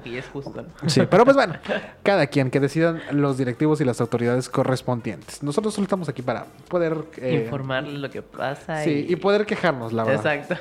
Sí, 0.88 1.02
pero 1.10 1.24
pues 1.26 1.36
bueno, 1.36 1.56
cada 2.04 2.28
quien 2.28 2.50
que 2.50 2.60
decidan 2.60 3.02
los 3.12 3.38
directivos 3.62 3.82
y 3.82 3.86
las 3.86 4.02
autoridades 4.02 4.50
correspondientes. 4.50 5.44
Nosotros 5.44 5.74
solo 5.74 5.86
estamos 5.86 6.10
aquí 6.10 6.22
para 6.22 6.46
poder 6.68 6.98
eh, 7.18 7.44
Informarle 7.46 7.98
lo 8.00 8.10
que 8.10 8.22
pasa. 8.22 8.84
Sí, 8.84 9.06
y 9.08 9.16
poder 9.16 9.46
quejarnos, 9.46 9.94
la 9.94 10.04
verdad. 10.04 10.36
Exacto. 10.36 10.56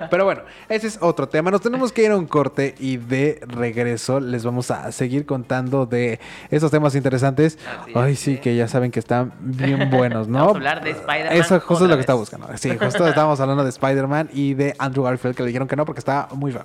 Pero 0.10 0.24
bueno, 0.24 0.42
ese 0.68 0.86
es 0.86 0.98
otro 1.00 1.28
tema. 1.28 1.50
Nos 1.50 1.60
tenemos 1.60 1.92
que 1.92 2.04
ir 2.04 2.10
a 2.12 2.16
un 2.16 2.26
corte 2.26 2.74
y 2.78 2.98
de 2.98 3.40
regreso 3.46 4.20
les 4.20 4.44
vamos 4.44 4.70
a 4.70 4.92
seguir 4.92 5.26
contando 5.26 5.86
de 5.86 6.20
esos 6.50 6.70
temas 6.70 6.94
interesantes. 6.94 7.58
Así 7.80 7.90
es, 7.90 7.96
Ay, 7.96 8.16
sí, 8.16 8.34
sí. 8.34 8.40
que 8.40 8.54
ya 8.54 8.68
saben 8.68 8.90
que 8.90 9.00
están 9.00 9.32
bien 9.40 9.90
buenos, 9.90 10.28
¿no? 10.28 10.38
Vamos 10.46 10.54
a 10.54 10.58
hablar 10.58 10.84
de 10.84 10.90
Spider-Man 10.90 11.36
Eso 11.36 11.60
justo 11.60 11.84
es 11.84 11.90
lo 11.90 11.96
que 11.96 12.06
vez. 12.06 12.16
buscando. 12.16 12.48
Sí, 12.56 12.70
justo 12.78 13.06
estábamos 13.08 13.40
hablando 13.40 13.64
de 13.64 13.70
Spider-Man 13.70 14.30
y 14.32 14.54
de 14.54 14.74
Andrew 14.78 15.04
Garfield, 15.04 15.34
que 15.34 15.42
le 15.42 15.48
dijeron 15.48 15.66
que 15.66 15.76
no 15.76 15.84
porque 15.84 15.98
estaba 15.98 16.28
muy 16.34 16.52
feo. 16.52 16.64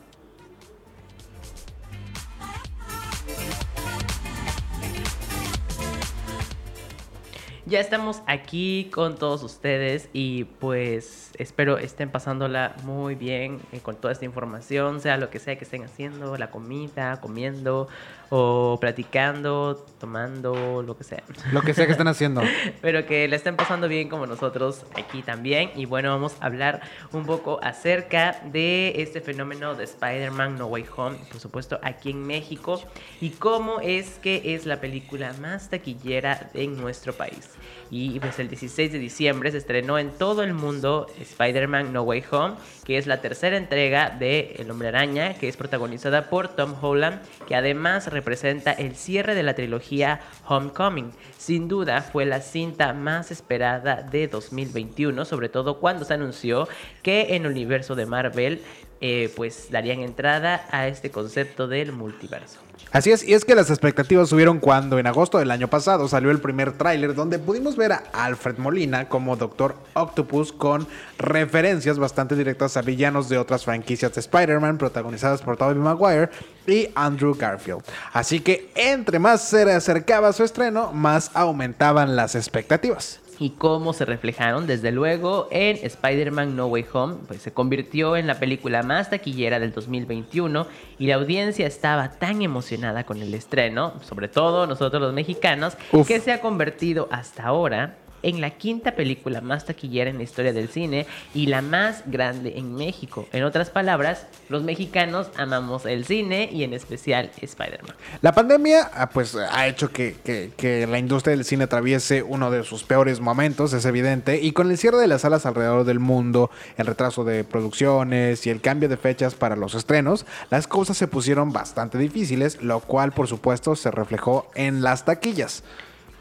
Ya 7.71 7.79
estamos 7.79 8.21
aquí 8.27 8.89
con 8.91 9.15
todos 9.15 9.43
ustedes 9.43 10.09
y 10.11 10.43
pues 10.43 11.30
espero 11.41 11.77
estén 11.77 12.09
pasándola 12.09 12.75
muy 12.83 13.15
bien 13.15 13.59
eh, 13.71 13.79
con 13.79 13.95
toda 13.95 14.13
esta 14.13 14.25
información, 14.25 15.01
sea 15.01 15.17
lo 15.17 15.29
que 15.29 15.39
sea 15.39 15.57
que 15.57 15.65
estén 15.65 15.83
haciendo, 15.83 16.37
la 16.37 16.51
comida, 16.51 17.19
comiendo 17.19 17.87
o 18.33 18.77
platicando, 18.79 19.85
tomando, 19.99 20.81
lo 20.81 20.97
que 20.97 21.03
sea. 21.03 21.21
Lo 21.51 21.61
que 21.61 21.73
sea 21.73 21.85
que 21.85 21.91
estén 21.91 22.07
haciendo. 22.07 22.41
Pero 22.81 23.05
que 23.05 23.27
la 23.27 23.35
estén 23.35 23.57
pasando 23.57 23.89
bien 23.89 24.07
como 24.07 24.25
nosotros 24.25 24.85
aquí 24.95 25.21
también. 25.21 25.71
Y 25.75 25.85
bueno, 25.85 26.11
vamos 26.11 26.37
a 26.39 26.45
hablar 26.45 26.81
un 27.11 27.25
poco 27.25 27.59
acerca 27.61 28.39
de 28.45 29.01
este 29.01 29.19
fenómeno 29.19 29.75
de 29.75 29.83
Spider-Man 29.83 30.57
No 30.57 30.67
Way 30.67 30.85
Home, 30.95 31.17
por 31.29 31.41
supuesto 31.41 31.77
aquí 31.83 32.11
en 32.11 32.25
México, 32.25 32.81
y 33.19 33.31
cómo 33.31 33.81
es 33.81 34.17
que 34.19 34.55
es 34.55 34.65
la 34.65 34.79
película 34.79 35.33
más 35.41 35.69
taquillera 35.69 36.49
en 36.53 36.79
nuestro 36.79 37.11
país. 37.11 37.49
Y 37.89 38.17
pues 38.21 38.39
el 38.39 38.47
16 38.47 38.93
de 38.93 38.99
diciembre 38.99 39.51
se 39.51 39.57
estrenó 39.57 39.97
en 39.97 40.11
todo 40.11 40.43
el 40.43 40.53
mundo 40.53 41.07
Spider-Man 41.31 41.91
No 41.93 42.03
Way 42.03 42.23
Home, 42.31 42.55
que 42.85 42.97
es 42.97 43.07
la 43.07 43.21
tercera 43.21 43.57
entrega 43.57 44.09
de 44.09 44.55
El 44.59 44.69
Hombre 44.69 44.89
Araña, 44.89 45.33
que 45.35 45.47
es 45.47 45.57
protagonizada 45.57 46.29
por 46.29 46.49
Tom 46.49 46.75
Holland, 46.81 47.21
que 47.47 47.55
además 47.55 48.07
representa 48.07 48.71
el 48.71 48.95
cierre 48.95 49.35
de 49.35 49.43
la 49.43 49.55
trilogía 49.55 50.19
Homecoming. 50.47 51.11
Sin 51.37 51.67
duda 51.67 52.01
fue 52.01 52.25
la 52.25 52.41
cinta 52.41 52.93
más 52.93 53.31
esperada 53.31 54.03
de 54.03 54.27
2021, 54.27 55.25
sobre 55.25 55.49
todo 55.49 55.79
cuando 55.79 56.05
se 56.05 56.13
anunció 56.13 56.67
que 57.01 57.35
en 57.35 57.45
el 57.45 57.51
universo 57.51 57.95
de 57.95 58.05
Marvel 58.05 58.61
eh, 59.01 59.33
pues 59.35 59.67
darían 59.71 59.99
entrada 59.99 60.67
a 60.71 60.87
este 60.87 61.09
concepto 61.09 61.67
del 61.67 61.91
multiverso. 61.91 62.59
Así 62.91 63.09
es, 63.09 63.23
y 63.23 63.33
es 63.33 63.45
que 63.45 63.55
las 63.55 63.69
expectativas 63.69 64.27
subieron 64.27 64.59
cuando 64.59 64.99
en 64.99 65.07
agosto 65.07 65.37
del 65.37 65.49
año 65.49 65.69
pasado 65.69 66.09
salió 66.09 66.29
el 66.29 66.41
primer 66.41 66.73
tráiler 66.73 67.15
donde 67.15 67.39
pudimos 67.39 67.77
ver 67.77 67.93
a 67.93 68.03
Alfred 68.11 68.57
Molina 68.57 69.07
como 69.07 69.37
Doctor 69.37 69.75
Octopus 69.93 70.51
con 70.51 70.85
referencias 71.17 71.97
bastante 71.97 72.35
directas 72.35 72.75
a 72.75 72.81
villanos 72.81 73.29
de 73.29 73.37
otras 73.37 73.63
franquicias 73.63 74.13
de 74.13 74.19
Spider-Man 74.19 74.77
protagonizadas 74.77 75.41
por 75.41 75.55
Tobey 75.55 75.75
Maguire 75.75 76.29
y 76.67 76.89
Andrew 76.93 77.33
Garfield. 77.33 77.81
Así 78.11 78.41
que 78.41 78.69
entre 78.75 79.19
más 79.19 79.47
se 79.47 79.71
acercaba 79.71 80.33
su 80.33 80.43
estreno, 80.43 80.91
más 80.91 81.31
aumentaban 81.33 82.17
las 82.17 82.35
expectativas. 82.35 83.20
Y 83.41 83.49
cómo 83.49 83.91
se 83.93 84.05
reflejaron 84.05 84.67
desde 84.67 84.91
luego 84.91 85.47
en 85.49 85.79
Spider-Man 85.81 86.55
No 86.55 86.67
Way 86.67 86.85
Home, 86.93 87.15
pues 87.27 87.41
se 87.41 87.51
convirtió 87.51 88.15
en 88.15 88.27
la 88.27 88.37
película 88.37 88.83
más 88.83 89.09
taquillera 89.09 89.59
del 89.59 89.71
2021 89.71 90.67
y 90.99 91.07
la 91.07 91.15
audiencia 91.15 91.65
estaba 91.65 92.11
tan 92.11 92.43
emocionada 92.43 93.03
con 93.03 93.19
el 93.19 93.33
estreno, 93.33 93.95
sobre 94.03 94.27
todo 94.27 94.67
nosotros 94.67 95.01
los 95.01 95.13
mexicanos, 95.13 95.75
Uf. 95.91 96.07
que 96.07 96.19
se 96.19 96.31
ha 96.31 96.39
convertido 96.39 97.07
hasta 97.09 97.45
ahora 97.45 97.97
en 98.23 98.41
la 98.41 98.51
quinta 98.51 98.91
película 98.95 99.41
más 99.41 99.65
taquillera 99.65 100.09
en 100.09 100.17
la 100.17 100.23
historia 100.23 100.53
del 100.53 100.69
cine 100.69 101.07
y 101.33 101.47
la 101.47 101.61
más 101.61 102.03
grande 102.05 102.53
en 102.57 102.75
México. 102.75 103.27
En 103.31 103.43
otras 103.43 103.69
palabras, 103.69 104.27
los 104.49 104.63
mexicanos 104.63 105.27
amamos 105.37 105.85
el 105.85 106.05
cine 106.05 106.49
y 106.51 106.63
en 106.63 106.73
especial 106.73 107.31
Spider-Man. 107.41 107.95
La 108.21 108.31
pandemia 108.33 108.89
ah, 108.93 109.09
pues 109.09 109.35
ha 109.35 109.67
hecho 109.67 109.89
que, 109.91 110.15
que- 110.23 110.51
que 110.57 110.85
la 110.87 110.99
industria 110.99 111.35
del 111.35 111.45
cine 111.45 111.63
atraviese 111.65 112.21
uno 112.23 112.51
de 112.51 112.63
sus 112.63 112.83
peores 112.83 113.19
momentos, 113.19 113.73
es 113.73 113.85
evidente, 113.85 114.39
y 114.41 114.51
con 114.51 114.69
el 114.69 114.77
cierre 114.77 114.97
de 114.97 115.07
las 115.07 115.21
salas 115.21 115.45
alrededor 115.45 115.83
del 115.85 115.99
mundo, 115.99 116.51
el 116.77 116.85
retraso 116.85 117.23
de 117.23 117.43
producciones 117.43 118.45
y 118.45 118.49
el 118.49 118.61
cambio 118.61 118.89
de 118.89 118.97
fechas 118.97 119.35
para 119.35 119.55
los 119.55 119.75
estrenos, 119.75 120.25
las 120.49 120.67
cosas 120.67 120.97
se 120.97 121.07
pusieron 121.07 121.51
bastante 121.53 121.97
difíciles, 121.97 122.61
lo 122.61 122.79
cual 122.81 123.11
por 123.11 123.27
supuesto 123.27 123.75
se 123.75 123.91
reflejó 123.91 124.49
en 124.55 124.81
las 124.81 125.05
taquillas. 125.05 125.63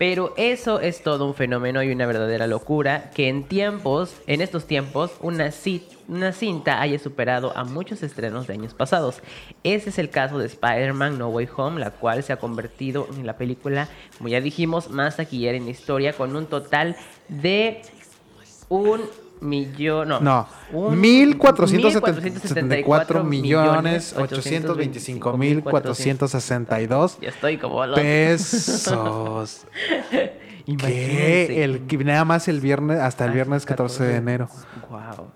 Pero 0.00 0.32
eso 0.38 0.80
es 0.80 1.02
todo 1.02 1.26
un 1.26 1.34
fenómeno 1.34 1.82
y 1.82 1.92
una 1.92 2.06
verdadera 2.06 2.46
locura 2.46 3.10
que 3.10 3.28
en 3.28 3.44
tiempos, 3.44 4.14
en 4.26 4.40
estos 4.40 4.64
tiempos, 4.66 5.10
una, 5.20 5.48
ci- 5.48 5.82
una 6.08 6.32
cinta 6.32 6.80
haya 6.80 6.98
superado 6.98 7.54
a 7.54 7.64
muchos 7.64 8.02
estrenos 8.02 8.46
de 8.46 8.54
años 8.54 8.72
pasados. 8.72 9.20
Ese 9.62 9.90
es 9.90 9.98
el 9.98 10.08
caso 10.08 10.38
de 10.38 10.46
Spider-Man 10.46 11.18
No 11.18 11.28
Way 11.28 11.48
Home, 11.54 11.78
la 11.78 11.90
cual 11.90 12.22
se 12.22 12.32
ha 12.32 12.38
convertido 12.38 13.08
en 13.14 13.26
la 13.26 13.36
película, 13.36 13.90
como 14.16 14.30
ya 14.30 14.40
dijimos, 14.40 14.88
más 14.88 15.18
taquillera 15.18 15.58
en 15.58 15.66
la 15.66 15.72
historia 15.72 16.14
con 16.14 16.34
un 16.34 16.46
total 16.46 16.96
de 17.28 17.82
un 18.70 19.02
millón, 19.40 20.08
no, 20.08 20.20
No, 20.20 20.48
un- 20.72 21.00
1.474 21.00 23.24
millones 23.24 24.14
825 24.16 25.36
mil 25.36 25.62
462 25.62 27.18
Ya 27.20 27.28
estoy 27.30 27.58
como 27.58 27.84
loco. 27.86 28.00
pesos. 28.00 29.66
Que 30.78 31.64
el 31.64 31.82
nada 32.04 32.24
más 32.24 32.46
el 32.46 32.60
viernes 32.60 33.00
hasta 33.00 33.24
el 33.24 33.32
viernes 33.32 33.66
14 33.66 34.04
de 34.04 34.16
enero. 34.16 34.48
Wow. 34.88 35.32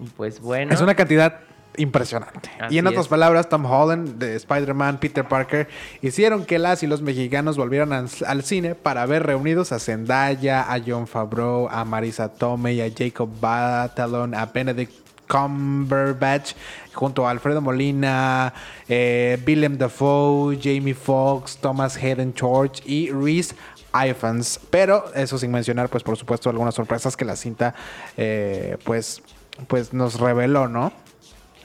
Y 0.00 0.06
pues 0.16 0.40
bueno. 0.40 0.72
Es 0.72 0.80
una 0.80 0.94
cantidad 0.94 1.40
impresionante. 1.76 2.50
Así 2.60 2.74
y 2.74 2.78
en 2.78 2.86
otras 2.86 3.06
es. 3.06 3.10
palabras, 3.10 3.48
Tom 3.48 3.64
Holland 3.66 4.18
de 4.18 4.36
Spider-Man, 4.36 4.98
Peter 4.98 5.26
Parker, 5.26 5.68
hicieron 6.02 6.44
que 6.44 6.58
las 6.58 6.82
y 6.82 6.86
los 6.86 7.02
mexicanos 7.02 7.56
volvieran 7.56 7.92
al, 7.92 8.08
al 8.26 8.42
cine 8.42 8.74
para 8.74 9.06
ver 9.06 9.24
reunidos 9.24 9.72
a 9.72 9.78
Zendaya, 9.78 10.72
a 10.72 10.80
John 10.84 11.06
Favreau, 11.06 11.68
a 11.68 11.84
Marisa 11.84 12.28
Tomei, 12.28 12.80
a 12.80 12.90
Jacob 12.94 13.30
Batalon, 13.40 14.34
a 14.34 14.46
Benedict 14.46 15.04
Cumberbatch, 15.28 16.54
junto 16.92 17.26
a 17.26 17.30
Alfredo 17.30 17.60
Molina, 17.60 18.52
eh, 18.88 19.38
Willem 19.46 19.78
Dafoe, 19.78 20.58
Jamie 20.60 20.94
Foxx, 20.94 21.56
Thomas 21.56 21.96
Hayden 21.96 22.34
George 22.36 22.82
y 22.84 23.10
Reese 23.10 23.54
Ifans. 23.94 24.60
Pero 24.70 25.12
eso 25.14 25.38
sin 25.38 25.50
mencionar, 25.50 25.88
pues 25.88 26.02
por 26.02 26.16
supuesto, 26.16 26.50
algunas 26.50 26.74
sorpresas 26.74 27.16
que 27.16 27.24
la 27.24 27.36
cinta 27.36 27.74
eh, 28.16 28.76
pues, 28.84 29.22
pues 29.68 29.92
nos 29.92 30.20
reveló, 30.20 30.68
¿no? 30.68 30.92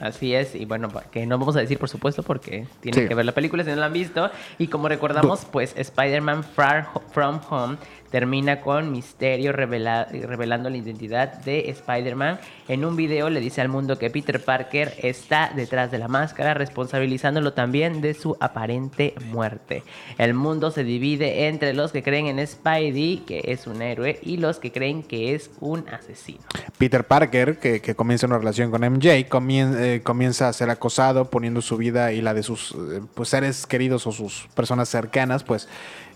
Así 0.00 0.34
es, 0.34 0.54
y 0.54 0.64
bueno, 0.64 0.88
que 1.12 1.26
no 1.26 1.38
vamos 1.38 1.56
a 1.56 1.60
decir 1.60 1.78
por 1.78 1.88
supuesto 1.90 2.22
porque 2.22 2.66
tienen 2.80 3.02
Sí. 3.02 3.08
que 3.08 3.14
ver 3.14 3.26
la 3.26 3.32
película 3.32 3.62
si 3.64 3.70
no 3.70 3.76
la 3.76 3.86
han 3.86 3.92
visto. 3.92 4.30
Y 4.58 4.68
como 4.68 4.88
recordamos, 4.88 5.44
pues 5.44 5.74
Spider-Man 5.76 6.42
Far 6.42 6.88
Ho- 6.94 7.02
From 7.12 7.38
Home 7.50 7.76
termina 8.10 8.60
con 8.60 8.92
Misterio 8.92 9.52
revela- 9.52 10.06
revelando 10.10 10.68
la 10.70 10.76
identidad 10.76 11.32
de 11.44 11.70
Spider-Man. 11.70 12.38
En 12.68 12.84
un 12.84 12.96
video 12.96 13.30
le 13.30 13.40
dice 13.40 13.60
al 13.60 13.68
mundo 13.68 13.98
que 13.98 14.10
Peter 14.10 14.42
Parker 14.42 14.94
está 15.02 15.52
detrás 15.54 15.90
de 15.90 15.98
la 15.98 16.08
máscara, 16.08 16.54
responsabilizándolo 16.54 17.52
también 17.52 18.00
de 18.00 18.14
su 18.14 18.36
aparente 18.40 19.14
muerte. 19.30 19.82
El 20.18 20.34
mundo 20.34 20.70
se 20.70 20.84
divide 20.84 21.48
entre 21.48 21.72
los 21.72 21.92
que 21.92 22.02
creen 22.02 22.26
en 22.26 22.46
Spidey, 22.46 23.18
que 23.26 23.42
es 23.46 23.66
un 23.66 23.82
héroe, 23.82 24.18
y 24.22 24.36
los 24.36 24.58
que 24.58 24.72
creen 24.72 25.02
que 25.02 25.34
es 25.34 25.50
un 25.60 25.88
asesino. 25.88 26.40
Peter 26.78 27.04
Parker, 27.04 27.58
que, 27.58 27.80
que 27.80 27.94
comienza 27.94 28.26
una 28.26 28.38
relación 28.38 28.70
con 28.70 28.82
MJ, 28.82 29.08
eh, 29.10 30.00
comienza 30.02 30.48
a 30.48 30.52
ser 30.52 30.70
acosado, 30.70 31.30
poniendo 31.30 31.62
su 31.62 31.76
vida 31.76 32.12
y 32.12 32.20
la 32.20 32.34
de 32.34 32.42
sus 32.42 32.72
eh, 32.72 33.00
pues, 33.14 33.28
seres 33.28 33.66
queridos 33.66 34.06
o 34.06 34.12
sus 34.12 34.48
personas 34.54 34.88
cercanas, 34.88 35.44
pues, 35.44 35.68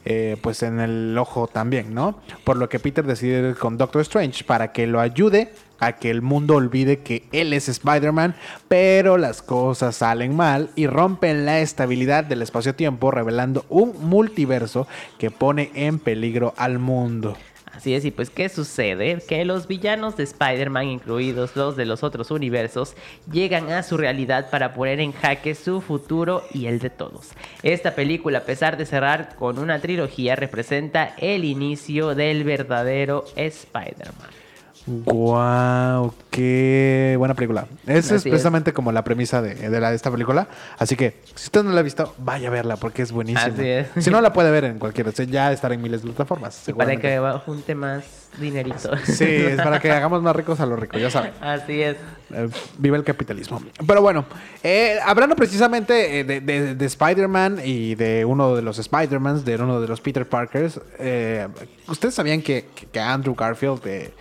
eh, 0.05 0.37
pues 0.43 0.63
en 0.63 0.81
el 0.81 1.17
ojo 1.17 1.47
también, 1.47 1.95
¿no? 1.95 2.19
Por 2.45 2.57
lo 2.57 2.69
que 2.69 2.79
Peter 2.79 3.07
decide 3.07 3.51
ir 3.51 3.57
con 3.57 3.79
Doctor 3.79 4.03
Strange 4.03 4.45
para 4.45 4.73
que 4.73 4.87
lo 4.87 5.01
ayude 5.01 5.53
a 5.81 5.97
que 5.97 6.11
el 6.11 6.23
mundo 6.23 6.57
olvide 6.57 7.01
que 7.01 7.27
él 7.33 7.53
es 7.53 7.69
Spider-Man, 7.69 8.35
pero 8.69 9.19
las 9.19 9.43
cosas 9.43 9.97
salen 9.97 10.37
mal 10.37 10.71
y 10.77 10.87
rompen 10.87 11.47
la 11.47 11.61
estabilidad 11.61 12.25
del 12.25 12.43
espacio-tiempo, 12.43 13.11
revelando 13.11 13.65
un 13.69 13.95
multiverso 14.09 14.87
que 15.19 15.31
pone 15.31 15.71
en 15.75 15.99
peligro 15.99 16.55
al 16.57 16.79
mundo. 16.79 17.37
Así 17.77 17.95
es, 17.95 18.05
y 18.05 18.11
pues 18.11 18.31
¿qué 18.31 18.49
sucede? 18.49 19.18
Que 19.29 19.45
los 19.45 19.66
villanos 19.66 20.16
de 20.16 20.25
Spider-Man, 20.25 20.87
incluidos 20.87 21.57
los 21.57 21.77
de 21.77 21.85
los 21.85 22.03
otros 22.03 22.31
universos, 22.31 22.95
llegan 23.31 23.70
a 23.70 23.83
su 23.83 23.97
realidad 23.97 24.51
para 24.51 24.75
poner 24.75 25.01
en 25.01 25.12
jaque 25.12 25.55
su 25.55 25.81
futuro 25.81 26.45
y 26.53 26.66
el 26.66 26.79
de 26.79 26.91
todos. 26.91 27.31
Esta 27.62 27.95
película, 27.95 28.39
a 28.39 28.45
pesar 28.45 28.77
de 28.77 28.87
cerrar 28.87 29.37
con 29.37 29.59
una 29.59 29.81
trilogía, 29.81 30.37
representa 30.37 31.14
el 31.18 31.45
inicio 31.45 32.14
del 32.14 32.45
verdadero 32.45 33.25
Spider-Man. 33.37 34.44
Wow, 34.87 36.12
qué 36.30 37.14
buena 37.18 37.35
película. 37.35 37.66
Esa 37.87 38.16
es 38.16 38.22
precisamente 38.22 38.72
como 38.72 38.93
la 38.93 39.03
premisa 39.05 39.41
de, 39.41 39.55
de 39.55 39.80
la, 39.80 39.91
de 39.91 39.97
esta 39.97 40.11
película. 40.11 40.49
Así 40.78 40.95
que, 40.97 41.20
si 41.35 41.45
usted 41.47 41.62
no 41.62 41.70
la 41.72 41.80
ha 41.80 41.82
visto, 41.82 42.14
vaya 42.18 42.49
a 42.49 42.51
verla 42.51 42.76
porque 42.76 43.03
es 43.03 43.11
buenísima. 43.12 43.45
Así 43.55 43.66
es. 43.66 43.87
Si 43.99 44.11
no 44.11 44.20
la 44.20 44.32
puede 44.32 44.51
ver 44.51 44.64
en 44.64 44.78
cualquier, 44.78 45.11
ya 45.26 45.53
estará 45.53 45.74
en 45.74 45.82
miles 45.82 46.03
de 46.03 46.09
plataformas. 46.09 46.68
Y 46.68 46.72
para 46.74 46.97
que 46.97 47.18
junte 47.47 47.74
más 47.74 48.05
dinerito. 48.39 48.91
Sí, 49.05 49.24
es 49.24 49.57
para 49.62 49.78
que 49.80 49.91
hagamos 49.91 50.20
más 50.22 50.35
ricos 50.37 50.61
a 50.61 50.66
los 50.66 50.78
ricos, 50.78 51.01
ya 51.01 51.11
saben. 51.11 51.32
Así 51.41 51.80
es. 51.82 51.97
Eh, 52.32 52.49
viva 52.78 52.97
el 52.97 53.05
capitalismo. 53.05 53.62
Pero 53.87 54.03
bueno, 54.03 54.24
eh, 54.62 54.99
hablando 55.05 55.37
precisamente 55.37 56.20
eh, 56.20 56.24
de, 56.24 56.41
de- 56.41 56.74
de 56.74 56.85
Spider-Man 56.87 57.61
y 57.64 57.95
de 57.95 58.24
uno 58.24 58.55
de 58.57 58.62
los 58.62 58.78
Spider-Mans, 58.78 59.45
de 59.45 59.55
uno 59.57 59.80
de 59.80 59.89
los 59.89 60.01
Peter 60.01 60.28
Parkers, 60.28 60.80
eh, 60.99 61.47
¿ustedes 61.89 62.14
sabían 62.14 62.43
que, 62.43 62.66
que- 62.91 63.01
Andrew 63.01 63.35
Garfield 63.35 63.80
eh, 63.87 64.12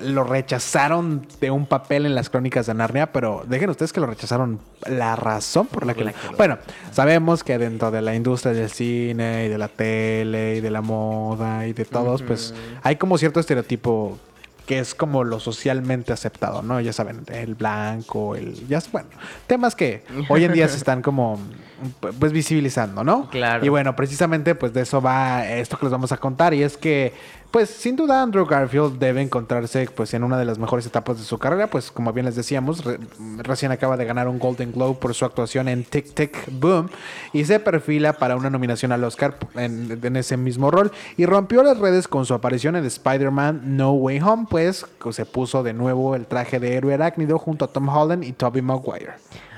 lo 0.00 0.24
rechazaron 0.24 1.26
de 1.40 1.50
un 1.50 1.66
papel 1.66 2.06
en 2.06 2.14
las 2.14 2.30
crónicas 2.30 2.66
de 2.66 2.74
Narnia? 2.74 3.12
Pero 3.12 3.44
dejen 3.46 3.70
ustedes 3.70 3.92
que 3.92 4.00
lo 4.00 4.06
rechazaron 4.06 4.60
la 4.86 5.16
razón 5.16 5.66
por 5.66 5.86
la 5.86 5.94
que... 5.94 6.04
la 6.04 6.14
Bueno, 6.36 6.58
sabemos 6.92 7.44
que 7.44 7.58
dentro 7.58 7.90
de 7.90 8.02
la 8.02 8.14
industria 8.14 8.52
del 8.52 8.70
cine 8.70 9.46
y 9.46 9.48
de 9.48 9.58
la 9.58 9.68
tele 9.68 10.56
y 10.56 10.60
de 10.60 10.70
la 10.70 10.80
moda 10.80 11.66
y 11.66 11.72
de 11.72 11.84
todos, 11.84 12.22
pues 12.22 12.54
hay 12.82 12.96
como 12.96 13.18
cierto 13.18 13.40
estereotipo 13.40 14.18
que 14.66 14.78
es 14.78 14.94
como 14.94 15.24
lo 15.24 15.40
socialmente 15.40 16.12
aceptado, 16.12 16.62
¿no? 16.62 16.80
Ya 16.80 16.92
saben, 16.92 17.24
el 17.28 17.54
blanco, 17.54 18.36
el... 18.36 18.54
Ya, 18.68 18.80
bueno, 18.92 19.08
temas 19.46 19.74
que 19.74 20.04
hoy 20.28 20.44
en 20.44 20.52
día 20.52 20.68
se 20.68 20.76
están 20.76 21.02
como 21.02 21.38
pues 22.18 22.32
visibilizando, 22.32 23.04
¿no? 23.04 23.28
Claro. 23.30 23.64
Y 23.64 23.68
bueno, 23.68 23.94
precisamente 23.96 24.54
pues 24.54 24.72
de 24.72 24.82
eso 24.82 25.00
va 25.00 25.46
esto 25.48 25.78
que 25.78 25.86
les 25.86 25.92
vamos 25.92 26.12
a 26.12 26.16
contar 26.16 26.54
y 26.54 26.62
es 26.62 26.76
que 26.76 27.12
pues 27.50 27.68
sin 27.68 27.96
duda 27.96 28.22
Andrew 28.22 28.46
Garfield 28.46 28.98
debe 28.98 29.20
encontrarse 29.20 29.86
pues 29.94 30.14
en 30.14 30.24
una 30.24 30.38
de 30.38 30.46
las 30.46 30.58
mejores 30.58 30.86
etapas 30.86 31.18
de 31.18 31.24
su 31.24 31.36
carrera, 31.38 31.66
pues 31.66 31.90
como 31.90 32.10
bien 32.14 32.24
les 32.24 32.34
decíamos, 32.34 32.82
re- 32.82 32.98
recién 33.42 33.70
acaba 33.72 33.98
de 33.98 34.06
ganar 34.06 34.26
un 34.26 34.38
Golden 34.38 34.72
Globe 34.72 34.96
por 34.98 35.12
su 35.12 35.26
actuación 35.26 35.68
en 35.68 35.84
Tic 35.84 36.14
Tic 36.14 36.34
Boom 36.50 36.88
y 37.34 37.44
se 37.44 37.60
perfila 37.60 38.14
para 38.14 38.36
una 38.36 38.48
nominación 38.48 38.90
al 38.90 39.04
Oscar 39.04 39.36
en, 39.54 40.00
en 40.02 40.16
ese 40.16 40.38
mismo 40.38 40.70
rol 40.70 40.92
y 41.18 41.26
rompió 41.26 41.62
las 41.62 41.78
redes 41.78 42.08
con 42.08 42.24
su 42.24 42.32
aparición 42.32 42.74
en 42.74 42.86
Spider-Man 42.86 43.76
No 43.76 43.92
Way 43.92 44.20
Home, 44.20 44.46
pues 44.48 44.86
se 45.10 45.26
puso 45.26 45.62
de 45.62 45.74
nuevo 45.74 46.14
el 46.14 46.24
traje 46.24 46.58
de 46.58 46.74
héroe 46.74 46.94
arácnido 46.94 47.38
junto 47.38 47.66
a 47.66 47.68
Tom 47.68 47.86
Holland 47.90 48.24
y 48.24 48.32
Tobey 48.32 48.62
Maguire. 48.62 49.12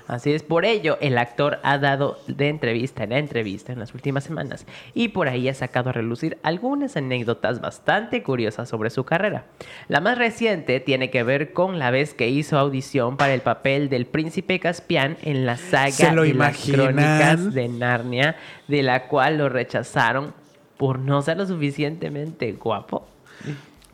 Así 0.07 0.33
es, 0.33 0.43
por 0.43 0.65
ello 0.65 0.99
el 1.01 1.17
actor 1.17 1.61
ha 1.63 1.79
dado 1.79 2.19
de 2.27 2.49
entrevista 2.49 3.05
en 3.05 3.13
entrevista 3.13 3.73
en 3.73 3.79
las 3.79 3.95
últimas 3.95 4.25
semanas 4.25 4.67
y 4.93 5.09
por 5.09 5.29
ahí 5.29 5.49
ha 5.49 5.55
sacado 5.55 5.91
a 5.91 5.93
relucir 5.93 6.37
algunas 6.43 6.97
anécdotas 6.97 7.61
bastante 7.61 8.23
curiosas 8.23 8.69
sobre 8.69 8.91
su 8.91 9.05
carrera. 9.05 9.45
La 9.89 10.01
más 10.01 10.19
reciente 10.19 10.81
tiene 10.81 11.11
que 11.11 11.23
ver 11.23 11.53
con 11.53 11.79
la 11.79 11.91
vez 11.91 12.13
que 12.13 12.29
hizo 12.29 12.59
audición 12.59 13.17
para 13.17 13.33
el 13.33 13.41
papel 13.41 13.89
del 13.89 14.07
príncipe 14.07 14.61
Caspian 14.61 15.17
en 15.23 15.47
la 15.47 15.57
saga 15.57 15.91
¿Se 15.91 16.13
lo 16.13 16.23
de 16.23 16.35
las 16.35 16.59
crónicas 16.59 17.55
de 17.55 17.69
Narnia, 17.69 18.37
de 18.69 18.83
la 18.83 19.09
cual 19.09 19.39
lo 19.39 19.49
rechazaron 19.49 20.35
por 20.77 20.99
no 20.99 21.23
ser 21.23 21.39
lo 21.39 21.47
suficientemente 21.47 22.53
guapo. 22.53 23.14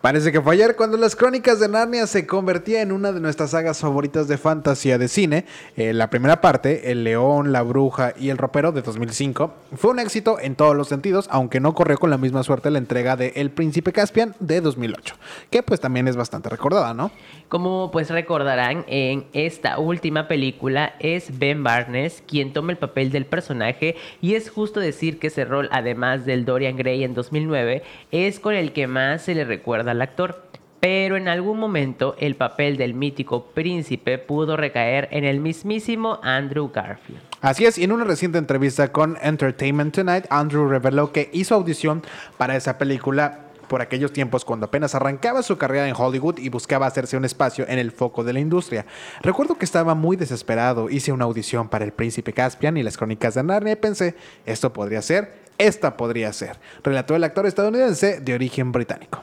Parece 0.01 0.32
que 0.32 0.40
fue 0.40 0.55
ayer 0.55 0.76
cuando 0.76 0.96
las 0.96 1.14
crónicas 1.14 1.61
de 1.61 1.68
Narnia 1.68 2.07
se 2.07 2.26
convertía 2.26 2.80
en 2.80 2.90
una 2.90 3.12
de 3.12 3.20
nuestras 3.20 3.51
sagas 3.51 3.80
favoritas 3.80 4.28
de 4.28 4.38
fantasía 4.38 4.96
de 4.96 5.09
cine. 5.09 5.44
Eh, 5.76 5.92
la 5.92 6.09
primera 6.09 6.40
parte, 6.40 6.90
El 6.90 7.05
León, 7.05 7.53
la 7.53 7.61
Bruja 7.61 8.14
y 8.18 8.30
el 8.30 8.38
Ropero 8.38 8.72
de 8.72 8.80
2005, 8.80 9.53
fue 9.76 9.90
un 9.90 9.98
éxito 9.98 10.38
en 10.40 10.55
todos 10.57 10.74
los 10.74 10.88
sentidos, 10.88 11.28
aunque 11.30 11.61
no 11.61 11.74
corrió 11.74 11.98
con 11.98 12.09
la 12.09 12.16
misma 12.16 12.42
suerte 12.44 12.70
la 12.70 12.78
entrega 12.78 13.16
de 13.16 13.34
El 13.36 13.51
Príncipe 13.51 13.92
Caspian 13.92 14.34
de 14.40 14.62
2008, 14.62 15.16
que 15.51 15.62
pues 15.62 15.80
también 15.80 16.09
es 16.09 16.16
bastante 16.16 16.48
recordada, 16.48 16.94
¿no? 16.94 17.11
Como 17.51 17.90
pues 17.90 18.09
recordarán, 18.09 18.86
en 18.86 19.26
esta 19.34 19.78
última 19.78 20.28
película 20.28 20.94
es 20.98 21.38
Ben 21.38 21.62
Barnes 21.62 22.22
quien 22.26 22.55
toma 22.55 22.72
el 22.72 22.78
papel 22.78 23.11
del 23.11 23.26
personaje 23.26 23.96
y 24.22 24.34
es 24.34 24.48
justo 24.48 24.80
decir 24.80 25.18
que 25.18 25.26
ese 25.26 25.44
rol, 25.44 25.68
además 25.72 26.24
del 26.24 26.46
Dorian 26.46 26.76
Gray 26.76 27.05
en 27.05 27.12
2009, 27.12 27.82
es 28.12 28.40
con 28.40 28.55
el 28.55 28.72
que 28.72 28.86
más 28.86 29.22
se 29.22 29.34
le 29.34 29.44
recuerda 29.44 29.89
al 29.91 30.03
actor. 30.03 30.51
Pero 30.80 31.18
en 31.18 31.28
algún 31.28 31.59
momento 31.59 32.16
el 32.18 32.36
papel 32.36 32.78
del 32.78 32.95
mítico 32.95 33.45
príncipe 33.47 34.16
pudo 34.16 34.57
recaer 34.57 35.09
en 35.11 35.24
el 35.24 35.38
mismísimo 35.38 36.18
Andrew 36.22 36.70
Garfield. 36.72 37.20
Así 37.43 37.66
es, 37.66 37.76
en 37.76 37.93
una 37.93 38.05
reciente 38.05 38.38
entrevista 38.38 38.91
con 38.91 39.18
Entertainment 39.20 39.95
Tonight, 39.95 40.24
Andrew 40.30 40.66
reveló 40.66 41.12
que 41.12 41.28
hizo 41.32 41.55
audición 41.55 42.03
para 42.38 42.57
esa 42.57 42.78
película 42.78 43.51
por 43.70 43.80
aquellos 43.80 44.12
tiempos 44.12 44.45
cuando 44.45 44.66
apenas 44.66 44.97
arrancaba 44.97 45.43
su 45.43 45.57
carrera 45.57 45.86
en 45.86 45.95
Hollywood 45.97 46.38
y 46.38 46.49
buscaba 46.49 46.86
hacerse 46.86 47.16
un 47.16 47.24
espacio 47.24 47.64
en 47.68 47.78
el 47.78 47.93
foco 47.93 48.24
de 48.24 48.32
la 48.32 48.41
industria. 48.41 48.84
Recuerdo 49.22 49.55
que 49.55 49.64
estaba 49.64 49.95
muy 49.95 50.16
desesperado, 50.16 50.91
hice 50.91 51.12
una 51.12 51.24
audición 51.24 51.68
para 51.68 51.84
El 51.84 51.93
Príncipe 51.93 52.32
Caspian 52.32 52.76
y 52.76 52.82
las 52.82 52.97
Crónicas 52.97 53.34
de 53.34 53.45
Narnia 53.45 53.74
y 53.74 53.76
pensé, 53.76 54.16
esto 54.45 54.72
podría 54.72 55.03
ser, 55.03 55.45
esta 55.57 55.97
podría 55.97 56.32
ser, 56.32 56.59
relató 56.82 57.14
el 57.14 57.22
actor 57.22 57.47
estadounidense 57.47 58.20
de 58.20 58.34
origen 58.34 58.72
británico. 58.72 59.22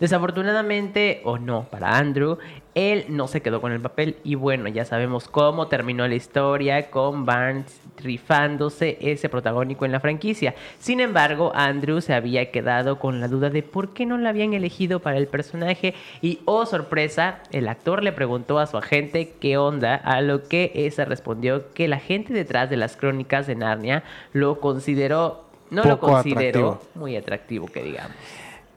Desafortunadamente, 0.00 1.20
o 1.24 1.38
no, 1.38 1.64
para 1.64 1.98
Andrew, 1.98 2.38
él 2.74 3.06
no 3.08 3.26
se 3.26 3.40
quedó 3.40 3.60
con 3.60 3.72
el 3.72 3.80
papel 3.80 4.16
y 4.22 4.36
bueno, 4.36 4.68
ya 4.68 4.84
sabemos 4.84 5.26
cómo 5.26 5.66
terminó 5.66 6.06
la 6.06 6.14
historia 6.14 6.90
con 6.90 7.26
Barnes 7.26 7.80
rifándose 7.96 8.96
ese 9.00 9.28
protagónico 9.28 9.84
en 9.84 9.90
la 9.90 9.98
franquicia. 9.98 10.54
Sin 10.78 11.00
embargo, 11.00 11.50
Andrew 11.52 12.00
se 12.00 12.14
había 12.14 12.52
quedado 12.52 13.00
con 13.00 13.20
la 13.20 13.26
duda 13.26 13.50
de 13.50 13.64
por 13.64 13.92
qué 13.92 14.06
no 14.06 14.16
lo 14.18 14.28
habían 14.28 14.54
elegido 14.54 15.00
para 15.00 15.16
el 15.16 15.26
personaje 15.26 15.94
y, 16.22 16.38
oh 16.44 16.64
sorpresa, 16.64 17.40
el 17.50 17.66
actor 17.66 18.04
le 18.04 18.12
preguntó 18.12 18.60
a 18.60 18.68
su 18.68 18.76
agente 18.76 19.34
qué 19.40 19.56
onda, 19.56 19.96
a 19.96 20.20
lo 20.20 20.44
que 20.44 20.70
esa 20.74 21.04
respondió 21.06 21.72
que 21.72 21.88
la 21.88 21.98
gente 21.98 22.32
detrás 22.32 22.70
de 22.70 22.76
las 22.76 22.96
crónicas 22.96 23.48
de 23.48 23.56
Narnia 23.56 24.04
lo 24.32 24.60
consideró, 24.60 25.44
no 25.70 25.82
lo 25.82 25.98
consideró 25.98 26.68
atractivo. 26.68 26.80
muy 26.94 27.16
atractivo, 27.16 27.66
que 27.66 27.82
digamos. 27.82 28.16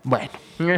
Bueno, 0.03 0.29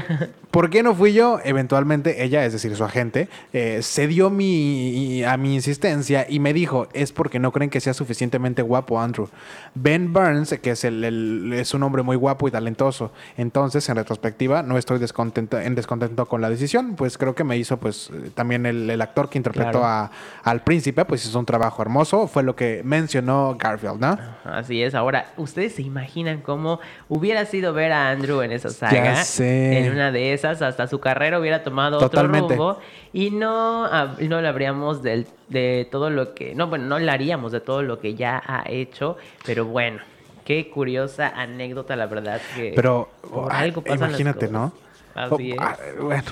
¿Por 0.52 0.70
qué 0.70 0.84
no 0.84 0.94
fui 0.94 1.14
yo? 1.14 1.40
Eventualmente 1.44 2.24
ella, 2.24 2.46
es 2.46 2.54
decir, 2.54 2.76
su 2.76 2.84
agente, 2.84 3.28
eh, 3.54 3.80
cedió 3.82 4.30
mi, 4.30 5.24
a 5.24 5.36
mi 5.36 5.56
insistencia 5.56 6.28
y 6.30 6.40
me 6.40 6.54
dijo, 6.54 6.88
es 6.94 7.12
porque 7.12 7.40
no 7.40 7.52
creen 7.52 7.70
que 7.72 7.80
sea 7.82 7.94
suficientemente 7.94 8.62
guapo 8.62 9.02
Andrew. 9.02 9.30
Ben 9.74 10.14
Burns, 10.14 10.54
que 10.62 10.72
es, 10.72 10.84
el, 10.84 11.04
el- 11.04 11.54
es 11.54 11.74
un 11.74 11.82
hombre 11.84 12.04
muy 12.04 12.16
guapo 12.16 12.48
y 12.48 12.52
talentoso, 12.52 13.12
entonces 13.36 13.88
en 13.90 13.96
retrospectiva 13.96 14.62
no 14.62 14.78
estoy 14.78 15.00
descontento, 15.00 15.60
en 15.60 15.74
descontento 15.74 16.28
con 16.28 16.40
la 16.42 16.50
decisión, 16.52 16.96
pues 16.96 17.18
creo 17.18 17.34
que 17.34 17.44
me 17.44 17.58
hizo 17.58 17.78
pues 17.78 18.12
también 18.36 18.66
el, 18.68 18.88
el 18.90 19.02
actor 19.02 19.30
que 19.30 19.40
interpretó 19.40 19.80
Claro. 19.80 19.86
a- 19.86 20.12
al 20.44 20.64
príncipe, 20.64 21.04
pues 21.06 21.26
hizo 21.26 21.40
un 21.40 21.46
trabajo 21.46 21.82
hermoso, 21.82 22.28
fue 22.28 22.44
lo 22.44 22.56
que 22.56 22.82
mencionó 22.86 23.56
Garfield, 23.60 24.00
¿no? 24.00 24.20
Así 24.46 24.84
es, 24.84 24.94
ahora, 24.94 25.34
¿ustedes 25.38 25.74
se 25.76 25.82
imaginan 25.82 26.42
cómo 26.42 26.80
hubiera 27.10 27.46
sido 27.46 27.74
ver 27.74 27.92
a 27.92 28.10
Andrew 28.12 28.42
en 28.44 28.52
esa 28.52 28.70
saga? 28.70 29.13
Ya 29.16 29.24
sé. 29.24 29.80
En 29.86 29.92
una 29.92 30.12
de 30.12 30.34
esas, 30.34 30.62
hasta 30.62 30.88
su 30.88 31.00
carrera 31.00 31.40
hubiera 31.40 31.64
tomado 31.64 32.00
Totalmente. 32.00 32.46
otro 32.54 32.58
rumbo 32.74 32.80
y 33.14 33.32
no, 33.32 33.88
no 34.20 34.42
le 34.42 34.48
habríamos 34.48 35.02
del- 35.04 35.28
de 35.50 35.88
todo 35.92 36.10
lo 36.10 36.34
que, 36.34 36.56
no, 36.56 36.68
bueno, 36.68 36.86
no 36.86 37.00
le 37.00 37.12
haríamos 37.12 37.52
de 37.52 37.60
todo 37.60 37.82
lo 37.84 38.00
que 38.00 38.16
ya 38.16 38.42
ha 38.46 38.64
hecho, 38.68 39.18
pero 39.46 39.66
bueno, 39.66 40.00
qué 40.46 40.70
curiosa 40.70 41.30
anécdota, 41.36 41.96
la 41.96 42.08
verdad, 42.08 42.42
que 42.56 42.74
Pero 42.76 43.10
por 43.34 43.52
ah, 43.52 43.60
algo 43.60 43.82
pasan 43.82 44.12
las 44.12 44.20
imagínate, 44.20 44.48
¿no? 44.50 44.74
Así 45.16 45.52
Oh, 45.52 45.56
es. 45.56 45.60
ah, 45.62 45.78
bueno, 46.02 46.24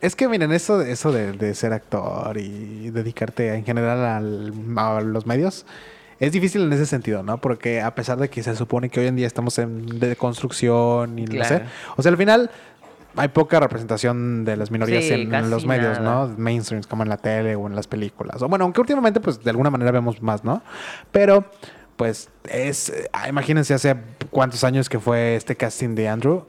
es 0.00 0.16
que 0.16 0.28
miren, 0.28 0.50
eso, 0.52 0.80
eso 0.80 1.12
de, 1.12 1.32
de 1.32 1.54
ser 1.54 1.72
actor 1.72 2.36
y 2.38 2.90
dedicarte 2.90 3.54
en 3.54 3.64
general 3.64 4.04
al- 4.04 4.52
a 4.76 5.00
los 5.02 5.26
medios 5.26 5.66
es 6.20 6.32
difícil 6.32 6.62
en 6.62 6.72
ese 6.72 6.86
sentido, 6.86 7.22
¿no? 7.22 7.38
Porque 7.38 7.80
a 7.80 7.94
pesar 7.94 8.18
de 8.18 8.28
que 8.28 8.42
se 8.42 8.54
supone 8.54 8.90
que 8.90 9.00
hoy 9.00 9.06
en 9.06 9.16
día 9.16 9.26
estamos 9.26 9.58
en 9.58 9.98
deconstrucción 9.98 11.18
y 11.18 11.24
no 11.24 11.44
sé, 11.44 11.62
o 11.96 12.02
sea, 12.02 12.12
al 12.12 12.18
final 12.18 12.50
hay 13.16 13.28
poca 13.28 13.58
representación 13.58 14.44
de 14.44 14.56
las 14.56 14.70
minorías 14.70 15.04
Sí, 15.04 15.14
en, 15.14 15.50
los 15.50 15.66
medios, 15.66 15.98
nada. 15.98 16.26
¿no? 16.26 16.34
Mainstreams, 16.36 16.86
como 16.86 17.02
en 17.02 17.08
la 17.08 17.16
tele 17.16 17.56
o 17.56 17.66
en 17.66 17.74
las 17.74 17.86
películas. 17.86 18.42
O 18.42 18.48
bueno, 18.48 18.64
aunque 18.64 18.80
últimamente, 18.80 19.20
pues 19.20 19.42
de 19.42 19.50
alguna 19.50 19.70
manera 19.70 19.90
vemos 19.90 20.22
más, 20.22 20.44
¿no? 20.44 20.62
Pero, 21.10 21.50
pues, 21.96 22.28
es. 22.48 22.92
ah, 23.12 23.28
imagínense 23.28 23.74
hace 23.74 23.96
cuántos 24.30 24.62
años 24.62 24.88
que 24.88 24.98
fue 25.00 25.36
este 25.36 25.56
casting 25.56 25.94
de 25.94 26.08
Andrew. 26.08 26.44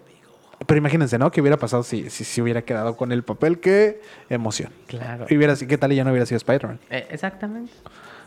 Pero 0.68 0.78
imagínense, 0.78 1.18
¿no? 1.18 1.32
¿Qué 1.32 1.42
hubiera 1.42 1.58
pasado 1.58 1.82
si, 1.82 2.10
si, 2.12 2.24
si 2.24 2.42
hubiera 2.42 2.62
quedado 2.62 2.96
con 2.96 3.12
el 3.12 3.24
papel? 3.24 3.60
¡Qué 3.60 4.02
emoción! 4.30 4.72
Claro. 4.86 5.26
Y 5.28 5.38
hubiera, 5.38 5.56
¿Qué 5.56 5.78
tal 5.78 5.92
y 5.92 5.96
ya 5.96 6.04
no 6.04 6.12
hubiera 6.12 6.28
sido 6.28 6.38
Spider-Man? 6.38 6.80
Eh, 6.92 7.08
exactamente. 7.10 7.72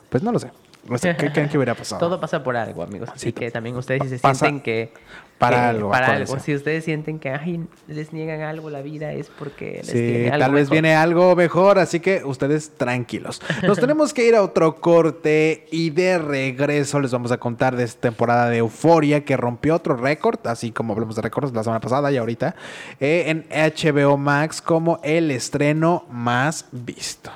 Pues 0.09 0.23
no 0.23 0.33
lo 0.33 0.41
sé. 0.41 0.51
¿Qué 1.01 1.30
creen 1.32 1.49
que 1.49 1.57
hubiera 1.57 1.74
pasado? 1.74 1.99
Todo 1.99 2.20
pasa 2.20 2.43
por 2.43 2.57
algo, 2.57 2.82
amigos. 2.82 3.09
Así 3.11 3.26
Sí, 3.28 3.32
que 3.32 3.51
también 3.51 3.76
ustedes 3.76 4.03
si 4.03 4.09
se 4.11 4.18
sienten 4.18 4.61
que... 4.61 4.93
para 5.39 5.57
que- 5.57 5.62
algo, 5.64 5.91
Para 5.91 6.12
algo. 6.12 6.39
Si 6.39 6.55
ustedes 6.55 6.85
sienten 6.85 7.18
que 7.18 7.30
ay, 7.30 7.64
les 7.89 8.12
niegan 8.12 8.43
algo 8.43 8.68
la 8.70 8.82
vida 8.82 9.12
es 9.12 9.30
porque 9.39 9.76
les 9.85 9.89
Sí, 9.89 10.24
algo 10.26 10.39
tal 10.39 10.53
vez 10.53 10.62
mejor. 10.64 10.72
viene 10.72 10.95
algo 10.95 11.35
mejor, 11.37 11.78
así 11.78 12.01
que 12.01 12.22
ustedes 12.24 12.70
tranquilos. 12.76 13.41
Nos 13.62 13.78
tenemos 13.78 14.12
que 14.12 14.26
ir 14.28 14.35
a 14.35 14.43
otro 14.43 14.76
corte 14.80 15.66
y 15.70 15.91
de 15.91 16.18
regreso 16.18 17.01
les 17.01 17.11
vamos 17.12 17.32
a 17.32 17.39
contar 17.39 17.76
de 17.76 17.85
esta 17.85 18.03
temporada 18.03 18.51
de 18.51 18.59
Euforia 18.59 19.24
que 19.24 19.37
rompió 19.37 19.74
otro 19.76 19.97
récord, 19.97 20.39
así 20.47 20.70
como 20.70 20.93
hablamos 20.93 21.16
de 21.16 21.22
récords 21.22 21.53
la 21.55 21.62
semana 21.64 21.80
pasada 21.80 22.12
y 22.12 22.16
ahorita, 22.18 22.55
eh, 23.01 23.24
en 23.28 23.47
HBO 23.51 24.16
Max 24.18 24.61
como 24.61 25.01
el 25.03 25.30
estreno 25.30 26.05
más 26.11 26.66
visto. 26.72 27.30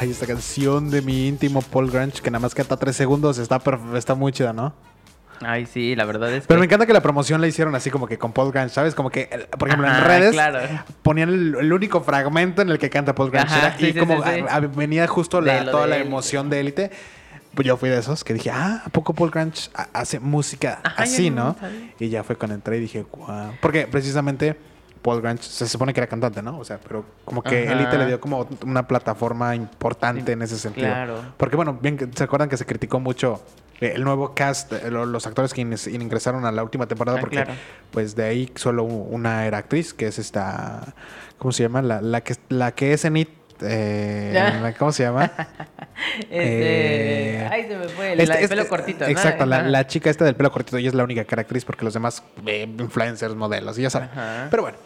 Ay, 0.00 0.10
esta 0.10 0.26
canción 0.26 0.90
de 0.90 1.02
mi 1.02 1.26
íntimo 1.26 1.60
Paul 1.62 1.90
Grange 1.90 2.20
que 2.22 2.30
nada 2.30 2.40
más 2.40 2.54
canta 2.54 2.76
tres 2.76 2.94
segundos 2.96 3.38
está, 3.38 3.60
está 3.96 4.14
muy 4.14 4.32
chida, 4.32 4.52
¿no? 4.52 4.72
Ay, 5.40 5.66
sí, 5.66 5.94
la 5.94 6.04
verdad 6.04 6.32
es 6.32 6.42
que... 6.42 6.48
Pero 6.48 6.58
me 6.60 6.66
encanta 6.66 6.84
que 6.86 6.92
la 6.92 7.00
promoción 7.00 7.40
la 7.40 7.46
hicieron 7.46 7.74
así 7.76 7.90
como 7.90 8.06
que 8.08 8.18
con 8.18 8.32
Paul 8.32 8.50
Grange, 8.52 8.74
¿sabes? 8.74 8.94
Como 8.94 9.10
que, 9.10 9.28
por 9.58 9.68
ejemplo, 9.68 9.88
en 9.88 10.04
redes 10.04 10.32
claro. 10.32 10.58
ponían 11.02 11.28
el, 11.28 11.54
el 11.60 11.72
único 11.72 12.00
fragmento 12.00 12.60
en 12.62 12.70
el 12.70 12.78
que 12.78 12.90
canta 12.90 13.14
Paul 13.14 13.30
Grange. 13.30 13.54
Ajá, 13.54 13.66
era- 13.68 13.78
sí, 13.78 13.86
y 13.86 13.92
sí, 13.92 13.98
como 14.00 14.16
sí, 14.22 14.30
sí. 14.34 14.40
a- 14.48 14.56
a- 14.56 14.60
venía 14.60 15.06
justo 15.06 15.40
la- 15.40 15.64
toda 15.70 15.86
la 15.86 15.96
Élite. 15.96 16.08
emoción 16.08 16.50
de 16.50 16.60
élite. 16.60 16.90
Pues 17.54 17.66
yo 17.66 17.76
fui 17.76 17.88
de 17.88 17.98
esos 17.98 18.24
que 18.24 18.34
dije, 18.34 18.50
ah, 18.50 18.82
¿a 18.84 18.88
poco 18.90 19.14
Paul 19.14 19.30
Grange 19.30 19.70
ha- 19.74 19.88
hace 19.92 20.18
música 20.20 20.80
Ajá, 20.82 21.02
así, 21.04 21.30
no 21.30 21.56
no? 21.60 21.68
Y 21.98 22.08
ya 22.08 22.22
fue 22.24 22.36
cuando 22.36 22.54
entré 22.56 22.76
y 22.76 22.80
dije, 22.80 23.04
wow. 23.16 23.52
Porque 23.60 23.86
precisamente 23.86 24.56
Paul 25.02 25.20
Grange 25.22 25.42
se 25.44 25.66
supone 25.68 25.92
que 25.94 26.00
era 26.00 26.06
cantante, 26.06 26.42
¿no? 26.42 26.58
O 26.58 26.64
sea, 26.64 26.78
pero 26.78 27.04
como 27.24 27.42
que 27.42 27.64
Ajá. 27.64 27.72
Elite 27.72 27.98
le 27.98 28.06
dio 28.06 28.20
como 28.20 28.46
una 28.64 28.86
plataforma 28.88 29.54
importante 29.54 30.32
en 30.32 30.42
ese 30.42 30.58
sentido. 30.58 30.88
claro. 30.88 31.22
Porque 31.36 31.56
bueno, 31.56 31.78
bien 31.80 32.10
se 32.14 32.24
acuerdan 32.24 32.48
que 32.48 32.56
se 32.56 32.66
criticó 32.66 33.00
mucho 33.00 33.42
eh, 33.80 33.92
el 33.94 34.02
nuevo 34.04 34.34
cast, 34.34 34.72
eh, 34.72 34.90
lo- 34.90 35.06
los 35.06 35.26
actores 35.26 35.54
que 35.54 35.60
ingresaron 35.60 36.44
a 36.44 36.50
la 36.52 36.62
última 36.64 36.86
temporada, 36.86 37.18
Ah, 37.18 37.20
porque 37.20 37.36
claro. 37.36 37.52
pues 37.92 38.16
de 38.16 38.24
ahí 38.24 38.50
solo 38.56 38.82
una 38.82 39.46
era 39.46 39.58
actriz, 39.58 39.94
que 39.94 40.08
es 40.08 40.18
esta, 40.18 40.94
¿cómo 41.38 41.52
se 41.52 41.62
llama? 41.62 41.80
La, 41.82 42.00
la 42.00 42.22
que 42.22 42.34
la 42.48 42.72
que 42.72 42.92
es 42.92 43.04
en 43.04 43.16
It, 43.18 43.28
eh, 43.62 44.30
la- 44.34 44.72
¿cómo 44.74 44.92
se 44.92 45.02
llama? 45.04 45.30
Este... 46.18 47.38
Eh, 47.40 47.48
Ay, 47.50 47.66
se 47.68 47.76
me 47.76 47.88
fue 47.88 48.12
el, 48.12 48.20
Este- 48.20 48.32
la 48.32 48.40
este- 48.40 48.48
pelo 48.48 48.68
cortito, 48.68 49.04
¿no? 49.04 49.10
Exacto, 49.10 49.46
la, 49.46 49.58
Ajá. 49.58 49.68
la 49.68 49.86
chica 49.86 50.10
esta 50.10 50.24
del 50.24 50.36
pelo 50.36 50.50
cortito, 50.52 50.76
ella 50.76 50.88
es 50.88 50.94
la 50.94 51.02
única 51.04 51.24
que 51.24 51.34
era 51.34 51.42
actriz 51.42 51.64
porque 51.64 51.84
los 51.84 51.92
demás 51.94 52.22
eh, 52.46 52.68
influencers, 52.78 53.34
modelos, 53.34 53.78
y 53.78 53.82
ya 53.82 53.90
saben. 53.90 54.08
Ajá. 54.10 54.46
Pero 54.50 54.62
bueno, 54.62 54.78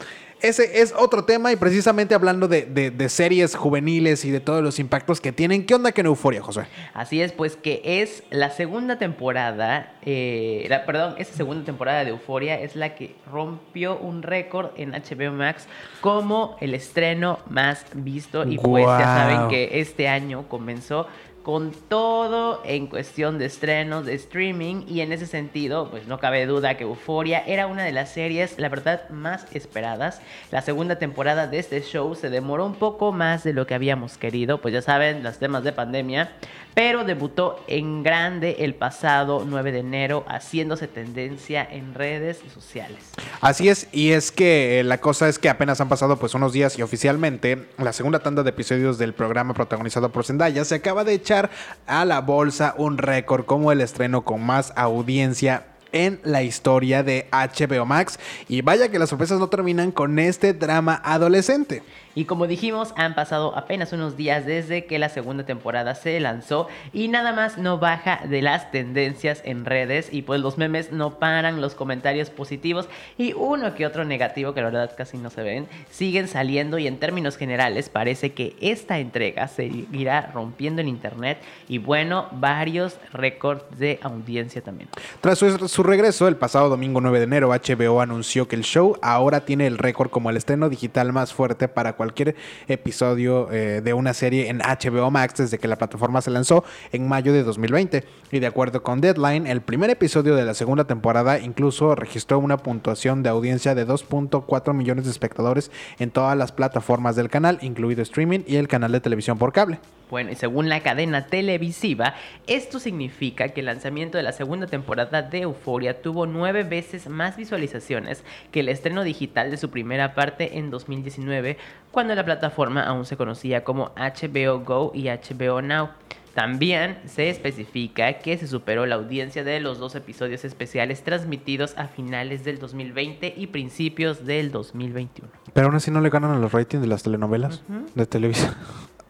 ese 0.43 0.81
es 0.83 0.93
otro 0.97 1.25
tema 1.25 1.53
y 1.53 1.57
precisamente 1.57 2.15
hablando 2.15 2.49
de, 2.49 2.63
de- 2.63 2.91
de 2.91 3.09
series 3.09 3.55
juveniles 3.55 4.25
y 4.25 4.31
de 4.31 4.41
todos 4.41 4.63
los 4.63 4.79
impactos 4.79 5.21
que 5.21 5.33
tienen, 5.33 5.65
¿qué 5.67 5.75
onda 5.75 5.93
con 5.93 6.07
Euforia, 6.07 6.43
José? 6.43 6.63
Así 6.95 7.21
es, 7.23 7.33
pues 7.33 7.57
que 7.57 7.81
es 7.85 8.23
la 8.31 8.51
segunda 8.51 8.99
temporada, 8.99 9.95
eh, 10.03 10.67
la- 10.69 10.85
perdón, 10.85 11.15
esa 11.19 11.35
segunda 11.35 11.65
temporada 11.65 12.05
de 12.05 12.11
Euforia 12.11 12.61
es 12.61 12.77
la 12.77 12.95
que 12.95 13.15
rompió 13.31 13.97
un 13.99 14.23
récord 14.23 14.71
en 14.77 14.93
HBO 14.93 15.33
Max 15.33 15.67
como 16.01 16.57
el 16.61 16.75
estreno 16.75 17.39
más 17.49 17.87
visto. 17.95 18.45
Y 18.49 18.59
pues 18.59 18.85
ya 18.87 19.05
saben 19.05 19.49
que 19.49 19.81
este 19.81 20.09
año 20.09 20.49
comenzó 20.49 21.07
con 21.43 21.73
todo 21.73 22.63
en 22.65 22.87
cuestión 22.87 23.39
de 23.39 23.47
estrenos, 23.47 24.07
de 24.07 24.15
streaming 24.15 24.85
y 24.89 25.01
en 25.01 25.13
ese 25.13 25.27
sentido, 25.27 25.91
pues 25.91 26.07
no 26.07 26.19
cabe 26.19 26.47
duda 26.47 26.77
que 26.77 26.85
Euforia 26.85 27.43
era 27.47 27.67
una 27.67 27.85
de 27.85 27.93
las 27.93 28.11
series, 28.11 28.59
la 28.59 28.69
verdad, 28.69 29.09
más 29.11 29.47
esperadas. 29.55 30.21
La 30.51 30.63
segunda 30.63 30.97
temporada 30.97 31.47
de 31.47 31.59
este 31.59 31.83
show 31.83 32.15
se 32.15 32.31
demoró 32.31 32.67
un 32.67 32.75
poco 32.75 33.13
más 33.13 33.45
de 33.45 33.53
lo 33.53 33.67
que 33.67 33.75
habíamos 33.75 34.19
querido, 34.19 34.61
pues 34.61 34.75
ya 34.75 34.83
saben, 34.83 35.23
los 35.23 35.39
temas 35.39 35.65
de 35.65 35.73
pandemia, 35.73 36.33
pero 36.75 37.05
debutó 37.05 37.63
en 37.67 38.03
grande 38.03 38.57
el 38.61 38.75
pasado 38.75 39.45
9 39.47 39.73
de 39.73 39.79
enero, 39.81 40.25
haciéndose 40.29 40.89
tendencia 40.89 41.67
en 41.71 41.95
redes 41.95 42.41
sociales. 42.53 42.99
Así 43.41 43.69
es, 43.69 43.89
y 43.93 44.13
es 44.13 44.33
que 44.33 44.81
eh, 44.81 44.85
la 44.85 44.99
cosa 44.99 45.29
es 45.29 45.39
que 45.39 45.49
apenas 45.49 45.81
han 45.81 45.89
pasado 45.89 46.19
pues 46.19 46.35
unos 46.35 46.53
días 46.53 46.79
y 46.79 46.83
oficialmente 46.83 47.69
la 47.79 47.93
segunda 47.93 48.21
tanda 48.21 48.43
de 48.43 48.51
episodios 48.51 48.99
del 48.99 49.15
programa 49.15 49.55
protagonizado 49.55 50.11
por 50.11 50.25
Zendaya 50.25 50.65
se 50.65 50.77
acaba 50.77 51.05
de 51.05 51.15
echar 51.15 51.51
a 51.87 52.05
la 52.05 52.21
bolsa 52.21 52.75
un 52.79 52.99
récord 52.99 53.45
como 53.45 53.73
el 53.73 53.81
estreno 53.81 54.23
con 54.23 54.43
más 54.43 54.73
audiencia 54.77 55.72
en 55.93 56.21
la 56.25 56.43
historia 56.43 57.03
de 57.03 57.29
HBO 57.31 57.87
Max 57.87 58.19
y 58.49 58.63
vaya 58.63 58.91
que 58.91 58.99
las 58.99 59.11
sorpresas 59.11 59.39
no 59.39 59.49
terminan 59.49 59.93
con 59.93 60.19
este 60.19 60.53
drama 60.53 61.01
adolescente. 61.05 61.83
Y 62.15 62.27
como 62.27 62.47
dijimos, 62.47 62.93
han 62.97 63.15
pasado 63.15 63.57
apenas 63.57 63.93
unos 63.93 64.17
días 64.17 64.45
desde 64.45 64.85
que 64.85 64.99
la 64.99 65.09
segunda 65.09 65.45
temporada 65.45 65.95
se 65.95 66.21
lanzó 66.21 66.69
y 66.93 67.09
nada 67.09 67.33
más 67.33 67.57
no 67.57 67.79
baja 67.79 68.21
de 68.29 68.43
las 68.43 68.71
tendencias 68.71 69.41
en 69.45 69.65
redes 69.65 70.09
y 70.13 70.23
pues 70.23 70.41
los 70.41 70.59
memes 70.59 70.93
no 70.93 71.19
paran, 71.19 71.63
los 71.63 71.75
comentarios 71.75 72.29
positivos 72.29 72.89
y 73.17 73.33
uno 73.33 73.75
que 73.75 73.87
otro 73.87 74.05
negativo 74.05 74.53
que 74.53 74.61
la 74.61 74.67
verdad 74.67 74.95
casi 74.97 75.17
no 75.17 75.31
se 75.31 75.43
ven, 75.43 75.67
siguen 75.91 76.29
saliendo 76.29 76.79
y 76.79 76.87
en 76.87 76.99
términos 76.99 77.39
generales 77.39 77.89
parece 77.89 78.33
que 78.33 78.57
esta 78.61 78.99
entrega 78.99 79.49
seguirá 79.49 80.31
rompiendo 80.35 80.83
en 80.83 80.89
internet 80.89 81.39
y 81.67 81.79
bueno, 81.79 82.29
varios 82.33 82.97
récords 83.13 83.65
de 83.79 83.99
audiencia 84.03 84.61
también. 84.61 84.91
Tras 85.23 85.39
su, 85.39 85.82
su 85.83 85.89
regreso 85.89 86.29
el 86.29 86.37
pasado 86.37 86.69
domingo 86.69 87.01
9 87.01 87.19
de 87.19 87.25
enero, 87.25 87.49
HBO 87.49 88.01
anunció 88.01 88.47
que 88.47 88.55
el 88.55 88.63
show 88.63 88.97
ahora 89.03 89.45
tiene 89.45 89.67
el 89.67 89.79
récord 89.79 90.11
como 90.11 90.31
el 90.31 90.37
estreno 90.37 90.69
digital 90.69 91.13
más 91.13 91.33
fuerte 91.33 91.67
para 91.67 91.95
cualquier 91.95 92.37
episodio 92.69 93.51
eh, 93.51 93.81
de 93.83 93.93
una 93.93 94.15
serie 94.15 94.49
en 94.49 94.59
HBO 94.59 95.11
Max 95.11 95.39
desde 95.39 95.59
que 95.59 95.67
la 95.67 95.75
plataforma 95.75 96.23
se 96.23 96.31
lanzó 96.31 96.63
en 96.93 97.09
mayo 97.09 97.33
de 97.33 97.43
2020. 97.43 98.05
Y 98.31 98.39
de 98.39 98.47
acuerdo 98.47 98.85
con 98.85 99.01
Deadline, 99.01 99.49
el 99.49 99.61
primer 99.61 99.91
episodio 99.91 100.37
de 100.37 100.45
la 100.45 100.55
segunda 100.55 100.85
temporada 100.85 101.41
incluso 101.41 101.97
registró 101.97 102.39
una 102.39 102.59
puntuación 102.59 103.25
de 103.25 103.31
audiencia 103.31 103.75
de 103.75 103.85
2.4 103.85 104.75
millones 104.75 105.07
de 105.07 105.11
espectadores 105.11 105.73
en 105.99 106.13
todas 106.13 106.39
las 106.39 106.53
plataformas 106.53 107.17
del 107.17 107.29
canal, 107.29 107.59
incluido 107.61 108.03
streaming 108.03 108.45
y 108.47 108.55
el 108.55 108.69
canal 108.69 108.93
de 108.93 109.01
televisión 109.01 109.37
por 109.37 109.53
cable. 109.53 109.81
Bueno, 110.13 110.31
y 110.31 110.35
según 110.35 110.69
la 110.69 110.81
cadena 110.81 111.25
televisiva, 111.25 112.13
esto 112.47 112.79
significa 112.79 113.49
que 113.49 113.61
el 113.61 113.67
lanzamiento 113.67 114.19
de 114.19 114.23
la 114.23 114.33
segunda 114.33 114.67
temporada 114.67 115.23
de 115.23 115.47
Euforia 115.73 116.03
tuvo 116.03 116.27
nueve 116.27 116.65
veces 116.65 117.09
más 117.09 117.39
visualizaciones 117.39 118.25
que 118.51 118.61
el 118.61 118.69
estreno 118.69 119.05
digital 119.05 119.51
de 119.51 119.57
su 119.57 119.71
primera 119.71 120.15
parte 120.15 120.59
en 120.59 120.71
2019, 120.71 121.57
cuando 121.91 122.15
la 122.15 122.27
plataforma 122.27 122.83
aún 122.83 123.07
se 123.07 123.17
conocía 123.17 123.65
como 123.65 123.91
HBO 123.97 124.61
Go 124.61 124.93
y 124.95 125.05
HBO 125.09 125.63
Now. 125.63 125.89
También 126.35 126.99
se 127.07 127.31
especifica 127.31 128.15
que 128.15 128.37
se 128.37 128.47
superó 128.47 128.85
la 128.85 128.97
audiencia 128.97 129.45
de 129.45 129.61
los 129.61 129.79
dos 129.79 129.95
episodios 129.95 130.45
especiales 130.45 131.03
transmitidos 131.03 131.75
a 131.79 131.87
finales 131.89 132.45
del 132.45 132.59
2020 132.59 133.33
y 133.35 133.47
principios 133.47 134.27
del 134.27 134.51
2021. 134.51 135.31
Pero 135.55 135.67
aún 135.69 135.77
así 135.77 135.91
no 135.91 136.03
le 136.03 136.11
ganan 136.11 136.33
a 136.33 136.39
los 136.39 136.53
ratings 136.53 136.83
de 136.83 136.89
las 136.89 137.03
telenovelas 137.03 137.63
de 137.95 138.07
televisión. 138.07 138.55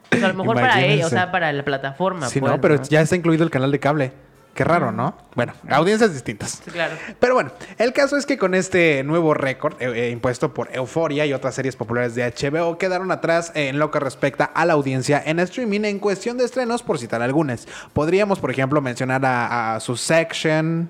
Pues 0.09 0.23
a 0.23 0.27
lo 0.29 0.33
mejor 0.33 0.55
para 0.55 0.79
ellos, 0.79 0.85
o 0.85 0.93
Imagínense. 0.93 1.15
sea, 1.15 1.31
para 1.31 1.51
la 1.51 1.65
plataforma. 1.65 2.27
Sí, 2.27 2.39
pues, 2.39 2.51
no, 2.51 2.61
pero 2.61 2.81
ya 2.83 3.01
está 3.01 3.15
incluido 3.15 3.43
el 3.43 3.49
canal 3.49 3.71
de 3.71 3.79
cable. 3.79 4.13
Qué 4.53 4.63
raro, 4.63 4.91
¿no? 4.91 5.15
Bueno, 5.33 5.53
audiencias 5.67 6.13
distintas. 6.13 6.61
Sí, 6.63 6.69
claro. 6.69 6.95
Pero 7.19 7.33
bueno, 7.33 7.51
el 7.79 7.91
caso 7.91 8.17
es 8.17 8.27
que 8.27 8.37
con 8.37 8.53
este 8.53 9.03
nuevo 9.03 9.33
récord 9.33 9.81
eh, 9.81 9.91
eh, 9.95 10.09
impuesto 10.11 10.53
por 10.53 10.69
Euforia 10.75 11.25
y 11.25 11.33
otras 11.33 11.55
series 11.55 11.75
populares 11.75 12.13
de 12.13 12.23
HBO 12.23 12.77
quedaron 12.77 13.11
atrás 13.11 13.51
en 13.55 13.79
lo 13.79 13.89
que 13.89 13.99
respecta 13.99 14.45
a 14.45 14.65
la 14.65 14.73
audiencia 14.73 15.23
en 15.25 15.39
streaming 15.39 15.85
en 15.85 15.97
cuestión 15.97 16.37
de 16.37 16.45
estrenos, 16.45 16.83
por 16.83 16.99
citar 16.99 17.23
algunas. 17.23 17.67
Podríamos, 17.93 18.39
por 18.39 18.51
ejemplo, 18.51 18.79
mencionar 18.79 19.25
a, 19.25 19.75
a 19.75 19.79
Succession, 19.79 20.87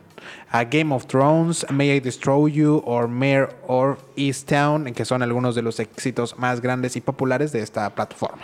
a 0.51 0.66
Game 0.66 0.93
of 0.93 1.07
Thrones, 1.07 1.66
May 1.70 1.91
I 1.91 1.99
Destroy 2.01 2.51
You, 2.51 2.84
or 2.86 3.07
Mayor 3.07 3.55
of 3.68 3.99
Easttown, 4.18 4.93
que 4.93 5.05
son 5.05 5.22
algunos 5.22 5.55
de 5.55 5.61
los 5.61 5.80
éxitos 5.80 6.38
más 6.38 6.59
grandes 6.59 6.97
y 6.97 7.01
populares 7.01 7.53
de 7.53 7.61
esta 7.61 7.89
plataforma. 7.91 8.43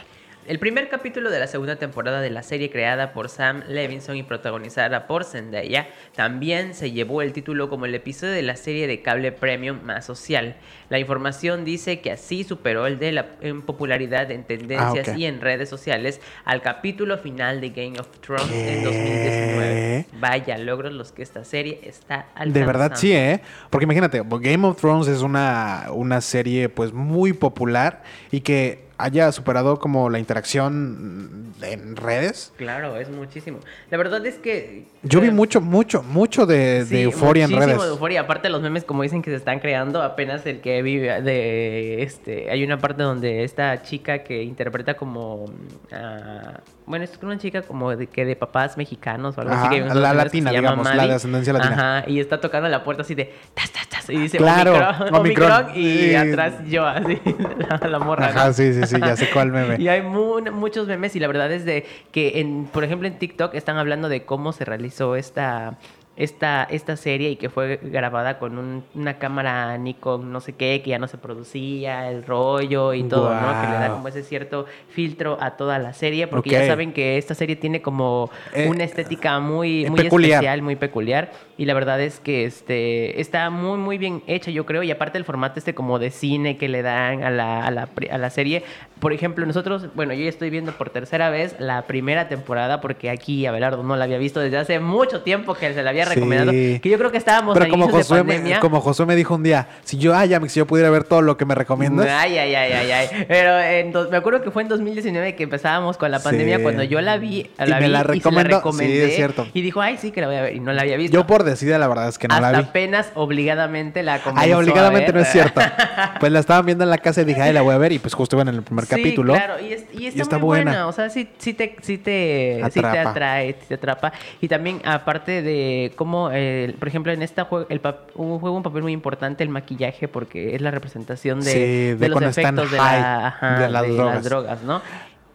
El 0.49 0.57
primer 0.57 0.89
capítulo 0.89 1.29
de 1.29 1.37
la 1.37 1.45
segunda 1.45 1.75
temporada 1.75 2.21
de 2.21 2.31
la 2.31 2.41
serie 2.41 2.71
creada 2.71 3.13
por 3.13 3.29
Sam 3.29 3.61
Levinson 3.67 4.15
y 4.15 4.23
protagonizada 4.23 5.05
por 5.05 5.23
Zendaya 5.23 5.89
también 6.15 6.73
se 6.73 6.91
llevó 6.91 7.21
el 7.21 7.33
título 7.33 7.69
como 7.69 7.85
el 7.85 7.93
episodio 7.93 8.33
de 8.33 8.41
la 8.41 8.55
serie 8.55 8.87
de 8.87 9.03
cable 9.03 9.31
premium 9.31 9.83
más 9.83 10.05
social. 10.05 10.55
La 10.89 10.97
información 10.97 11.65
dice 11.65 11.99
que 11.99 12.11
así 12.11 12.43
superó 12.43 12.87
el 12.87 12.97
de 12.97 13.11
la 13.11 13.27
en 13.41 13.61
popularidad 13.61 14.31
en 14.31 14.43
tendencias 14.43 15.09
Ah, 15.09 15.15
y 15.15 15.25
en 15.25 15.39
redes 15.39 15.69
sociales 15.69 16.19
al 16.45 16.63
capítulo 16.63 17.19
final 17.19 17.61
de 17.61 17.69
Game 17.69 17.99
of 17.99 18.07
Thrones 18.19 18.51
en 18.51 18.79
¿Qué? 18.79 18.85
2019. 18.85 20.05
Vaya 20.19 20.57
logros 20.57 20.93
los 20.93 21.11
que 21.11 21.21
esta 21.21 21.43
serie 21.43 21.79
está 21.83 22.21
alcanzando. 22.33 22.59
De 22.59 22.65
verdad 22.65 22.91
sí, 22.95 23.13
¿eh? 23.13 23.39
Porque 23.69 23.83
imagínate, 23.83 24.23
Game 24.27 24.65
of 24.65 24.81
Thrones 24.81 25.07
es 25.09 25.21
una, 25.21 25.89
una 25.93 26.21
serie 26.21 26.69
pues 26.69 26.91
muy 26.91 27.33
popular 27.33 28.01
y 28.31 28.39
que 28.39 28.88
haya 28.99 29.31
superado 29.31 29.79
como 29.79 30.09
la 30.09 30.19
interacción 30.19 31.53
en 31.61 31.95
redes. 31.95 32.53
Claro, 32.57 32.97
es 32.97 33.09
muchísimo. 33.09 33.59
La 33.89 33.97
verdad 33.97 34.23
es 34.25 34.35
que... 34.35 34.85
Yo 35.03 35.21
vi 35.21 35.31
mucho, 35.31 35.61
mucho, 35.61 36.03
mucho 36.03 36.45
de, 36.45 36.83
de 36.83 37.03
euforia 37.03 37.45
en 37.45 37.51
muchísimo 37.51 37.73
redes. 37.73 37.83
de 37.87 37.93
euforia. 37.93 38.21
Aparte 38.21 38.49
los 38.49 38.61
memes, 38.61 38.83
como 38.83 39.03
dicen 39.03 39.21
que 39.21 39.29
se 39.31 39.37
están 39.37 39.59
creando, 39.59 40.03
apenas 40.03 40.45
el 40.45 40.59
que 40.59 40.81
vive 40.81 41.21
de 41.21 42.03
este. 42.03 42.51
Hay 42.51 42.61
una 42.63 42.77
parte 42.77 43.01
donde 43.03 43.45
esta 43.45 43.81
chica 43.81 44.19
que 44.23 44.43
interpreta 44.43 44.95
como. 44.95 45.45
ah, 45.93 46.59
bueno, 46.85 47.05
es 47.05 47.17
una 47.21 47.37
chica 47.37 47.61
como 47.61 47.95
de 47.95 48.07
que 48.07 48.25
de 48.25 48.35
papás 48.35 48.75
mexicanos 48.75 49.37
o 49.37 49.41
algo 49.41 49.53
Ajá, 49.53 49.67
así. 49.67 49.75
que 49.75 49.81
la 49.85 50.11
que 50.11 50.17
latina, 50.17 50.51
llama 50.51 50.71
digamos, 50.71 50.95
la 50.95 51.07
de 51.07 51.13
ascendencia 51.13 51.53
latina. 51.53 51.99
Ajá, 51.99 52.09
y 52.09 52.19
está 52.19 52.41
tocando 52.41 52.67
la 52.67 52.83
puerta 52.83 53.03
así 53.03 53.15
de. 53.15 53.33
Tas, 53.53 53.71
y 54.09 54.17
dice 54.17 54.37
Claro, 54.37 54.73
Omicron, 54.73 55.15
Omicron. 55.15 55.51
Omicron, 55.51 55.71
y 55.81 56.09
Sí. 56.09 56.15
atrás 56.15 56.53
yo 56.67 56.85
así. 56.85 57.19
La, 57.81 57.87
la 57.87 57.99
morra. 57.99 58.27
Ajá, 58.27 58.47
¿no? 58.47 58.53
sí, 58.53 58.73
sí, 58.73 58.81
sí, 58.85 58.97
ya 58.99 59.15
sé 59.15 59.29
cuál 59.29 59.51
meme. 59.51 59.75
Y 59.79 59.87
hay 59.87 60.01
mu- 60.01 60.39
muchos 60.51 60.87
memes 60.87 61.15
y 61.15 61.19
la 61.19 61.27
verdad 61.27 61.51
es 61.51 61.65
de 61.65 61.85
que, 62.11 62.39
en, 62.39 62.65
por 62.65 62.83
ejemplo, 62.83 63.07
en 63.07 63.17
TikTok 63.19 63.53
están 63.55 63.77
hablando 63.77 64.09
de 64.09 64.23
cómo 64.25 64.51
se 64.51 64.65
realizó 64.65 65.15
esta, 65.15 65.77
esta, 66.15 66.63
esta 66.69 66.97
serie 66.97 67.29
y 67.29 67.35
que 67.37 67.49
fue 67.49 67.79
grabada 67.81 68.39
con 68.39 68.57
un- 68.57 68.83
una 68.93 69.17
cámara 69.19 69.77
Nikon 69.77 70.33
no 70.33 70.41
sé 70.41 70.53
qué, 70.53 70.81
que 70.83 70.89
ya 70.89 70.99
no 70.99 71.07
se 71.07 71.17
producía, 71.17 72.09
el 72.09 72.23
rollo 72.25 72.93
y 72.93 73.03
todo, 73.03 73.33
¿no? 73.33 73.61
Que 73.61 73.67
le 73.67 73.73
da 73.79 73.89
como 73.91 74.07
ese 74.09 74.23
cierto 74.23 74.65
filtro 74.89 75.37
a 75.39 75.51
toda 75.51 75.79
la 75.79 75.93
serie, 75.93 76.27
porque 76.27 76.49
ya 76.49 76.59
Ok. 76.61 76.67
saben 76.67 76.91
que 76.93 77.17
esta 77.17 77.35
serie 77.35 77.55
tiene 77.55 77.81
como 77.81 78.29
Eh, 78.53 78.67
una 78.69 78.83
estética 78.83 79.39
muy, 79.39 79.85
eh, 79.85 79.89
muy 79.89 80.01
peculiar. 80.03 80.31
especial, 80.43 80.61
muy 80.61 80.75
peculiar. 80.75 81.31
Y 81.59 81.65
la 81.65 81.73
verdad 81.73 81.99
es 81.99 82.21
que 82.21 82.45
este 82.45 83.19
está 83.19 83.49
muy, 83.49 83.77
muy 83.77 83.97
bien 83.97 84.23
hecha, 84.27 84.49
yo 84.49 84.65
creo. 84.65 84.81
Y 84.81 84.91
aparte 84.91 85.17
el 85.17 85.25
formato 85.25 85.59
este 85.59 85.75
como 85.75 85.99
de 85.99 86.09
cine 86.09 86.55
que 86.55 86.69
le 86.69 86.81
dan 86.81 87.21
a 87.21 87.29
la, 87.29 87.65
a 87.65 87.69
la, 87.69 87.89
a 88.09 88.17
la 88.17 88.29
serie. 88.29 88.63
Por 89.01 89.11
ejemplo, 89.13 89.45
nosotros, 89.45 89.87
bueno, 89.93 90.13
yo 90.13 90.23
ya 90.23 90.29
estoy 90.29 90.49
viendo 90.49 90.71
por 90.71 90.89
tercera 90.89 91.29
vez 91.29 91.55
la 91.59 91.81
primera 91.85 92.29
temporada 92.29 92.79
porque 92.79 93.09
aquí 93.09 93.45
Abelardo 93.45 93.83
no 93.83 93.95
la 93.97 94.05
había 94.05 94.17
visto 94.17 94.39
desde 94.39 94.57
hace 94.57 94.79
mucho 94.79 95.21
tiempo 95.21 95.53
que 95.53 95.73
se 95.73 95.83
la 95.83 95.89
había 95.89 96.05
Sí. 96.05 96.15
recomendado. 96.15 96.51
Que 96.51 96.81
yo 96.89 96.97
creo 96.97 97.11
que 97.11 97.17
estábamos 97.17 97.53
Pero 97.55 97.65
a 97.65 97.69
como 97.69 97.89
Josué, 97.89 98.23
me, 98.23 98.59
como 98.61 98.79
Josué 98.79 99.05
me 99.05 99.15
dijo 99.17 99.35
un 99.35 99.43
día, 99.43 99.67
si 99.83 99.97
yo, 99.97 100.15
ay, 100.15 100.33
si 100.47 100.59
yo 100.59 100.65
pudiera 100.65 100.89
ver 100.89 101.03
todo 101.03 101.21
lo 101.21 101.35
que 101.35 101.43
me 101.45 101.55
recomiendas. 101.55 102.07
Ay, 102.09 102.37
ay, 102.37 102.55
ay, 102.55 102.71
ay, 102.71 102.91
ay. 102.91 103.25
Pero 103.27 103.59
en 103.59 103.91
dos- 103.91 104.09
me 104.09 104.15
acuerdo 104.17 104.41
que 104.41 104.51
fue 104.51 104.61
en 104.63 104.69
2019 104.69 105.35
que 105.35 105.43
empezábamos 105.43 105.97
con 105.97 106.09
la 106.09 106.19
pandemia 106.23 106.57
Sí. 106.57 106.63
cuando 106.63 106.83
yo 106.83 107.01
la 107.01 107.17
vi, 107.17 107.39
Y 107.39 107.65
la 107.65 107.79
me 107.81 107.87
vi 107.87 107.91
la 107.91 107.99
y 107.99 108.01
se 108.01 108.03
la 108.03 108.03
recomendó. 108.03 108.49
Sí, 108.49 108.55
recomendé. 108.55 109.05
es 109.09 109.15
cierto. 109.15 109.47
Y 109.53 109.61
dijo, 109.61 109.81
ay, 109.81 109.97
sí 109.97 110.11
que 110.11 110.21
la 110.21 110.27
voy 110.27 110.35
a 110.37 110.41
ver. 110.43 110.55
Y 110.55 110.59
no 110.61 110.71
la 110.71 110.81
había 110.83 110.95
visto. 110.97 111.13
Yo 111.17 111.27
por 111.27 111.43
decida, 111.49 111.77
la 111.77 111.87
verdad 111.87 112.07
es 112.07 112.17
que 112.17 112.27
no 112.27 112.35
Hasta 112.35 112.51
la 112.51 112.59
vi. 112.59 112.65
apenas 112.65 113.11
obligadamente 113.15 114.03
la 114.03 114.19
comenzó 114.19 114.43
Ay, 114.45 114.51
a 114.51 114.57
obligadamente 114.57 115.07
ver. 115.07 115.15
no 115.15 115.21
es 115.21 115.27
cierto. 115.31 115.61
Pues 116.19 116.31
la 116.31 116.39
estaban 116.39 116.65
viendo 116.65 116.83
en 116.83 116.89
la 116.89 116.97
casa 116.97 117.21
y 117.21 117.25
dije, 117.25 117.41
ay, 117.41 117.53
la 117.53 117.61
voy 117.61 117.73
a 117.73 117.77
ver. 117.77 117.91
Y 117.91 117.99
pues 117.99 118.13
justo 118.13 118.35
iba 118.35 118.41
en 118.43 118.49
el 118.49 118.61
primer 118.63 118.85
Sí, 118.85 118.89
capítulo. 118.95 119.33
claro, 119.33 119.59
y, 119.59 119.73
es- 119.73 119.85
y 119.93 120.07
está, 120.07 120.21
está 120.23 120.37
muy 120.37 120.47
buena. 120.47 120.71
buena. 120.71 120.87
O 120.87 120.91
sea, 120.91 121.09
sí, 121.09 121.29
sí 121.37 121.53
te, 121.53 121.75
sí 121.81 121.97
te, 121.97 122.61
sí 122.71 122.81
te 122.81 122.87
atrae, 122.99 123.53
sí 123.59 123.65
te 123.69 123.73
atrapa. 123.75 124.11
Y 124.41 124.47
también, 124.47 124.81
aparte 124.85 125.41
de 125.41 125.91
como, 125.95 126.29
eh, 126.33 126.75
por 126.79 126.87
ejemplo, 126.87 127.11
en 127.11 127.21
esta 127.21 127.45
juego, 127.45 127.65
el 127.69 127.81
un- 128.15 128.39
juega 128.39 128.55
un 128.55 128.63
papel 128.63 128.81
muy 128.83 128.91
importante 128.93 129.43
el 129.43 129.49
maquillaje 129.49 130.07
porque 130.07 130.55
es 130.55 130.61
la 130.61 130.71
representación 130.71 131.39
de, 131.41 131.51
Sí, 131.51 131.59
de 131.59 131.95
de 131.95 132.09
los 132.09 132.21
efectos 132.21 132.71
de, 132.71 132.77
la- 132.77 133.27
ajá, 133.27 133.59
de 133.59 133.69
las 133.69 133.87
drogas. 133.87 134.23
drogas, 134.23 134.63
¿no? 134.63 134.81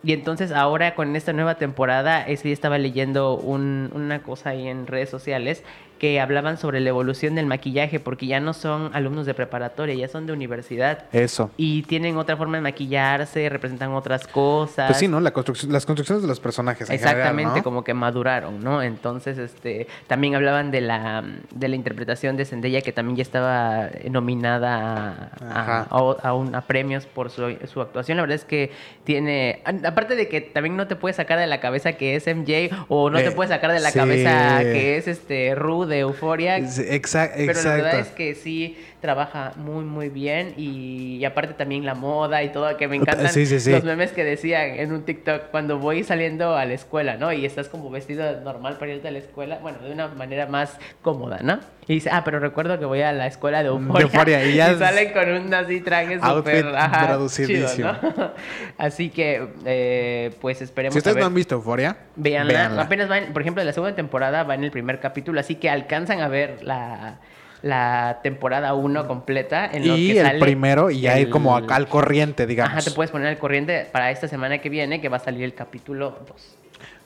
Y 0.02 0.12
entonces 0.12 0.52
ahora 0.52 0.94
con 0.94 1.16
esta 1.16 1.32
nueva 1.32 1.54
temporada, 1.54 2.22
ese 2.26 2.44
día 2.44 2.52
estaba 2.52 2.76
leyendo 2.76 3.36
un- 3.36 3.90
una 3.94 4.18
cosa 4.22 4.50
ahí 4.50 4.68
en 4.68 4.86
redes 4.86 5.08
sociales 5.08 5.62
que 6.04 6.20
hablaban 6.20 6.58
sobre 6.58 6.80
la 6.80 6.90
evolución 6.90 7.34
del 7.34 7.46
maquillaje 7.46 7.98
porque 7.98 8.26
ya 8.26 8.38
no 8.38 8.52
son 8.52 8.90
alumnos 8.92 9.24
de 9.24 9.32
preparatoria, 9.32 9.94
ya 9.94 10.06
son 10.06 10.26
de 10.26 10.34
universidad. 10.34 11.04
Eso. 11.12 11.50
Y 11.56 11.82
tienen 11.84 12.18
otra 12.18 12.36
forma 12.36 12.58
de 12.58 12.60
maquillarse, 12.60 13.48
representan 13.48 13.92
otras 13.94 14.26
cosas. 14.26 14.88
Pues 14.88 14.98
sí, 14.98 15.08
¿no? 15.08 15.18
La 15.20 15.30
construcción, 15.30 15.72
las 15.72 15.86
construcciones 15.86 16.20
de 16.20 16.28
los 16.28 16.40
personajes. 16.40 16.90
en 16.90 16.94
Exactamente, 16.96 17.38
general, 17.40 17.56
¿no? 17.56 17.64
como 17.64 17.84
que 17.84 17.94
maduraron, 17.94 18.62
¿no? 18.62 18.82
Entonces, 18.82 19.38
este, 19.38 19.86
también 20.06 20.34
hablaban 20.34 20.70
de 20.70 20.82
la, 20.82 21.24
de 21.54 21.68
la 21.68 21.76
interpretación 21.76 22.36
de 22.36 22.44
Zendaya, 22.44 22.82
que 22.82 22.92
también 22.92 23.16
ya 23.16 23.22
estaba 23.22 23.88
nominada 24.10 25.30
a, 25.40 25.40
a- 25.40 25.86
a- 25.90 26.28
a 26.28 26.34
un- 26.34 26.54
a 26.54 26.60
premios 26.60 27.06
por 27.06 27.30
su, 27.30 27.56
su 27.72 27.80
actuación. 27.80 28.16
La 28.18 28.22
verdad 28.24 28.34
es 28.36 28.44
que 28.44 28.72
tiene, 29.04 29.62
aparte 29.86 30.16
de 30.16 30.28
que 30.28 30.42
también 30.42 30.76
no 30.76 30.86
te 30.86 30.96
puedes 30.96 31.16
sacar 31.16 31.38
de 31.38 31.46
la 31.46 31.60
cabeza 31.60 31.94
que 31.94 32.16
es 32.16 32.26
MJ, 32.26 32.70
o 32.88 33.08
no 33.08 33.18
Eh, 33.18 33.22
te 33.22 33.30
puedes 33.30 33.50
sacar 33.50 33.72
de 33.72 33.80
la 33.80 33.90
sí. 33.90 33.98
cabeza 33.98 34.60
que 34.60 34.96
es 34.98 35.08
este 35.08 35.54
Ru 35.54 35.86
de 35.94 36.00
Euforia. 36.00 36.66
Sí, 36.68 36.82
exa- 36.82 37.30
Pero 37.34 37.62
la 37.62 37.70
verdad 37.74 37.98
exacto. 38.00 38.10
es 38.10 38.16
que 38.16 38.34
sí 38.34 38.76
trabaja 39.04 39.52
muy, 39.56 39.84
muy 39.84 40.08
bien. 40.08 40.54
Y, 40.56 41.16
y 41.18 41.24
aparte 41.26 41.52
también 41.52 41.84
la 41.84 41.94
moda 41.94 42.42
y 42.42 42.48
todo, 42.52 42.74
que 42.78 42.88
me 42.88 42.96
encantan 42.96 43.28
Sí, 43.28 43.44
sí, 43.44 43.60
sí. 43.60 43.70
los 43.70 43.84
memes 43.84 44.12
que 44.12 44.24
decían 44.24 44.70
en 44.76 44.92
un 44.92 45.02
TikTok 45.04 45.50
cuando 45.50 45.78
voy 45.78 46.02
saliendo 46.04 46.56
a 46.56 46.64
la 46.64 46.72
escuela, 46.72 47.18
¿no? 47.18 47.30
Y 47.30 47.44
estás 47.44 47.68
como 47.68 47.90
vestido 47.90 48.40
normal 48.40 48.78
para 48.78 48.92
irte 48.94 49.08
a 49.08 49.10
la 49.10 49.18
escuela, 49.18 49.58
bueno, 49.60 49.76
de 49.80 49.92
una 49.92 50.08
manera 50.08 50.46
más 50.46 50.78
cómoda, 51.02 51.40
¿no? 51.42 51.60
Y 51.86 51.92
dice, 51.96 52.08
ah, 52.10 52.22
pero 52.24 52.38
recuerdo 52.38 52.78
que 52.78 52.86
voy 52.86 53.02
a 53.02 53.12
la 53.12 53.26
escuela 53.26 53.62
de 53.62 53.68
Euphoria. 53.68 54.02
Euphoria, 54.04 54.44
y 54.46 54.54
ya- 54.54 54.74
salen 54.78 55.12
con 55.12 55.28
un 55.28 55.52
así 55.52 55.82
traje 55.82 56.18
súper 56.18 56.62
chido, 56.64 56.72
traducidísimo. 56.72 57.92
¿no? 58.16 58.30
así 58.78 59.10
que, 59.10 59.46
eh, 59.66 60.30
pues 60.40 60.62
esperemos 60.62 60.94
Si 60.94 60.98
ustedes 61.00 61.12
a 61.12 61.16
ver. 61.16 61.22
no 61.24 61.26
han 61.26 61.34
visto 61.34 61.54
Euforia, 61.56 61.94
Véanla. 62.16 62.52
véanla. 62.54 62.82
Apenas 62.84 63.08
van, 63.10 63.34
por 63.34 63.42
ejemplo, 63.42 63.62
la 63.62 63.74
segunda 63.74 63.94
temporada 63.94 64.44
va 64.44 64.54
en 64.54 64.64
el 64.64 64.70
primer 64.70 64.98
capítulo, 64.98 65.38
así 65.40 65.56
que 65.56 65.68
alcanzan 65.68 66.22
a 66.22 66.28
ver 66.28 66.62
la, 66.62 67.18
la 67.64 68.20
temporada 68.22 68.74
1 68.74 69.08
completa. 69.08 69.64
En 69.66 69.88
lo 69.88 69.96
y 69.96 70.08
que 70.12 70.20
el 70.20 70.26
sale 70.26 70.38
primero 70.38 70.90
y 70.90 71.00
ya 71.00 71.18
ir 71.18 71.30
como 71.30 71.56
acá 71.56 71.76
al 71.76 71.88
corriente, 71.88 72.46
digamos. 72.46 72.74
Ajá, 72.74 72.82
te 72.82 72.90
puedes 72.90 73.10
poner 73.10 73.28
al 73.28 73.38
corriente 73.38 73.88
para 73.90 74.10
esta 74.10 74.28
semana 74.28 74.58
que 74.58 74.68
viene, 74.68 75.00
que 75.00 75.08
va 75.08 75.16
a 75.16 75.20
salir 75.20 75.42
el 75.44 75.54
capítulo 75.54 76.18
2. 76.28 76.56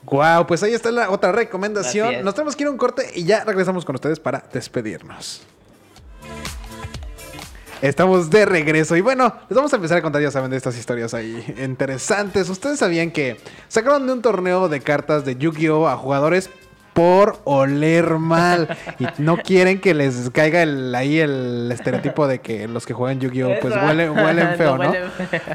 Guau, 0.02 0.46
pues 0.48 0.62
ahí 0.64 0.74
está 0.74 0.90
la 0.90 1.10
otra 1.10 1.30
recomendación. 1.30 2.24
Nos 2.24 2.34
tenemos 2.34 2.56
que 2.56 2.64
ir 2.64 2.66
a 2.66 2.70
un 2.72 2.76
corte 2.76 3.04
y 3.14 3.24
ya 3.24 3.44
regresamos 3.44 3.84
con 3.84 3.94
ustedes 3.94 4.18
para 4.18 4.42
despedirnos. 4.52 5.42
Estamos 7.80 8.28
de 8.28 8.44
regreso 8.44 8.96
y 8.96 9.00
bueno, 9.00 9.32
les 9.48 9.54
vamos 9.54 9.72
a 9.72 9.76
empezar 9.76 9.98
a 9.98 10.02
contar, 10.02 10.20
ya 10.20 10.32
saben, 10.32 10.50
de 10.50 10.56
estas 10.56 10.76
historias 10.76 11.14
ahí 11.14 11.54
interesantes. 11.62 12.50
Ustedes 12.50 12.80
sabían 12.80 13.12
que 13.12 13.36
sacaron 13.68 14.08
de 14.08 14.12
un 14.12 14.22
torneo 14.22 14.68
de 14.68 14.80
cartas 14.80 15.24
de 15.24 15.36
Yu-Gi-Oh 15.36 15.86
a 15.86 15.96
jugadores 15.96 16.50
por 16.98 17.38
oler 17.44 18.18
mal 18.18 18.76
y 18.98 19.06
no 19.18 19.36
quieren 19.36 19.80
que 19.80 19.94
les 19.94 20.30
caiga 20.30 20.62
el, 20.64 20.92
ahí 20.96 21.20
el 21.20 21.70
estereotipo 21.70 22.26
de 22.26 22.40
que 22.40 22.66
los 22.66 22.86
que 22.86 22.92
juegan 22.92 23.20
Yu-Gi-Oh 23.20 23.60
pues 23.60 23.72
huelen, 23.76 24.10
huelen 24.18 24.56
feo, 24.56 24.76
No. 24.76 24.92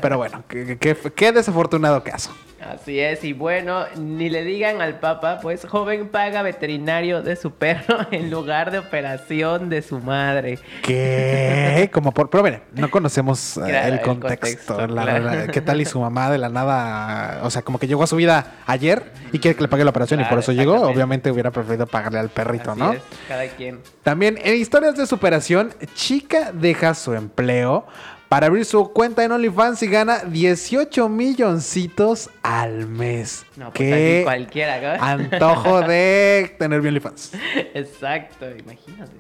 Pero 0.02 0.18
bueno, 0.18 0.42
qué, 0.48 0.78
qué- 0.80 0.96
qué 1.14 1.32
desafortunado 1.34 2.02
caso. 2.02 2.32
Así 2.72 3.00
es, 3.00 3.24
y 3.24 3.34
bueno, 3.34 3.86
ni 3.98 4.30
le 4.30 4.44
digan 4.44 4.82
al 4.82 5.00
Papa, 5.00 5.40
pues 5.42 5.66
joven 5.66 6.08
paga 6.10 6.42
veterinario 6.42 7.22
de 7.22 7.36
su 7.36 7.52
perro 7.52 7.98
en 8.12 8.30
lugar 8.32 8.72
de 8.72 8.80
operación 8.80 9.70
de 9.70 9.82
su 9.82 10.00
madre. 10.00 10.60
¿Qué? 10.82 11.90
Como 11.94 12.12
por. 12.14 12.30
Pero 12.30 12.44
mire, 12.44 12.62
no 12.74 12.90
conocemos 12.90 13.58
eh, 13.58 13.62
Claro, 13.68 13.88
el 13.88 13.94
el 13.96 14.02
contexto. 14.02 14.76
contexto, 14.76 14.88
la- 14.88 15.02
claro. 15.04 15.24
la- 15.26 15.48
¿Qué 15.48 15.62
tal 15.62 15.82
y 15.82 15.86
su 15.86 16.00
mamá 16.00 16.30
de 16.32 16.38
la 16.38 16.50
nada? 16.50 17.42
O 17.44 17.50
sea, 17.50 17.62
como 17.62 17.80
que 17.80 17.88
llegó 17.88 18.04
a 18.04 18.08
su 18.08 18.16
vida 18.16 18.54
ayer 18.66 19.12
y 19.32 19.40
quiere 19.40 19.56
que 19.56 19.62
le 19.64 19.68
pague 19.68 19.84
la 19.84 19.90
operación 19.90 20.22
y 20.22 20.26
por 20.26 20.40
eso 20.40 20.52
llegó. 20.52 20.82
Obviamente 20.82 21.32
hubiera 21.32 21.52
preferido 21.52 21.86
pagarle 21.88 22.20
al 22.20 22.30
perrito, 22.30 22.72
Así 22.72 22.80
¿no? 22.80 22.94
es, 22.94 23.02
cada 23.28 23.46
quien. 23.48 23.80
También 24.04 24.38
en 24.44 24.56
historias 24.56 24.96
de 24.96 25.06
superación, 25.06 25.74
chica 25.96 26.52
deja 26.54 26.94
su 26.94 27.14
empleo 27.14 27.86
para 28.34 28.48
abrir 28.48 28.66
su 28.66 28.92
cuenta 28.92 29.24
en 29.24 29.32
OnlyFans 29.32 29.84
y 29.84 29.88
gana 29.88 30.24
18 30.26 31.08
milloncitos 31.08 32.32
al 32.42 32.88
mes. 32.88 33.46
No, 33.56 33.72
pues 33.72 33.94
aquí 33.94 34.24
cualquiera, 34.24 34.98
¿no? 34.98 35.04
antojo 35.04 35.82
de 35.82 36.56
tener 36.58 36.82
mi 36.82 36.88
OnlyFans. 36.88 37.34
Exacto, 37.76 38.50
imagínate. 38.50 39.12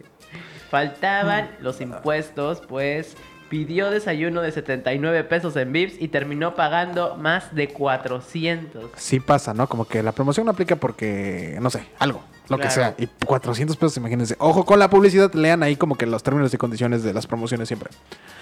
Faltaban 0.71 1.51
los 1.59 1.79
impuestos, 1.79 2.63
pues 2.67 3.15
pidió 3.49 3.89
desayuno 3.89 4.41
de 4.41 4.51
79 4.51 5.23
pesos 5.25 5.55
en 5.55 5.71
Vips 5.71 6.01
y 6.01 6.07
terminó 6.07 6.55
pagando 6.55 7.15
más 7.15 7.53
de 7.53 7.69
400. 7.69 8.91
Sí 8.95 9.19
pasa, 9.19 9.53
¿no? 9.53 9.67
Como 9.67 9.85
que 9.85 10.03
la 10.03 10.11
promoción 10.11 10.45
no 10.45 10.51
aplica 10.51 10.75
porque, 10.75 11.57
no 11.61 11.69
sé, 11.69 11.85
algo, 11.99 12.23
lo 12.49 12.57
que 12.57 12.69
sea. 12.69 12.95
Y 12.97 13.07
400 13.25 13.77
pesos, 13.77 13.97
imagínense. 13.97 14.35
Ojo 14.39 14.65
con 14.65 14.79
la 14.79 14.89
publicidad, 14.89 15.33
lean 15.33 15.63
ahí 15.63 15.75
como 15.75 15.95
que 15.95 16.05
los 16.05 16.23
términos 16.23 16.53
y 16.53 16.57
condiciones 16.57 17.03
de 17.03 17.13
las 17.13 17.27
promociones 17.27 17.67
siempre. 17.67 17.89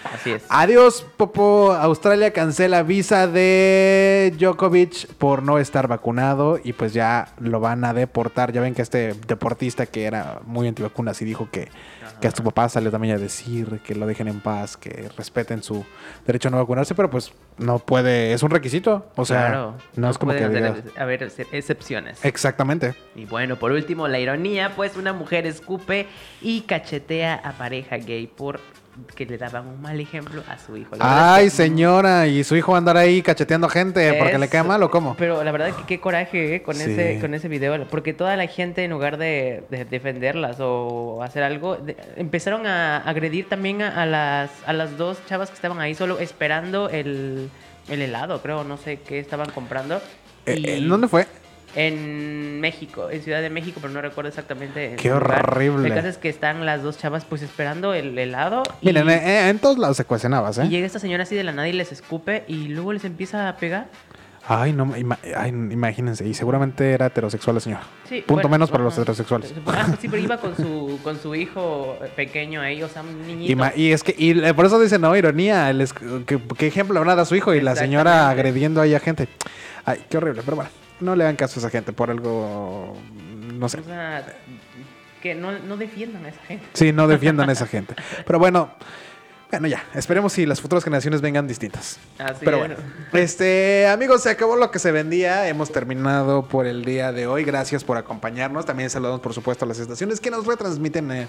Así 0.03 0.31
es. 0.31 0.43
Adiós, 0.49 1.05
Popo. 1.17 1.73
Australia 1.73 2.31
cancela 2.31 2.83
visa 2.83 3.27
de 3.27 4.33
Djokovic 4.37 5.07
por 5.15 5.43
no 5.43 5.59
estar 5.59 5.87
vacunado 5.87 6.59
y 6.63 6.73
pues 6.73 6.93
ya 6.93 7.33
lo 7.39 7.59
van 7.59 7.83
a 7.85 7.93
deportar. 7.93 8.51
Ya 8.51 8.61
ven 8.61 8.73
que 8.73 8.81
este 8.81 9.13
deportista 9.27 9.85
que 9.85 10.05
era 10.05 10.39
muy 10.45 10.67
antivacunas 10.67 11.21
y 11.21 11.25
dijo 11.25 11.49
que, 11.51 11.69
que 12.21 12.27
a 12.27 12.31
su 12.31 12.43
papá 12.43 12.69
salió 12.69 12.91
también 12.91 13.15
a 13.15 13.17
decir 13.17 13.81
que 13.83 13.95
lo 13.95 14.05
dejen 14.05 14.27
en 14.27 14.39
paz, 14.39 14.77
que 14.77 15.09
respeten 15.17 15.61
su 15.63 15.83
derecho 16.25 16.47
a 16.47 16.51
no 16.51 16.57
vacunarse, 16.57 16.95
pero 16.95 17.09
pues 17.09 17.33
no 17.57 17.79
puede, 17.79 18.31
es 18.33 18.43
un 18.43 18.51
requisito. 18.51 19.07
O 19.15 19.25
sea, 19.25 19.47
claro, 19.47 19.75
no, 19.95 20.09
es 20.09 20.17
como 20.17 20.31
que 20.31 20.43
haber- 20.43 20.83
haber 20.97 21.23
ex- 21.23 21.39
excepciones. 21.51 22.23
Exactamente. 22.23 22.95
Y 23.15 23.25
bueno, 23.25 23.57
por 23.57 23.71
último, 23.71 24.07
la 24.07 24.19
ironía, 24.19 24.73
pues 24.75 24.95
una 24.95 25.11
mujer 25.13 25.45
escupe 25.47 26.07
y 26.41 26.61
cachetea 26.61 27.33
a 27.43 27.53
pareja 27.53 27.97
gay 27.97 28.27
por 28.27 28.59
que 29.15 29.25
le 29.25 29.37
daban 29.37 29.67
un 29.67 29.81
mal 29.81 29.99
ejemplo 29.99 30.43
a 30.47 30.57
su 30.57 30.77
hijo. 30.77 30.95
La 30.95 31.35
Ay, 31.35 31.47
es 31.47 31.53
que- 31.53 31.63
señora, 31.63 32.27
y 32.27 32.43
su 32.43 32.55
hijo 32.55 32.71
va 32.71 32.77
a 32.77 32.79
andar 32.79 32.97
ahí 32.97 33.21
cacheteando 33.21 33.67
gente 33.69 34.13
porque 34.13 34.37
le 34.37 34.47
cae 34.47 34.63
mal 34.63 34.81
o 34.83 34.89
cómo. 34.91 35.15
Pero 35.17 35.43
la 35.43 35.51
verdad 35.51 35.75
que 35.75 35.83
qué 35.85 35.99
coraje 35.99 36.55
eh, 36.55 36.61
con, 36.61 36.75
Sí. 36.75 36.83
ese, 36.91 37.19
con 37.19 37.33
ese 37.33 37.47
video, 37.47 37.85
porque 37.87 38.13
toda 38.13 38.35
la 38.37 38.47
gente 38.47 38.83
en 38.83 38.91
lugar 38.91 39.17
de, 39.17 39.63
de 39.69 39.85
defenderlas 39.85 40.57
o 40.59 41.21
hacer 41.23 41.43
algo, 41.43 41.75
de- 41.77 41.97
empezaron 42.17 42.65
a 42.67 42.97
agredir 42.97 43.47
también 43.49 43.81
a, 43.81 44.01
a 44.01 44.05
las, 44.05 44.51
a 44.65 44.73
las 44.73 44.97
dos 44.97 45.17
chavas 45.27 45.49
que 45.49 45.55
estaban 45.55 45.79
ahí 45.79 45.95
solo 45.95 46.19
esperando 46.19 46.89
el, 46.89 47.49
el 47.89 48.01
helado, 48.01 48.41
creo, 48.41 48.63
no 48.63 48.77
sé 48.77 48.99
qué 49.05 49.19
estaban 49.19 49.49
comprando. 49.51 50.01
Eh, 50.45 50.55
Y- 50.59 50.69
¿En 50.69 50.89
dónde 50.89 51.07
fue? 51.07 51.27
En 51.75 52.59
México, 52.59 53.09
en 53.09 53.21
Ciudad 53.21 53.41
de 53.41 53.49
México, 53.49 53.79
pero 53.81 53.93
no 53.93 54.01
recuerdo 54.01 54.27
exactamente. 54.29 54.95
Qué 54.97 55.11
horrible. 55.13 55.87
El 55.87 55.93
caso 55.95 56.07
es 56.09 56.17
que 56.17 56.29
están 56.29 56.65
las 56.65 56.83
dos 56.83 56.97
chavas 56.97 57.23
pues 57.25 57.41
esperando 57.41 57.93
el 57.93 58.17
helado. 58.17 58.63
y- 58.81 58.87
Miren, 58.87 59.09
eh, 59.09 59.49
en 59.49 59.59
todos 59.59 59.77
lados 59.77 59.97
se 59.97 60.03
cuestionabas, 60.05 60.57
y 60.57 60.61
¿eh? 60.61 60.69
llega 60.69 60.85
esta 60.85 60.99
señora 60.99 61.23
así 61.23 61.35
de 61.35 61.43
la 61.43 61.51
nada 61.53 61.67
y 61.69 61.73
les 61.73 61.91
escupe 61.91 62.43
y 62.47 62.67
luego 62.67 62.91
les 62.93 63.05
empieza 63.05 63.47
a 63.47 63.55
pegar. 63.57 63.87
Ay, 64.47 64.73
no, 64.73 64.85
ima- 64.97 65.19
ay, 65.37 65.49
imagínense. 65.49 66.27
Y 66.27 66.33
seguramente 66.33 66.91
era 66.91 67.05
heterosexual 67.05 67.55
la 67.55 67.59
señora. 67.59 67.83
Sí, 68.09 68.17
Punto 68.25 68.33
bueno, 68.33 68.49
menos 68.49 68.71
para 68.71 68.83
los 68.83 68.97
heterosexuales. 68.97 69.53
Ah, 69.67 69.87
sí, 70.01 70.09
pero 70.09 70.21
iba 70.21 70.37
con 70.37 70.55
su, 70.57 70.99
con 71.03 71.19
su 71.19 71.35
hijo 71.35 71.95
pequeño 72.15 72.59
ahí, 72.59 72.81
o 72.81 72.89
sea, 72.89 73.03
un 73.03 73.25
niñito. 73.27 73.63
Y, 73.75 73.83
y 73.83 73.91
es 73.93 74.03
que, 74.03 74.15
y 74.17 74.33
por 74.53 74.65
eso 74.65 74.79
dice, 74.79 74.97
no, 74.97 75.15
ironía, 75.15 75.69
el 75.69 75.79
es- 75.81 75.93
¿qué, 75.93 76.39
qué 76.57 76.67
ejemplo 76.67 76.97
habrá 76.99 77.13
a 77.13 77.23
su 77.25 77.35
hijo 77.35 77.53
y 77.53 77.61
la 77.61 77.75
señora 77.75 78.29
agrediendo 78.29 78.81
ahí 78.81 78.95
a 78.95 78.99
gente. 78.99 79.27
Ay, 79.85 80.03
qué 80.09 80.17
horrible, 80.17 80.41
pero 80.43 80.55
bueno, 80.57 80.71
no 81.01 81.15
le 81.15 81.23
hagan 81.23 81.35
caso 81.35 81.59
a 81.59 81.61
esa 81.61 81.69
gente 81.69 81.93
por 81.93 82.09
algo, 82.09 82.95
no 83.53 83.69
sé. 83.69 83.79
O 83.79 83.83
sea, 83.83 84.25
que 85.21 85.35
no, 85.35 85.57
no 85.59 85.77
defiendan 85.77 86.25
a 86.25 86.29
esa 86.29 86.41
gente. 86.41 86.65
Sí, 86.73 86.91
no 86.91 87.07
defiendan 87.07 87.49
a 87.49 87.53
esa 87.53 87.67
gente. 87.67 87.95
Pero 88.25 88.39
bueno, 88.39 88.71
bueno, 89.51 89.67
ya, 89.67 89.83
esperemos 89.93 90.33
si 90.33 90.45
las 90.45 90.61
futuras 90.61 90.83
generaciones 90.83 91.21
vengan 91.21 91.47
distintas. 91.47 91.99
Así 92.17 92.39
Pero 92.45 92.57
es. 92.57 92.67
bueno, 92.67 92.75
este, 93.11 93.87
amigos, 93.87 94.23
se 94.23 94.29
acabó 94.29 94.55
lo 94.55 94.71
que 94.71 94.79
se 94.79 94.91
vendía. 94.91 95.47
Hemos 95.49 95.71
terminado 95.71 96.47
por 96.47 96.65
el 96.65 96.85
día 96.85 97.11
de 97.11 97.27
hoy. 97.27 97.43
Gracias 97.43 97.83
por 97.83 97.97
acompañarnos. 97.97 98.65
También 98.65 98.89
saludamos, 98.89 99.19
por 99.19 99.33
supuesto, 99.33 99.65
a 99.65 99.67
las 99.67 99.79
estaciones 99.79 100.21
que 100.21 100.31
nos 100.31 100.45
retransmiten 100.45 101.11
en, 101.11 101.27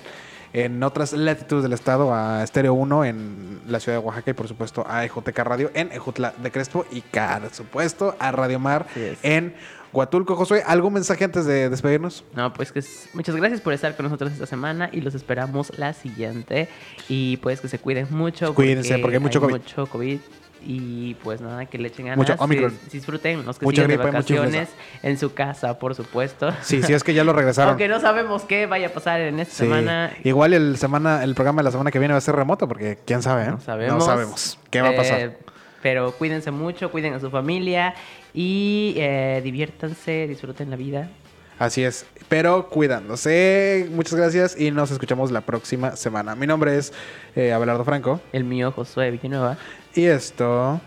en 0.53 0.83
otras 0.83 1.13
latitudes 1.13 1.65
del 1.65 1.73
estado, 1.73 2.15
a 2.15 2.45
Estéreo 2.45 2.75
1 2.75 3.05
en 3.05 3.61
la 3.67 3.81
ciudad 3.81 3.99
de 3.99 4.05
Oaxaca 4.05 4.31
y, 4.31 4.35
por 4.35 4.47
supuesto, 4.47 4.85
a 4.89 5.05
EJTK 5.05 5.39
Radio 5.39 5.71
en 5.75 5.91
Ejutla 5.91 6.33
de 6.41 6.51
Crespo 6.51 6.87
y, 6.93 7.01
por 7.01 7.53
supuesto, 7.53 8.15
a 8.19 8.31
Radio 8.31 8.59
Mar 8.61 8.87
en 9.23 9.55
Huatulco. 9.93 10.37
Josué, 10.37 10.63
¿algún 10.67 10.95
mensaje 10.95 11.25
antes 11.25 11.45
de 11.45 11.69
despedirnos? 11.69 12.25
No, 12.35 12.53
pues 12.53 12.73
que 12.73 12.79
es- 12.79 13.09
muchas 13.13 13.37
gracias 13.37 13.61
por 13.61 13.73
estar 13.73 13.95
con 13.97 14.05
nosotros 14.05 14.33
esta 14.33 14.47
semana 14.47 14.89
y 14.93 15.01
los 15.03 15.15
esperamos 15.15 15.77
la 15.79 15.93
siguiente. 15.93 16.69
Y 17.09 17.37
pues 17.39 17.61
que 17.61 17.69
se 17.69 17.79
cuiden 17.79 18.07
mucho. 18.11 18.55
Cuídense, 18.55 18.99
porque 18.99 19.17
hay 19.17 19.23
mucho 19.23 19.41
COVID. 19.41 19.53
mucho 19.53 19.87
COVID. 19.87 20.19
y 20.65 21.15
pues 21.25 21.41
nada, 21.41 21.67
que 21.67 21.77
le 21.77 21.89
echen 21.89 22.07
ganas. 22.07 22.19
Mucho 22.19 22.37
Omicron. 22.39 22.71
Dis- 22.71 22.93
Disfruten 22.93 23.45
los 23.45 23.59
que 23.59 23.65
Mucha 23.65 23.83
siguen 23.83 23.89
de 23.89 23.95
gripe, 23.97 24.17
mucha 24.17 24.35
vacaciones 24.35 24.69
en 25.03 25.19
su 25.19 25.35
casa, 25.35 25.77
por 25.81 25.97
supuesto. 25.97 26.53
Sí, 26.63 26.81
sí, 26.85 26.93
es 26.93 27.03
que 27.03 27.15
ya 27.15 27.25
lo 27.25 27.33
regresaron. 27.33 27.71
Aunque 27.71 27.89
no 27.89 27.99
sabemos 27.99 28.45
qué 28.45 28.67
vaya 28.67 28.87
a 28.87 28.91
pasar 28.91 29.21
en 29.23 29.41
esta 29.41 29.55
Sí. 29.55 29.65
semana. 29.65 30.13
Igual 30.23 30.55
el 30.55 30.77
semana, 30.79 31.25
el 31.25 31.35
programa 31.35 31.63
de 31.63 31.65
la 31.65 31.71
semana 31.73 31.91
que 31.91 31.99
viene 31.99 32.15
va 32.15 32.19
a 32.19 32.21
ser 32.21 32.37
remoto, 32.37 32.69
porque 32.69 32.97
quién 33.05 33.23
sabe, 33.23 33.43
¿eh? 33.47 33.51
No 33.51 33.61
sabemos. 33.61 33.99
No 33.99 34.01
sabemos. 34.05 34.59
¿Qué 34.71 34.81
va 34.81 34.91
a 34.91 34.95
pasar? 34.95 35.19
Eh, 35.21 35.37
pero 35.83 36.13
cuídense 36.13 36.53
mucho, 36.53 36.93
cuiden 36.93 37.15
a 37.15 37.19
su 37.19 37.29
familia 37.29 37.95
y 38.35 38.95
eh, 38.97 39.41
diviértanse, 39.45 40.27
disfruten 40.27 40.71
la 40.71 40.77
vida. 40.77 41.11
Así 41.59 41.85
es, 41.85 42.07
pero 42.29 42.69
cuidándose. 42.69 43.89
Muchas 43.93 44.15
gracias 44.15 44.59
y 44.59 44.71
nos 44.71 44.91
escuchamos 44.91 45.31
la 45.31 45.43
próxima 45.43 45.97
semana. 45.97 46.35
Mi 46.35 46.47
nombre 46.47 46.77
es 46.77 46.93
eh, 47.37 47.53
Abelardo 47.53 47.85
Franco. 47.85 48.21
El 48.33 48.45
mío, 48.45 48.73
Josué 48.73 49.11
Villanueva. 49.11 49.59
Y 49.95 50.07
esto... 50.07 50.81